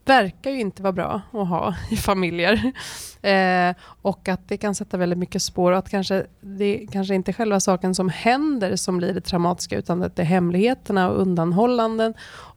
verkar 0.05 0.51
ju 0.51 0.59
inte 0.59 0.83
vara 0.83 0.93
bra 0.93 1.21
att 1.31 1.47
ha 1.47 1.75
i 1.89 1.95
familjer. 1.95 2.71
Eh, 3.21 3.75
och 4.01 4.29
att 4.29 4.47
det 4.47 4.57
kan 4.57 4.75
sätta 4.75 4.97
väldigt 4.97 5.19
mycket 5.19 5.41
spår 5.41 5.71
och 5.71 5.77
att 5.77 5.89
kanske, 5.89 6.25
det 6.41 6.87
kanske 6.91 7.15
inte 7.15 7.31
är 7.31 7.33
själva 7.33 7.59
saken 7.59 7.95
som 7.95 8.09
händer 8.09 8.75
som 8.75 8.97
blir 8.97 9.13
det 9.13 9.21
traumatiska 9.21 9.77
utan 9.77 10.03
att 10.03 10.15
det 10.15 10.21
är 10.21 10.25
hemligheterna 10.25 11.09
och 11.09 11.21
undanhållanden 11.21 12.13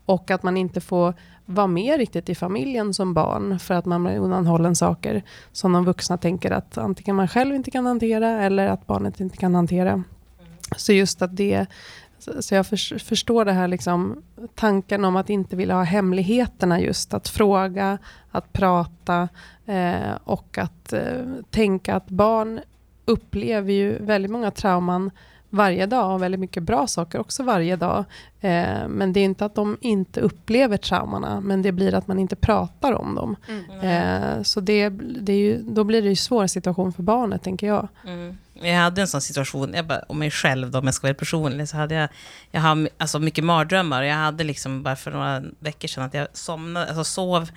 och 0.07 0.31
att 0.31 0.43
man 0.43 0.57
inte 0.57 0.81
får 0.81 1.15
vara 1.47 1.67
med 1.67 1.97
riktigt 1.97 2.29
i 2.29 2.35
familjen 2.35 2.95
som 2.95 3.15
barn 3.15 3.59
för 3.59 3.75
att 3.75 3.85
man 3.85 4.05
blir 4.05 4.19
undanhållen 4.19 4.77
saker 4.77 5.23
som 5.53 5.73
de 5.73 5.85
vuxna 5.85 6.17
tänker 6.17 6.51
att 6.51 6.79
antingen 6.79 7.17
man 7.17 7.29
själv 7.29 7.55
inte 7.55 7.71
kan 7.71 7.87
hantera 7.87 8.29
eller 8.29 8.67
att 8.67 8.87
barnet 8.87 9.21
inte 9.21 9.37
kan 9.37 9.55
hantera. 9.55 10.03
Så 10.77 10.93
just 10.93 11.23
att 11.23 11.37
det 11.37 11.67
så 12.41 12.55
jag 12.55 12.67
förstår 13.03 13.45
det 13.45 13.53
här 13.53 13.69
liksom, 13.69 14.23
tanken 14.55 15.05
om 15.05 15.17
att 15.17 15.31
inte 15.31 15.57
vilja 15.57 15.75
ha 15.75 15.83
hemligheterna 15.83 16.81
just. 16.81 17.15
Att 17.15 17.29
fråga, 17.29 17.99
att 18.31 18.53
prata 18.53 19.29
eh, 19.67 20.13
och 20.25 20.59
att 20.59 20.93
eh, 20.93 21.25
tänka 21.51 21.95
att 21.95 22.09
barn 22.09 22.61
upplever 23.05 23.73
ju 23.73 24.05
väldigt 24.05 24.31
många 24.31 24.51
trauman 24.51 25.11
varje 25.53 25.87
dag 25.87 26.15
och 26.15 26.23
väldigt 26.23 26.41
mycket 26.41 26.63
bra 26.63 26.87
saker 26.87 27.21
också 27.21 27.43
varje 27.43 27.77
dag. 27.77 28.05
Eh, 28.41 28.89
men 28.89 29.13
det 29.13 29.21
är 29.21 29.25
inte 29.25 29.45
att 29.45 29.55
de 29.55 29.79
inte 29.81 30.21
upplever 30.21 30.77
traumorna, 30.77 31.41
men 31.41 31.63
det 31.63 31.73
blir 31.73 31.95
att 31.95 32.07
man 32.07 32.19
inte 32.19 32.37
pratar 32.37 32.93
om 32.93 33.15
dem. 33.15 33.37
Mm. 33.49 33.81
Eh, 33.81 34.43
så 34.43 34.61
det, 34.61 34.89
det 35.21 35.33
är 35.33 35.37
ju, 35.37 35.63
då 35.63 35.85
blir 35.85 36.03
det 36.03 36.09
ju 36.09 36.17
svår 36.17 36.47
situation 36.47 36.93
för 36.93 37.03
barnet, 37.03 37.43
tänker 37.43 37.67
jag. 37.67 37.89
Mm. 38.07 38.39
Jag 38.55 38.77
hade 38.77 39.01
en 39.01 39.09
sån 39.09 39.21
situation, 39.21 39.75
jag 39.75 39.87
bara, 39.87 40.03
om 40.09 40.19
mig 40.19 40.31
själv 40.31 40.71
då, 40.71 40.79
om 40.79 40.85
jag 40.85 40.95
ska 40.95 41.07
vara 41.07 41.15
personlig, 41.15 41.69
så 41.69 41.77
hade 41.77 41.95
jag, 41.95 42.09
jag 42.51 42.61
har 42.61 42.89
alltså 42.99 43.19
mycket 43.19 43.45
mardrömmar. 43.45 44.03
Jag 44.03 44.17
hade 44.17 44.45
liksom 44.45 44.83
bara 44.83 44.97
för 44.97 45.11
några 45.11 45.43
veckor 45.59 45.89
sedan 45.89 46.05
att 46.05 46.15
jag 46.15 46.29
somnade, 46.33 46.87
alltså 46.87 47.05
sov, 47.05 47.51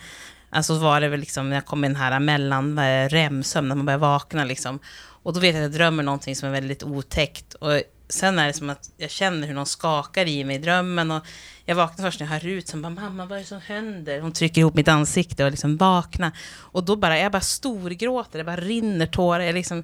alltså 0.49 0.77
var 0.77 1.01
det 1.01 1.07
väl 1.07 1.19
liksom 1.19 1.49
när 1.49 1.55
jag 1.55 1.65
kom 1.65 1.83
i 1.83 1.87
den 1.87 1.95
här 1.95 2.19
mellan 2.19 2.79
REM-sömn, 3.09 3.67
när 3.67 3.75
man 3.75 3.85
börjar 3.85 3.99
vakna 3.99 4.43
liksom. 4.43 4.79
Och 5.25 5.33
då 5.33 5.39
vet 5.39 5.55
jag 5.55 5.65
att 5.65 5.71
jag 5.71 5.79
drömmer 5.79 6.03
någonting 6.03 6.35
som 6.35 6.49
är 6.49 6.53
väldigt 6.53 6.83
otäckt. 6.83 7.53
Och 7.53 7.81
sen 8.09 8.39
är 8.39 8.47
det 8.47 8.53
som 8.53 8.69
att 8.69 8.91
jag 8.97 9.09
känner 9.09 9.47
hur 9.47 9.53
någon 9.53 9.65
skakar 9.65 10.27
i 10.27 10.43
mig 10.43 10.55
i 10.55 10.59
drömmen. 10.59 11.11
Och 11.11 11.25
jag 11.65 11.75
vaknar 11.75 12.05
först 12.05 12.19
när 12.19 12.27
jag 12.27 12.33
hör 12.33 12.47
ut, 12.47 12.67
som 12.67 12.81
bara 12.81 12.89
mamma 12.89 13.25
vad 13.25 13.37
är 13.37 13.41
det 13.41 13.47
som 13.47 13.61
händer? 13.61 14.19
Hon 14.19 14.31
trycker 14.31 14.61
ihop 14.61 14.73
mitt 14.73 14.87
ansikte 14.87 15.45
och 15.45 15.51
liksom 15.51 15.77
vaknar. 15.77 16.31
Och 16.57 16.83
då 16.83 16.95
bara, 16.95 17.19
jag 17.19 17.31
bara 17.31 17.41
storgråter, 17.41 18.37
det 18.37 18.43
bara 18.43 18.55
rinner 18.57 19.05
tårar. 19.05 19.39
Jag, 19.39 19.53
liksom, 19.53 19.83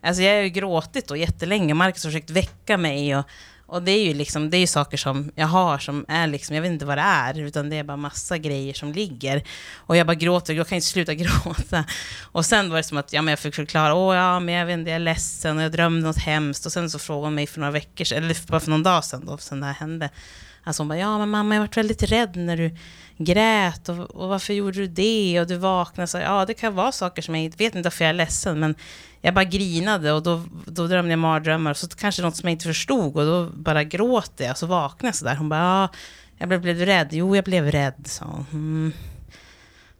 alltså 0.00 0.22
jag 0.22 0.36
har 0.36 0.42
ju 0.42 0.48
gråtit 0.48 1.08
då 1.08 1.16
jättelänge, 1.16 1.74
Marcus 1.74 2.04
har 2.04 2.10
försökt 2.10 2.30
väcka 2.30 2.76
mig. 2.76 3.16
Och, 3.16 3.24
och 3.72 3.82
det 3.82 3.92
är 3.92 4.04
ju 4.04 4.14
liksom, 4.14 4.50
det 4.50 4.56
är 4.56 4.66
saker 4.66 4.96
som 4.96 5.32
jag 5.34 5.46
har 5.46 5.78
som 5.78 6.04
är 6.08 6.26
liksom, 6.26 6.56
jag 6.56 6.62
vet 6.62 6.72
inte 6.72 6.84
vad 6.84 6.98
det 6.98 7.02
är, 7.02 7.38
utan 7.38 7.70
det 7.70 7.76
är 7.76 7.84
bara 7.84 7.96
massa 7.96 8.38
grejer 8.38 8.74
som 8.74 8.92
ligger. 8.92 9.44
Och 9.76 9.96
jag 9.96 10.06
bara 10.06 10.14
gråter, 10.14 10.54
jag 10.54 10.68
kan 10.68 10.76
inte 10.76 10.86
sluta 10.86 11.14
gråta. 11.24 11.84
Och 12.22 12.46
sen 12.46 12.70
var 12.70 12.76
det 12.76 12.82
som 12.82 12.98
att 12.98 13.12
ja, 13.12 13.22
men 13.22 13.32
jag 13.32 13.38
fick 13.38 13.54
förklara, 13.54 13.94
åh 13.94 14.16
ja, 14.16 14.40
men 14.40 14.54
jag 14.54 14.66
vet 14.66 14.78
inte, 14.78 14.90
jag 14.90 14.96
är 14.96 15.00
ledsen 15.00 15.56
och 15.56 15.62
jag 15.62 15.72
drömde 15.72 16.06
något 16.06 16.18
hemskt. 16.18 16.66
Och 16.66 16.72
sen 16.72 16.90
så 16.90 16.98
frågade 16.98 17.26
hon 17.26 17.34
mig 17.34 17.46
för 17.46 17.60
några 17.60 17.70
veckor 17.70 18.04
sedan, 18.04 18.24
eller 18.24 18.36
bara 18.46 18.60
för 18.60 18.70
någon 18.70 18.82
dag 18.82 19.04
sedan 19.04 19.26
då, 19.26 19.38
sen 19.38 19.60
det 19.60 19.66
här 19.66 19.74
hände. 19.74 20.10
Alltså 20.64 20.80
hon 20.82 20.88
bara, 20.88 20.98
ja 20.98 21.18
men 21.18 21.28
mamma 21.28 21.54
jag 21.54 21.62
varit 21.62 21.76
väldigt 21.76 22.02
rädd 22.02 22.36
när 22.36 22.56
du 22.56 22.76
grät 23.16 23.88
och, 23.88 23.98
och 23.98 24.28
varför 24.28 24.54
gjorde 24.54 24.78
du 24.78 24.86
det? 24.86 25.40
Och 25.40 25.46
du 25.46 25.56
vaknade 25.56 26.06
så 26.06 26.18
ja 26.18 26.46
det 26.46 26.54
kan 26.54 26.74
vara 26.74 26.92
saker 26.92 27.22
som 27.22 27.34
jag 27.34 27.44
inte 27.44 27.56
vet 27.56 27.74
inte 27.74 27.86
varför 27.86 28.04
jag 28.04 28.10
är 28.10 28.14
ledsen 28.14 28.60
men 28.60 28.74
jag 29.20 29.34
bara 29.34 29.44
grinade 29.44 30.12
och 30.12 30.22
då, 30.22 30.42
då 30.66 30.86
drömde 30.86 31.10
jag 31.10 31.18
mardrömmar 31.18 31.70
och 31.70 31.76
så 31.76 31.88
kanske 31.88 32.22
något 32.22 32.36
som 32.36 32.48
jag 32.48 32.54
inte 32.54 32.66
förstod 32.66 33.16
och 33.16 33.26
då 33.26 33.46
bara 33.46 33.84
gråter 33.84 34.44
jag 34.44 34.52
och 34.52 34.58
så 34.58 34.66
vaknade 34.66 35.08
jag 35.08 35.14
sådär. 35.14 35.36
Hon 35.36 35.48
bara, 35.48 35.60
ja 35.60 35.88
jag 36.38 36.48
blev, 36.48 36.60
blev 36.60 36.78
du 36.78 36.86
rädd? 36.86 37.08
Jo 37.10 37.36
jag 37.36 37.44
blev 37.44 37.70
rädd, 37.70 38.02
sa 38.04 38.24
hon. 38.24 38.46
Mm. 38.52 38.92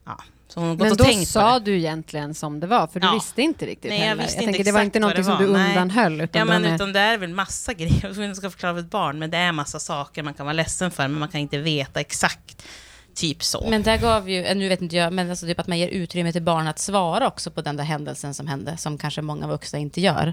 Ja. 0.04 0.22
Så 0.54 0.60
hon 0.60 0.68
har 0.68 0.74
gått 0.76 0.82
Men 0.82 0.92
och 0.92 0.96
då 0.98 1.24
sa 1.26 1.58
det. 1.58 1.64
du 1.64 1.76
egentligen 1.78 2.34
som 2.34 2.60
det 2.60 2.66
var, 2.66 2.86
för 2.86 3.00
du 3.00 3.06
Ja. 3.06 3.12
visste 3.14 3.42
inte 3.42 3.66
riktigt 3.66 3.88
Nej, 3.90 4.00
jag 4.00 4.06
heller. 4.06 4.22
visste 4.22 4.36
jag 4.38 4.42
inte 4.42 4.52
tänker, 4.52 4.64
det 4.64 4.72
var 4.72 4.80
exakt 4.80 4.86
inte 4.86 4.98
det 4.98 5.00
någonting 5.00 5.24
som 5.24 5.32
var. 5.32 5.40
du 5.40 5.52
Nej. 5.52 5.68
undanhöll. 5.70 6.20
Utan 6.20 6.38
Ja, 6.38 6.44
det 6.44 6.50
men 6.52 6.62
med- 6.62 6.74
utan 6.74 6.92
det 6.92 7.00
är 7.00 7.18
väl 7.18 7.30
massa 7.30 7.72
grejer, 7.74 7.92
jag 7.94 8.00
vet 8.00 8.10
inte 8.10 8.20
om 8.20 8.26
jag 8.26 8.36
ska 8.36 8.50
förklara 8.50 8.74
för 8.74 8.80
ett 8.80 8.90
barn, 8.90 9.18
men 9.18 9.30
det 9.30 9.36
är 9.36 9.52
massa 9.52 9.80
saker 9.80 10.22
man 10.22 10.34
kan 10.34 10.46
vara 10.46 10.52
ledsen 10.54 10.90
för, 10.90 11.08
men 11.08 11.18
man 11.18 11.28
kan 11.28 11.40
inte 11.40 11.58
veta 11.58 12.00
exakt. 12.00 12.62
Typ 13.14 13.44
så. 13.44 13.66
Men 13.70 13.82
där 13.82 13.98
gav 13.98 14.30
ju, 14.30 14.44
eh, 14.44 14.56
nu 14.56 14.68
vet 14.68 14.82
inte 14.82 14.96
jag, 14.96 15.12
men 15.12 15.30
alltså 15.30 15.46
typ 15.46 15.58
att 15.60 15.66
man 15.66 15.78
ger 15.78 15.88
utrymme 15.88 16.32
till 16.32 16.42
barn 16.42 16.66
att 16.68 16.78
svara 16.78 17.26
också 17.26 17.50
på 17.50 17.60
den 17.60 17.76
där 17.76 17.84
händelsen 17.84 18.34
som 18.34 18.46
hände, 18.46 18.76
som 18.76 18.98
kanske 18.98 19.22
många 19.22 19.46
vuxna 19.46 19.78
inte 19.78 20.00
gör. 20.00 20.32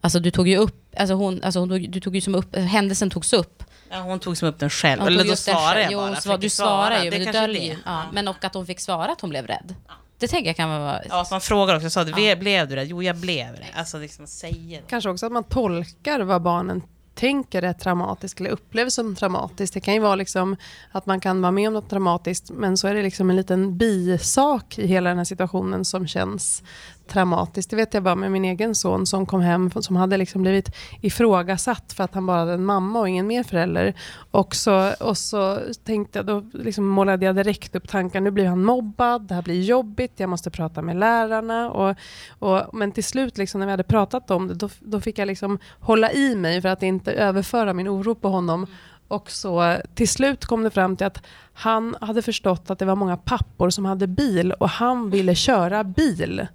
Alltså 0.00 0.20
du 0.20 0.30
tog 0.30 0.48
ju 0.48 0.56
upp, 0.56 0.94
alltså 0.96 1.14
hon, 1.14 1.42
alltså 1.42 1.60
hon 1.60 1.68
tog, 1.68 1.90
du 1.90 2.00
tog 2.00 2.14
ju 2.14 2.20
som 2.20 2.34
upp, 2.34 2.56
händelsen 2.56 3.10
togs 3.10 3.32
upp. 3.32 3.59
Ja, 3.90 4.00
hon 4.00 4.18
tog 4.20 4.36
som 4.36 4.48
upp 4.48 4.58
den 4.58 4.70
själv, 4.70 5.00
Hon 5.00 5.08
eller 5.08 5.24
då 5.24 5.36
svarade 5.36 5.82
jag 5.82 5.92
jo, 5.92 5.98
bara. 5.98 6.16
svar, 6.16 6.38
Du 6.38 6.44
jag 6.44 6.52
svarar 6.52 7.04
ju, 7.04 7.10
det 7.10 7.18
men 7.18 7.26
du 7.26 7.32
döljer. 7.32 7.78
Ja, 7.84 8.02
men 8.12 8.28
och 8.28 8.44
att 8.44 8.54
hon 8.54 8.66
fick 8.66 8.80
svara 8.80 9.12
att 9.12 9.20
hon 9.20 9.30
blev 9.30 9.46
rädd. 9.46 9.74
Det 10.18 10.28
tänker 10.28 10.48
jag 10.48 10.56
kan 10.56 10.70
vara... 10.70 11.00
Ja, 11.08 11.20
att 11.22 11.30
man 11.30 11.40
frågar 11.40 11.76
också, 11.76 11.90
sa 11.90 12.04
du, 12.04 12.12
blev 12.12 12.68
du 12.68 12.76
rädd? 12.76 12.86
Jo, 12.86 13.02
jag 13.02 13.16
blev 13.16 13.52
det. 13.52 13.66
Alltså 13.74 13.98
liksom 13.98 14.26
säga 14.26 14.80
det. 14.80 14.88
Kanske 14.88 15.10
också 15.10 15.26
att 15.26 15.32
man 15.32 15.44
tolkar 15.44 16.20
vad 16.20 16.42
barnen 16.42 16.82
tänker 17.14 17.62
är 17.62 17.72
traumatiskt 17.72 18.40
eller 18.40 18.50
upplever 18.50 18.90
som 18.90 19.16
traumatiskt. 19.16 19.74
Det 19.74 19.80
kan 19.80 19.94
ju 19.94 20.00
vara 20.00 20.14
liksom 20.14 20.56
att 20.92 21.06
man 21.06 21.20
kan 21.20 21.42
vara 21.42 21.52
med 21.52 21.68
om 21.68 21.74
något 21.74 21.90
traumatiskt 21.90 22.50
men 22.50 22.76
så 22.76 22.88
är 22.88 22.94
det 22.94 23.02
liksom 23.02 23.30
en 23.30 23.36
liten 23.36 23.78
bisak 23.78 24.78
i 24.78 24.86
hela 24.86 25.08
den 25.08 25.18
här 25.18 25.24
situationen 25.24 25.84
som 25.84 26.06
känns 26.06 26.62
traumatiskt. 27.10 27.70
Det 27.70 27.76
vet 27.76 27.94
jag 27.94 28.02
bara 28.02 28.14
med 28.14 28.32
min 28.32 28.44
egen 28.44 28.74
son 28.74 29.06
som 29.06 29.26
kom 29.26 29.40
hem 29.40 29.70
som 29.70 29.96
hade 29.96 30.16
liksom 30.16 30.42
blivit 30.42 30.76
ifrågasatt 31.00 31.92
för 31.92 32.04
att 32.04 32.14
han 32.14 32.26
bara 32.26 32.38
hade 32.38 32.52
en 32.52 32.64
mamma 32.64 33.00
och 33.00 33.08
ingen 33.08 33.26
mer 33.26 33.42
förälder. 33.42 33.94
Och 34.30 34.54
så, 34.54 34.92
och 35.00 35.18
så 35.18 35.58
tänkte 35.84 36.18
jag, 36.18 36.26
då 36.26 36.44
liksom 36.52 36.86
målade 36.86 37.26
jag 37.26 37.36
direkt 37.36 37.76
upp 37.76 37.88
tankar, 37.88 38.20
nu 38.20 38.30
blir 38.30 38.46
han 38.46 38.64
mobbad, 38.64 39.22
det 39.22 39.34
här 39.34 39.42
blir 39.42 39.62
jobbigt, 39.62 40.12
jag 40.16 40.28
måste 40.28 40.50
prata 40.50 40.82
med 40.82 40.96
lärarna. 40.96 41.70
Och, 41.70 41.96
och, 42.38 42.74
men 42.74 42.92
till 42.92 43.04
slut 43.04 43.38
liksom, 43.38 43.58
när 43.58 43.66
vi 43.66 43.70
hade 43.70 43.82
pratat 43.82 44.30
om 44.30 44.48
det, 44.48 44.54
då, 44.54 44.68
då 44.80 45.00
fick 45.00 45.18
jag 45.18 45.26
liksom 45.26 45.58
hålla 45.80 46.12
i 46.12 46.36
mig 46.36 46.62
för 46.62 46.68
att 46.68 46.82
inte 46.82 47.12
överföra 47.12 47.72
min 47.72 47.88
oro 47.88 48.14
på 48.14 48.28
honom. 48.28 48.66
Och 49.10 49.30
så 49.30 49.76
till 49.94 50.08
slut 50.08 50.46
kom 50.46 50.62
det 50.62 50.70
fram 50.70 50.96
till 50.96 51.06
att 51.06 51.22
han 51.52 51.96
hade 52.00 52.22
förstått 52.22 52.70
att 52.70 52.78
det 52.78 52.84
var 52.84 52.96
många 52.96 53.16
pappor 53.16 53.70
som 53.70 53.84
hade 53.84 54.06
bil 54.06 54.52
och 54.52 54.68
han 54.68 55.10
ville 55.10 55.34
köra 55.34 55.84
bil. 55.84 56.46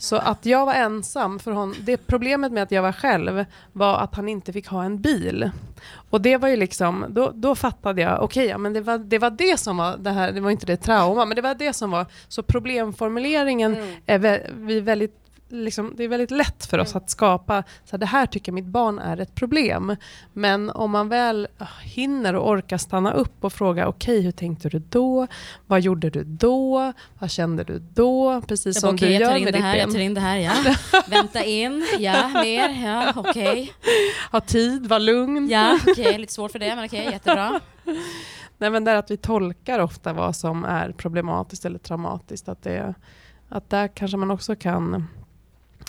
Så 0.00 0.16
att 0.16 0.46
jag 0.46 0.66
var 0.66 0.74
ensam, 0.74 1.38
för 1.38 1.50
hon, 1.52 1.74
det 1.80 1.96
problemet 2.06 2.52
med 2.52 2.62
att 2.62 2.70
jag 2.70 2.82
var 2.82 2.92
själv 2.92 3.44
var 3.72 3.98
att 3.98 4.14
han 4.14 4.28
inte 4.28 4.52
fick 4.52 4.66
ha 4.68 4.84
en 4.84 5.00
bil. 5.00 5.50
Och 6.10 6.20
det 6.20 6.36
var 6.36 6.48
ju 6.48 6.56
liksom, 6.56 7.04
då, 7.08 7.32
då 7.34 7.54
fattade 7.54 8.02
jag, 8.02 8.22
okej, 8.22 8.46
ja, 8.46 8.58
men 8.58 8.72
det 8.72 8.80
var, 8.80 8.98
det 8.98 9.18
var 9.18 9.30
det 9.30 9.60
som 9.60 9.76
var 9.76 9.96
det 9.96 10.10
här, 10.10 10.32
det 10.32 10.40
var 10.40 10.50
inte 10.50 10.66
det 10.66 10.76
trauma, 10.76 11.24
men 11.24 11.36
det 11.36 11.42
var 11.42 11.54
det 11.54 11.72
som 11.72 11.90
var, 11.90 12.06
så 12.28 12.42
problemformuleringen 12.42 13.76
är 14.06 14.18
vä- 14.18 14.50
vi 14.54 14.80
väldigt 14.80 15.27
Liksom, 15.50 15.92
det 15.96 16.04
är 16.04 16.08
väldigt 16.08 16.30
lätt 16.30 16.66
för 16.66 16.78
oss 16.78 16.96
att 16.96 17.10
skapa, 17.10 17.62
så 17.84 17.90
här, 17.90 17.98
det 17.98 18.06
här 18.06 18.26
tycker 18.26 18.52
mitt 18.52 18.64
barn 18.64 18.98
är 18.98 19.20
ett 19.20 19.34
problem. 19.34 19.96
Men 20.32 20.70
om 20.70 20.90
man 20.90 21.08
väl 21.08 21.48
ah, 21.58 21.66
hinner 21.82 22.34
och 22.34 22.50
orkar 22.50 22.78
stanna 22.78 23.12
upp 23.12 23.44
och 23.44 23.52
fråga, 23.52 23.88
okej 23.88 24.20
hur 24.20 24.30
tänkte 24.30 24.68
du 24.68 24.78
då? 24.78 25.26
Vad 25.66 25.80
gjorde 25.80 26.10
du 26.10 26.24
då? 26.24 26.92
Vad 27.18 27.30
kände 27.30 27.64
du 27.64 27.78
då? 27.78 28.42
Precis 28.48 28.76
Jag 28.76 28.80
som 28.80 28.88
bara, 28.88 28.94
okej, 28.96 29.08
du 29.08 29.24
gör 29.24 29.40
med 29.40 29.54
ditt 29.54 29.62
här, 29.62 29.76
jag 29.76 29.86
tar 29.86 29.92
ben. 29.92 30.02
in 30.02 30.14
det 30.14 30.20
här, 30.20 30.36
ja. 30.36 30.52
Vänta 31.08 31.44
in, 31.44 31.86
ja, 31.98 32.28
mer, 32.28 32.84
ja, 32.84 33.12
okej. 33.16 33.72
Ha 34.32 34.40
tid, 34.40 34.86
var 34.86 34.98
lugn. 34.98 35.48
Ja, 35.50 35.78
okej, 35.88 36.18
lite 36.18 36.32
svårt 36.32 36.52
för 36.52 36.58
det, 36.58 36.76
men 36.76 36.84
okej, 36.84 37.08
jättebra. 37.12 37.60
Nej, 38.58 38.70
men 38.70 38.84
där 38.84 38.96
att 38.96 39.10
vi 39.10 39.16
tolkar 39.16 39.78
ofta 39.78 40.12
vad 40.12 40.36
som 40.36 40.64
är 40.64 40.92
problematiskt 40.92 41.64
eller 41.64 41.78
traumatiskt. 41.78 42.48
Att, 42.48 42.62
det, 42.62 42.94
att 43.48 43.70
där 43.70 43.88
kanske 43.88 44.16
man 44.16 44.30
också 44.30 44.56
kan... 44.56 45.08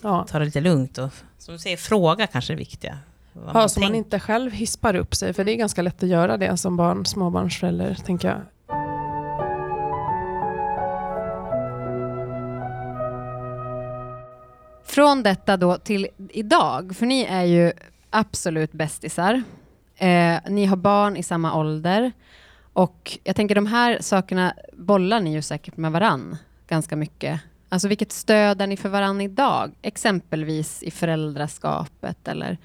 Ja, 0.04 0.26
Ta 0.30 0.40
det 0.40 0.46
lite 0.46 0.62
lugnt 0.62 0.98
och 0.98 1.10
som 1.38 1.54
du 1.54 1.60
säger, 1.60 1.78
fråga 1.78 2.28
kanske 2.28 2.54
är 2.54 2.56
det 2.56 2.60
viktiga. 2.60 2.98
Ja, 3.34 3.70
så 3.70 3.80
man 3.80 3.88
tänker. 3.88 3.98
inte 3.98 4.20
själv 4.20 4.52
hispar 4.52 4.96
upp 4.96 5.16
sig. 5.16 5.34
För 5.34 5.44
det 5.44 5.52
är 5.52 5.56
ganska 5.56 5.82
lätt 5.82 6.04
att 6.04 6.10
göra 6.10 6.38
det 6.38 6.58
som 6.58 6.78
barn, 6.78 7.06
småbarnsförälder, 7.06 7.98
tänker 8.06 8.28
jag. 8.28 8.42
Från 14.86 15.24
detta 15.24 15.58
då 15.58 15.78
till 15.78 16.08
idag, 16.30 16.96
för 16.96 17.06
ni 17.06 17.24
är 17.24 17.44
ju 17.44 17.72
absolut 18.10 18.72
bästisar. 18.72 19.44
Eh, 19.98 20.38
ni 20.50 20.66
har 20.66 20.76
barn 20.76 21.18
i 21.18 21.24
samma 21.24 21.56
ålder. 21.56 22.12
Och 22.74 23.18
jag 23.24 23.36
tänker 23.36 23.56
de 23.56 23.66
här 23.66 23.98
sakerna 24.02 24.54
bollar 24.74 25.20
ni 25.20 25.34
ju 25.34 25.42
säkert 25.42 25.78
med 25.78 25.92
varann 25.92 26.38
ganska 26.68 26.96
mycket. 26.96 27.42
Alltså 27.70 27.88
vilket 27.88 28.12
stöd 28.12 28.62
är 28.62 28.68
ni 28.68 28.78
för 28.78 28.90
varann 28.90 29.22
idag? 29.22 29.72
Exempelvis 29.82 30.84
i 30.84 30.92
föräldraskapet 30.92 32.28
eller... 32.28 32.58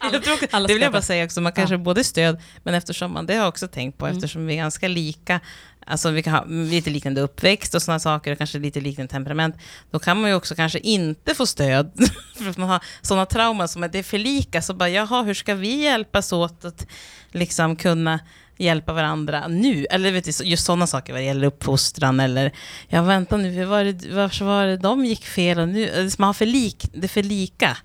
Jag 0.00 0.22
tror, 0.22 0.66
det 0.66 0.74
vill 0.74 0.82
jag 0.82 0.92
bara 0.92 1.02
säga 1.02 1.24
också, 1.24 1.40
man 1.40 1.52
kanske 1.52 1.78
både 1.78 2.04
stöd, 2.04 2.40
men 2.62 2.74
eftersom 2.74 3.12
man, 3.12 3.26
det 3.26 3.34
har 3.34 3.40
jag 3.40 3.48
också 3.48 3.68
tänkt 3.68 3.98
på, 3.98 4.06
eftersom 4.06 4.46
vi 4.46 4.52
är 4.52 4.56
ganska 4.56 4.88
lika, 4.88 5.40
alltså 5.86 6.10
vi 6.10 6.22
kan 6.22 6.32
ha 6.32 6.44
lite 6.44 6.90
liknande 6.90 7.20
uppväxt 7.20 7.74
och 7.74 7.82
sådana 7.82 8.00
saker, 8.00 8.32
och 8.32 8.38
kanske 8.38 8.58
lite 8.58 8.80
liknande 8.80 9.10
temperament, 9.10 9.56
då 9.90 9.98
kan 9.98 10.20
man 10.20 10.30
ju 10.30 10.36
också 10.36 10.54
kanske 10.54 10.78
inte 10.78 11.34
få 11.34 11.46
stöd, 11.46 11.92
för 12.36 12.50
att 12.50 12.56
man 12.56 12.68
har 12.68 12.84
sådana 13.02 13.26
trauman 13.26 13.68
som 13.68 13.82
att 13.82 13.92
det 13.92 13.98
är 13.98 14.02
för 14.02 14.18
lika, 14.18 14.62
så 14.62 14.74
bara, 14.74 14.88
jaha, 14.88 15.22
hur 15.22 15.34
ska 15.34 15.54
vi 15.54 15.82
hjälpas 15.82 16.32
åt 16.32 16.64
att 16.64 16.86
liksom 17.30 17.76
kunna 17.76 18.20
hjälpa 18.58 18.92
varandra 18.92 19.48
nu? 19.48 19.86
Eller 19.90 20.12
vet 20.12 20.24
du, 20.24 20.44
just 20.44 20.64
sådana 20.64 20.86
saker 20.86 21.12
vad 21.12 21.22
det 21.22 21.26
gäller 21.26 21.46
uppfostran, 21.46 22.20
eller, 22.20 22.52
ja 22.88 23.02
vänta 23.02 23.36
nu, 23.36 23.50
hur 23.50 23.64
var 23.64 23.84
det, 23.84 24.14
varför 24.14 24.44
var 24.44 24.66
det 24.66 24.76
de 24.76 25.04
gick 25.04 25.24
fel, 25.26 25.58
och 25.58 25.68
nu, 25.68 26.00
alltså, 26.00 26.20
man 26.20 26.26
har 26.26 26.34
för 26.34 26.46
lik, 26.46 26.90
det 26.92 27.06
är 27.06 27.08
för 27.08 27.22
lika 27.22 27.76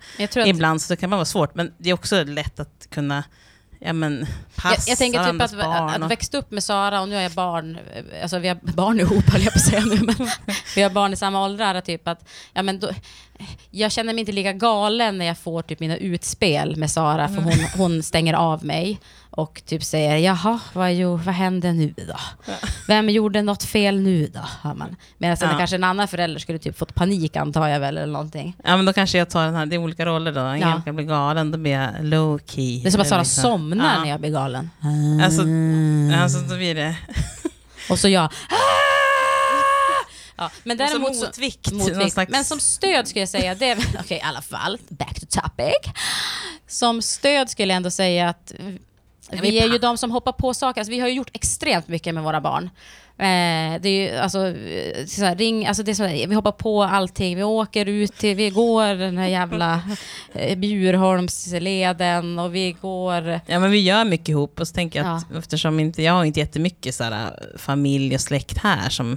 ibland 0.46 0.82
så 0.82 0.92
det 0.92 0.96
kan 0.96 1.10
man 1.10 1.16
vara 1.16 1.24
svårt, 1.26 1.54
men 1.54 1.72
det 1.78 1.90
är 1.90 1.94
också 1.94 2.24
lätt 2.24 2.60
att 2.60 2.86
kunna 2.90 3.24
ja, 3.78 3.92
men, 3.92 4.26
passa 4.56 4.74
jag, 4.76 4.92
jag 4.92 4.98
tänker 4.98 5.32
typ 5.32 5.42
att, 5.42 5.52
barn. 5.52 5.84
och- 6.02 6.04
att 6.04 6.10
växa 6.10 6.38
upp 6.38 6.50
med 6.50 6.64
Sara, 6.64 7.00
och 7.00 7.08
nu 7.08 7.14
har 7.14 7.22
jag 7.22 7.32
barn, 7.32 7.78
eh, 7.94 8.22
alltså 8.22 8.38
vi 8.38 8.48
har 8.48 8.58
barn 8.76 9.00
ihop 9.00 9.24
höll 9.32 9.42
jag 9.42 9.52
på 9.52 9.58
att 9.58 9.64
säga 9.64 9.84
nu, 9.84 10.00
men 10.00 10.28
vi 10.76 10.82
har 10.82 10.90
barn 10.90 11.12
i 11.12 11.16
samma 11.16 11.44
åldrar, 11.44 11.80
typ 11.80 12.08
att, 12.08 12.28
ja 12.52 12.62
men 12.62 12.78
då, 12.80 12.88
jag 13.70 13.92
känner 13.92 14.12
mig 14.12 14.20
inte 14.20 14.32
lika 14.32 14.52
galen 14.52 15.18
när 15.18 15.26
jag 15.26 15.38
får 15.38 15.62
typ 15.62 15.80
mina 15.80 15.96
utspel 15.96 16.76
med 16.76 16.90
Sara, 16.90 17.28
för 17.28 17.42
hon, 17.42 17.52
hon 17.76 18.02
stänger 18.02 18.34
av 18.34 18.64
mig 18.64 19.00
och 19.36 19.62
typ 19.66 19.84
säger 19.84 20.16
jaha, 20.16 20.60
vad, 20.72 20.94
jo, 20.94 21.16
vad 21.16 21.34
hände 21.34 21.72
nu 21.72 21.94
då? 21.96 22.16
Vem 22.88 23.10
gjorde 23.10 23.42
något 23.42 23.62
fel 23.64 24.00
nu 24.00 24.26
då? 24.26 24.40
Hör 24.62 24.74
man. 24.74 24.96
Medan 25.18 25.36
Ja. 25.40 25.58
kanske 25.58 25.76
en 25.76 25.84
annan 25.84 26.08
förälder 26.08 26.40
skulle 26.40 26.58
typ 26.58 26.78
fått 26.78 26.94
panik 26.94 27.36
antar 27.36 27.68
jag 27.68 27.80
väl, 27.80 27.98
eller 27.98 28.12
någonting. 28.12 28.56
Ja, 28.64 28.76
men 28.76 28.84
då 28.86 28.92
kanske 28.92 29.18
jag 29.18 29.30
tar 29.30 29.44
den 29.44 29.54
här, 29.54 29.66
det 29.66 29.76
är 29.76 29.78
olika 29.78 30.06
roller 30.06 30.32
då. 30.32 30.40
Angelica 30.40 30.92
blir 30.92 31.06
galen, 31.06 31.50
då 31.50 31.58
blir 31.58 31.72
jag 31.72 31.90
low 32.04 32.40
key. 32.46 32.80
Det 32.82 32.88
är 32.88 32.90
som 32.90 33.00
att 33.00 33.08
Sara 33.08 33.20
liksom- 33.20 33.42
somnar 33.42 33.94
Ja. 33.94 34.00
när 34.04 34.10
jag 34.10 34.20
blir 34.20 34.30
galen. 34.30 34.70
Alltså, 35.24 35.42
alltså 36.22 36.38
då 36.38 36.56
blir 36.56 36.74
det 36.74 36.96
Och 37.90 37.98
så 37.98 38.08
jag... 38.08 38.32
Ja, 40.36 40.50
men 40.64 40.76
Däremot, 40.76 40.92
däremot 40.94 41.16
så, 41.16 41.26
motvikt. 41.26 41.72
motvikt. 41.72 42.12
slags- 42.12 42.30
Men 42.32 42.44
som 42.44 42.60
stöd 42.60 43.08
skulle 43.08 43.20
jag 43.22 43.28
säga, 43.28 43.54
det 43.54 43.70
är, 43.70 43.78
okej 44.00 44.18
i 44.18 44.20
alla 44.20 44.42
fall, 44.42 44.78
back 44.88 45.20
to 45.20 45.26
topic. 45.40 45.74
Som 46.68 47.02
stöd 47.02 47.50
skulle 47.50 47.72
jag 47.72 47.76
ändå 47.76 47.90
säga 47.90 48.28
att 48.28 48.52
Vi 49.42 49.58
är 49.58 49.68
ju 49.68 49.78
de 49.78 49.98
som 49.98 50.10
hoppar 50.10 50.32
på 50.32 50.54
saker. 50.54 50.80
Alltså, 50.80 50.90
vi 50.90 51.00
har 51.00 51.08
ju 51.08 51.14
gjort 51.14 51.30
extremt 51.32 51.88
mycket 51.88 52.14
med 52.14 52.22
våra 52.22 52.40
barn. 52.40 52.70
Eh, 53.18 53.80
det 53.80 53.88
är 53.88 54.12
ju, 54.12 54.18
alltså, 54.18 54.46
eh, 54.46 55.06
så 55.06 55.24
här, 55.24 55.36
ring, 55.36 55.66
alltså 55.66 55.82
det 55.82 55.90
är 55.92 55.94
så 55.94 56.04
här, 56.04 56.26
vi 56.26 56.34
hoppar 56.34 56.52
på 56.52 56.82
allting. 56.82 57.36
Vi 57.36 57.42
åker 57.42 57.86
ut 57.86 58.16
till, 58.16 58.36
vi 58.36 58.50
går 58.50 58.94
den 58.94 59.18
här 59.18 59.28
jävla 59.28 59.82
eh, 60.32 60.58
Bjurholmsleden 60.58 62.38
och 62.38 62.54
vi 62.54 62.76
går... 62.80 63.40
Ja 63.46 63.60
men 63.60 63.70
vi 63.70 63.80
gör 63.80 64.04
mycket 64.04 64.28
ihop 64.28 64.60
och 64.60 64.68
så 64.68 64.74
tänker 64.74 64.98
jag 65.04 65.16
att 65.16 65.36
eftersom 65.36 65.80
inte, 65.80 66.02
jag 66.02 66.12
har 66.12 66.24
inte 66.24 66.40
jättemycket 66.40 66.94
så 66.94 67.04
här, 67.04 67.40
familj 67.58 68.14
och 68.14 68.20
släkt 68.20 68.58
här 68.58 68.90
som 68.90 69.16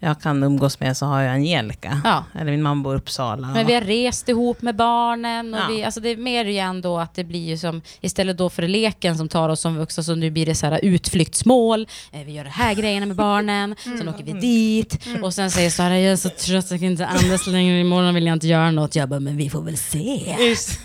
jag 0.00 0.20
kan 0.20 0.42
umgås 0.42 0.80
med 0.80 0.96
så 0.96 1.06
har 1.06 1.20
jag 1.22 1.32
Angelica. 1.34 2.00
Ja. 2.04 2.24
Eller 2.40 2.50
min 2.50 2.62
mamma 2.62 2.82
bor 2.82 2.94
i 2.94 2.98
Uppsala. 2.98 3.46
Men 3.48 3.66
vi 3.66 3.74
har 3.74 3.80
rest 3.80 4.28
ihop 4.28 4.62
med 4.62 4.76
barnen. 4.76 5.54
Och 5.54 5.60
Ja. 5.60 5.66
vi, 5.70 5.84
alltså 5.84 6.00
det 6.00 6.08
är 6.08 6.16
mer 6.16 6.44
igen 6.44 6.80
då 6.80 6.98
att 6.98 7.14
det 7.14 7.24
blir 7.24 7.44
ju 7.48 7.58
som, 7.58 7.82
istället 8.00 8.38
då 8.38 8.50
för 8.50 8.68
leken 8.68 9.16
som 9.18 9.28
tar 9.28 9.48
oss 9.48 9.60
som 9.60 9.76
vuxna, 9.78 10.02
så 10.02 10.14
nu 10.14 10.30
blir 10.30 10.46
det 10.46 10.54
så 10.54 10.66
här 10.66 10.80
utflyktsmål. 10.82 11.86
Eh, 12.12 12.20
Vi 12.24 12.32
gör 12.32 12.44
det 12.44 12.50
här 12.50 12.74
grejerna 12.74 13.06
med 13.06 13.16
barnen, 13.16 13.76
sen 13.98 14.08
åker 14.08 14.24
vi 14.24 14.32
dit. 14.32 15.06
Och 15.22 15.34
sen 15.34 15.50
säger 15.50 15.70
Sara, 15.70 15.98
jag 16.00 16.12
är 16.12 16.16
så 16.16 16.28
trött, 16.28 16.70
jag 16.70 16.80
kan 16.80 16.88
inte 16.88 17.06
andas 17.06 17.46
längre, 17.46 17.80
imorgon 17.80 18.14
vill 18.14 18.26
jag 18.26 18.32
inte 18.36 18.46
göra 18.46 18.70
något. 18.70 18.96
Jag 18.96 19.08
bara, 19.08 19.20
men 19.20 19.36
vi 19.36 19.50
får 19.50 19.62
väl 19.62 19.76
se. 19.76 20.36
Just. 20.38 20.80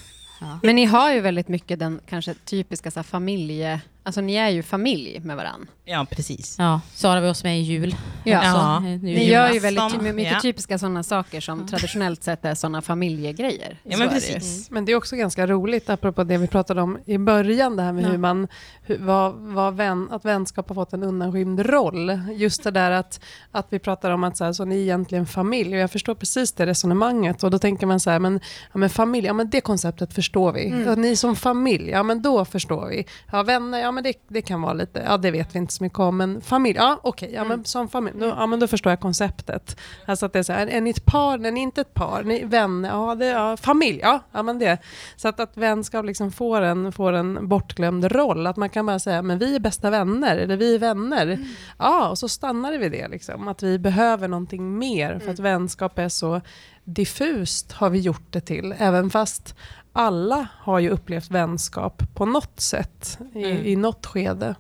Men 0.64 0.76
ni 0.76 0.86
har 0.86 1.12
ju 1.14 1.20
väldigt 1.22 1.48
mycket 1.48 1.80
den 1.80 2.00
kanske 2.10 2.34
typiska 2.34 2.92
så 2.92 3.00
här, 3.00 3.04
familje... 3.04 3.82
Alltså 4.04 4.22
ni 4.22 4.36
är 4.36 4.50
ju 4.50 4.64
familj 4.64 5.20
med 5.24 5.38
varann. 5.38 5.68
Ja 5.86 6.06
precis. 6.12 6.56
Ja, 6.60 6.82
Sara 6.94 7.22
var 7.22 7.28
hos 7.28 7.44
mig 7.44 7.60
i 7.60 7.64
jul. 7.64 7.96
Ja. 8.24 8.38
också. 8.38 8.50
Ja. 8.50 8.80
Ni 8.80 9.30
gör 9.30 9.52
ju 9.52 9.60
väldigt 9.60 10.02
mycket 10.16 10.34
ja. 10.34 10.40
typiska 10.40 10.78
sådana 10.78 11.04
saker 11.04 11.42
som 11.42 11.68
traditionellt 11.68 12.24
sett 12.24 12.46
är 12.46 12.56
sådana 12.56 12.82
familjegrejer. 12.82 13.78
Ja 13.84 13.98
men 13.98 14.02
är 14.02 14.06
det 14.06 14.12
precis. 14.12 14.72
Men 14.72 14.86
det 14.86 14.92
är 14.92 14.96
också 14.96 15.16
ganska 15.16 15.48
roligt, 15.48 15.90
apropå 15.90 16.24
det 16.24 16.38
vi 16.38 16.48
pratade 16.48 16.82
om 16.82 16.98
i 17.06 17.18
början, 17.18 17.76
det 17.76 17.84
här 17.84 17.92
med 17.94 18.04
Ja. 18.04 18.10
hur 18.10 18.18
man, 18.18 18.48
hur, 18.84 18.98
vad, 18.98 19.34
vad 19.34 19.76
vän, 19.76 20.08
att 20.12 20.26
vänskap 20.26 20.68
har 20.70 20.76
fått 20.76 20.94
en 20.94 21.04
undanskymd 21.04 21.60
roll. 21.60 22.20
Just 22.36 22.64
det 22.64 22.72
där 22.72 22.92
att, 22.92 23.20
att 23.52 23.68
vi 23.70 23.80
pratar 23.80 24.12
om 24.12 24.24
att 24.24 24.38
så, 24.38 24.44
här, 24.44 24.54
så 24.54 24.66
ni 24.66 24.76
är 24.76 24.82
egentligen 24.82 25.26
familj, 25.26 25.74
och 25.74 25.82
jag 25.82 25.92
förstår 25.92 26.16
precis 26.16 26.52
det 26.52 26.66
resonemanget. 26.66 27.44
Och 27.44 27.52
då 27.52 27.60
tänker 27.60 27.88
man 27.88 28.00
så 28.00 28.10
här, 28.10 28.20
men, 28.20 28.40
ja, 28.74 28.78
men 28.78 28.90
familj, 28.90 29.28
ja 29.28 29.34
men 29.34 29.50
det 29.50 29.62
konceptet 29.62 30.14
förstår 30.14 30.52
vi. 30.52 30.68
Mm. 30.68 31.02
Ni 31.02 31.16
som 31.16 31.36
familj, 31.36 31.90
ja 31.90 32.04
men 32.04 32.22
då 32.22 32.46
förstår 32.46 32.88
vi. 32.88 33.06
Ja 33.32 33.44
vänner, 33.44 33.80
ja 33.80 33.91
men 33.92 34.04
det, 34.04 34.14
det 34.28 34.42
kan 34.42 34.62
vara 34.62 34.74
lite, 34.74 35.04
ja 35.06 35.18
det 35.18 35.32
vet 35.32 35.56
vi 35.56 35.60
inte 35.60 35.74
så 35.74 35.84
mycket 35.84 36.00
om, 36.00 36.18
men 36.18 36.42
familj, 36.42 36.78
ja 36.78 37.00
okej, 37.04 37.30
ja 37.34 37.42
Mm. 37.42 37.48
men 37.58 37.66
som 37.66 37.90
familj, 37.90 38.16
då, 38.20 38.26
ja 38.26 38.46
men 38.48 38.60
då 38.60 38.68
förstår 38.68 38.92
jag 38.92 39.00
konceptet. 39.00 39.78
Alltså 40.06 40.26
att 40.26 40.34
det 40.34 40.40
är 40.40 40.44
så 40.44 40.54
här, 40.54 40.68
är 40.68 40.82
ni 40.82 40.90
ett 40.90 41.06
par, 41.06 41.46
är 41.46 41.52
ni 41.52 41.60
inte 41.62 41.82
ett 41.82 41.94
par, 41.94 42.24
ni 42.24 42.44
vänner, 42.44 42.90
ja, 42.90 43.16
det, 43.16 43.26
ja 43.26 43.58
familj, 43.58 44.00
ja, 44.02 44.20
ja 44.32 44.44
men 44.44 44.60
det. 44.60 44.78
Så 45.16 45.28
att, 45.28 45.40
att 45.40 45.58
vänskap 45.58 46.06
liksom 46.06 46.32
får 46.32 46.62
en, 46.62 46.92
får 46.92 47.14
en 47.14 47.48
bortglömd 47.48 48.06
roll, 48.12 48.48
att 48.48 48.58
man 48.58 48.70
kan 48.70 48.86
bara 48.86 49.00
säga, 49.00 49.22
men 49.22 49.40
vi 49.40 49.56
är 49.56 49.60
bästa 49.60 49.90
vänner, 49.90 50.38
eller 50.38 50.58
vi 50.58 50.76
är 50.76 50.80
vänner. 50.80 51.40
Ja, 51.80 52.10
och 52.10 52.18
så 52.18 52.30
stannar 52.30 52.72
det 52.72 52.78
vid 52.78 52.92
det, 52.92 53.08
liksom, 53.08 53.48
att 53.48 53.64
vi 53.64 53.80
behöver 53.80 54.28
någonting 54.28 54.78
mer, 54.78 55.20
för 55.20 55.32
att 55.32 55.40
vänskap 55.40 56.00
är 56.00 56.10
så 56.10 56.42
diffust, 56.84 57.72
har 57.72 57.90
vi 57.90 58.00
gjort 58.00 58.28
det 58.30 58.42
till, 58.42 58.76
även 58.78 59.10
fast 59.10 59.56
alla 59.94 60.48
har 60.60 60.80
ju 60.80 60.90
upplevt 60.90 61.32
vänskap 61.32 62.04
på 62.16 62.26
något 62.26 62.60
sätt, 62.60 63.20
i, 63.34 63.44
Mm. 63.52 63.66
i 63.66 63.76
något 63.76 64.06
skede. 64.06 64.56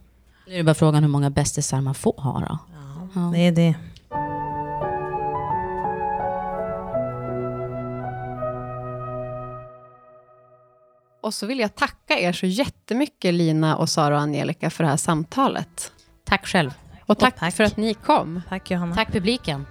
Nu 0.48 0.54
är 0.54 0.58
det 0.58 0.64
bara 0.64 0.74
frågan 0.76 1.04
hur 1.04 1.10
många 1.10 1.30
bästisar 1.30 1.82
man 1.82 1.96
får 1.96 2.22
ha 2.22 2.40
då. 2.40 2.58
Ja. 3.16 3.22
Det 3.34 3.40
är 3.40 3.52
det. 3.52 3.76
Och 11.22 11.34
så 11.34 11.46
vill 11.46 11.60
jag 11.60 11.76
tacka 11.76 12.20
er 12.20 12.34
så 12.34 12.46
jättemycket, 12.46 13.34
Lina 13.34 13.78
och 13.78 13.90
Sara 13.90 14.16
och 14.16 14.22
Angelica, 14.22 14.70
för 14.70 14.84
det 14.84 14.90
här 14.90 14.98
samtalet. 14.98 15.92
Tack 16.24 16.48
själv. 16.48 16.72
Och 17.06 17.20
tack, 17.20 17.40
tack. 17.40 17.54
för 17.56 17.64
att 17.64 17.78
ni 17.78 17.94
kom. 17.94 18.42
Tack 18.50 18.72
Johanna. 18.72 18.96
Tack 18.96 19.12
publiken. 19.12 19.66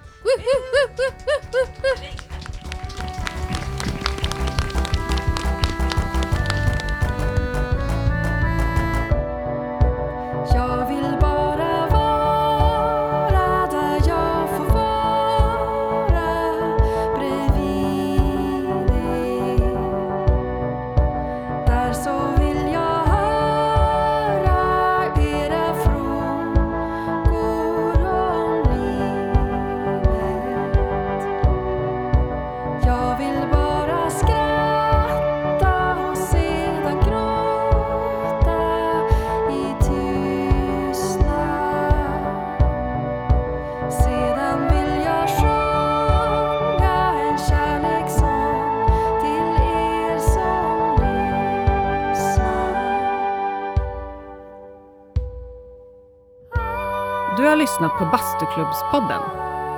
På 58.01 58.05
Bastuklubbspodden. 58.05 59.21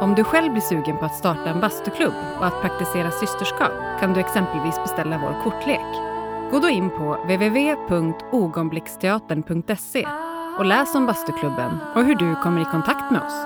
Om 0.01 0.15
du 0.15 0.23
själv 0.23 0.51
blir 0.51 0.61
sugen 0.61 0.97
på 0.97 1.05
att 1.05 1.15
starta 1.15 1.49
en 1.49 1.59
bastuklubb 1.59 2.13
och 2.39 2.45
att 2.45 2.61
praktisera 2.61 3.11
systerskap 3.11 3.71
kan 3.99 4.13
du 4.13 4.19
exempelvis 4.19 4.75
beställa 4.75 5.17
vår 5.17 5.43
kortlek. 5.43 5.85
Gå 6.51 6.59
då 6.59 6.69
in 6.69 6.89
på 6.89 7.17
www.ogonblicksteatern.se 7.23 10.07
och 10.57 10.65
läs 10.65 10.95
om 10.95 11.05
bastuklubben 11.05 11.79
och 11.95 12.03
hur 12.03 12.15
du 12.15 12.35
kommer 12.35 12.61
i 12.61 12.65
kontakt 12.65 13.11
med 13.11 13.21
oss. 13.21 13.45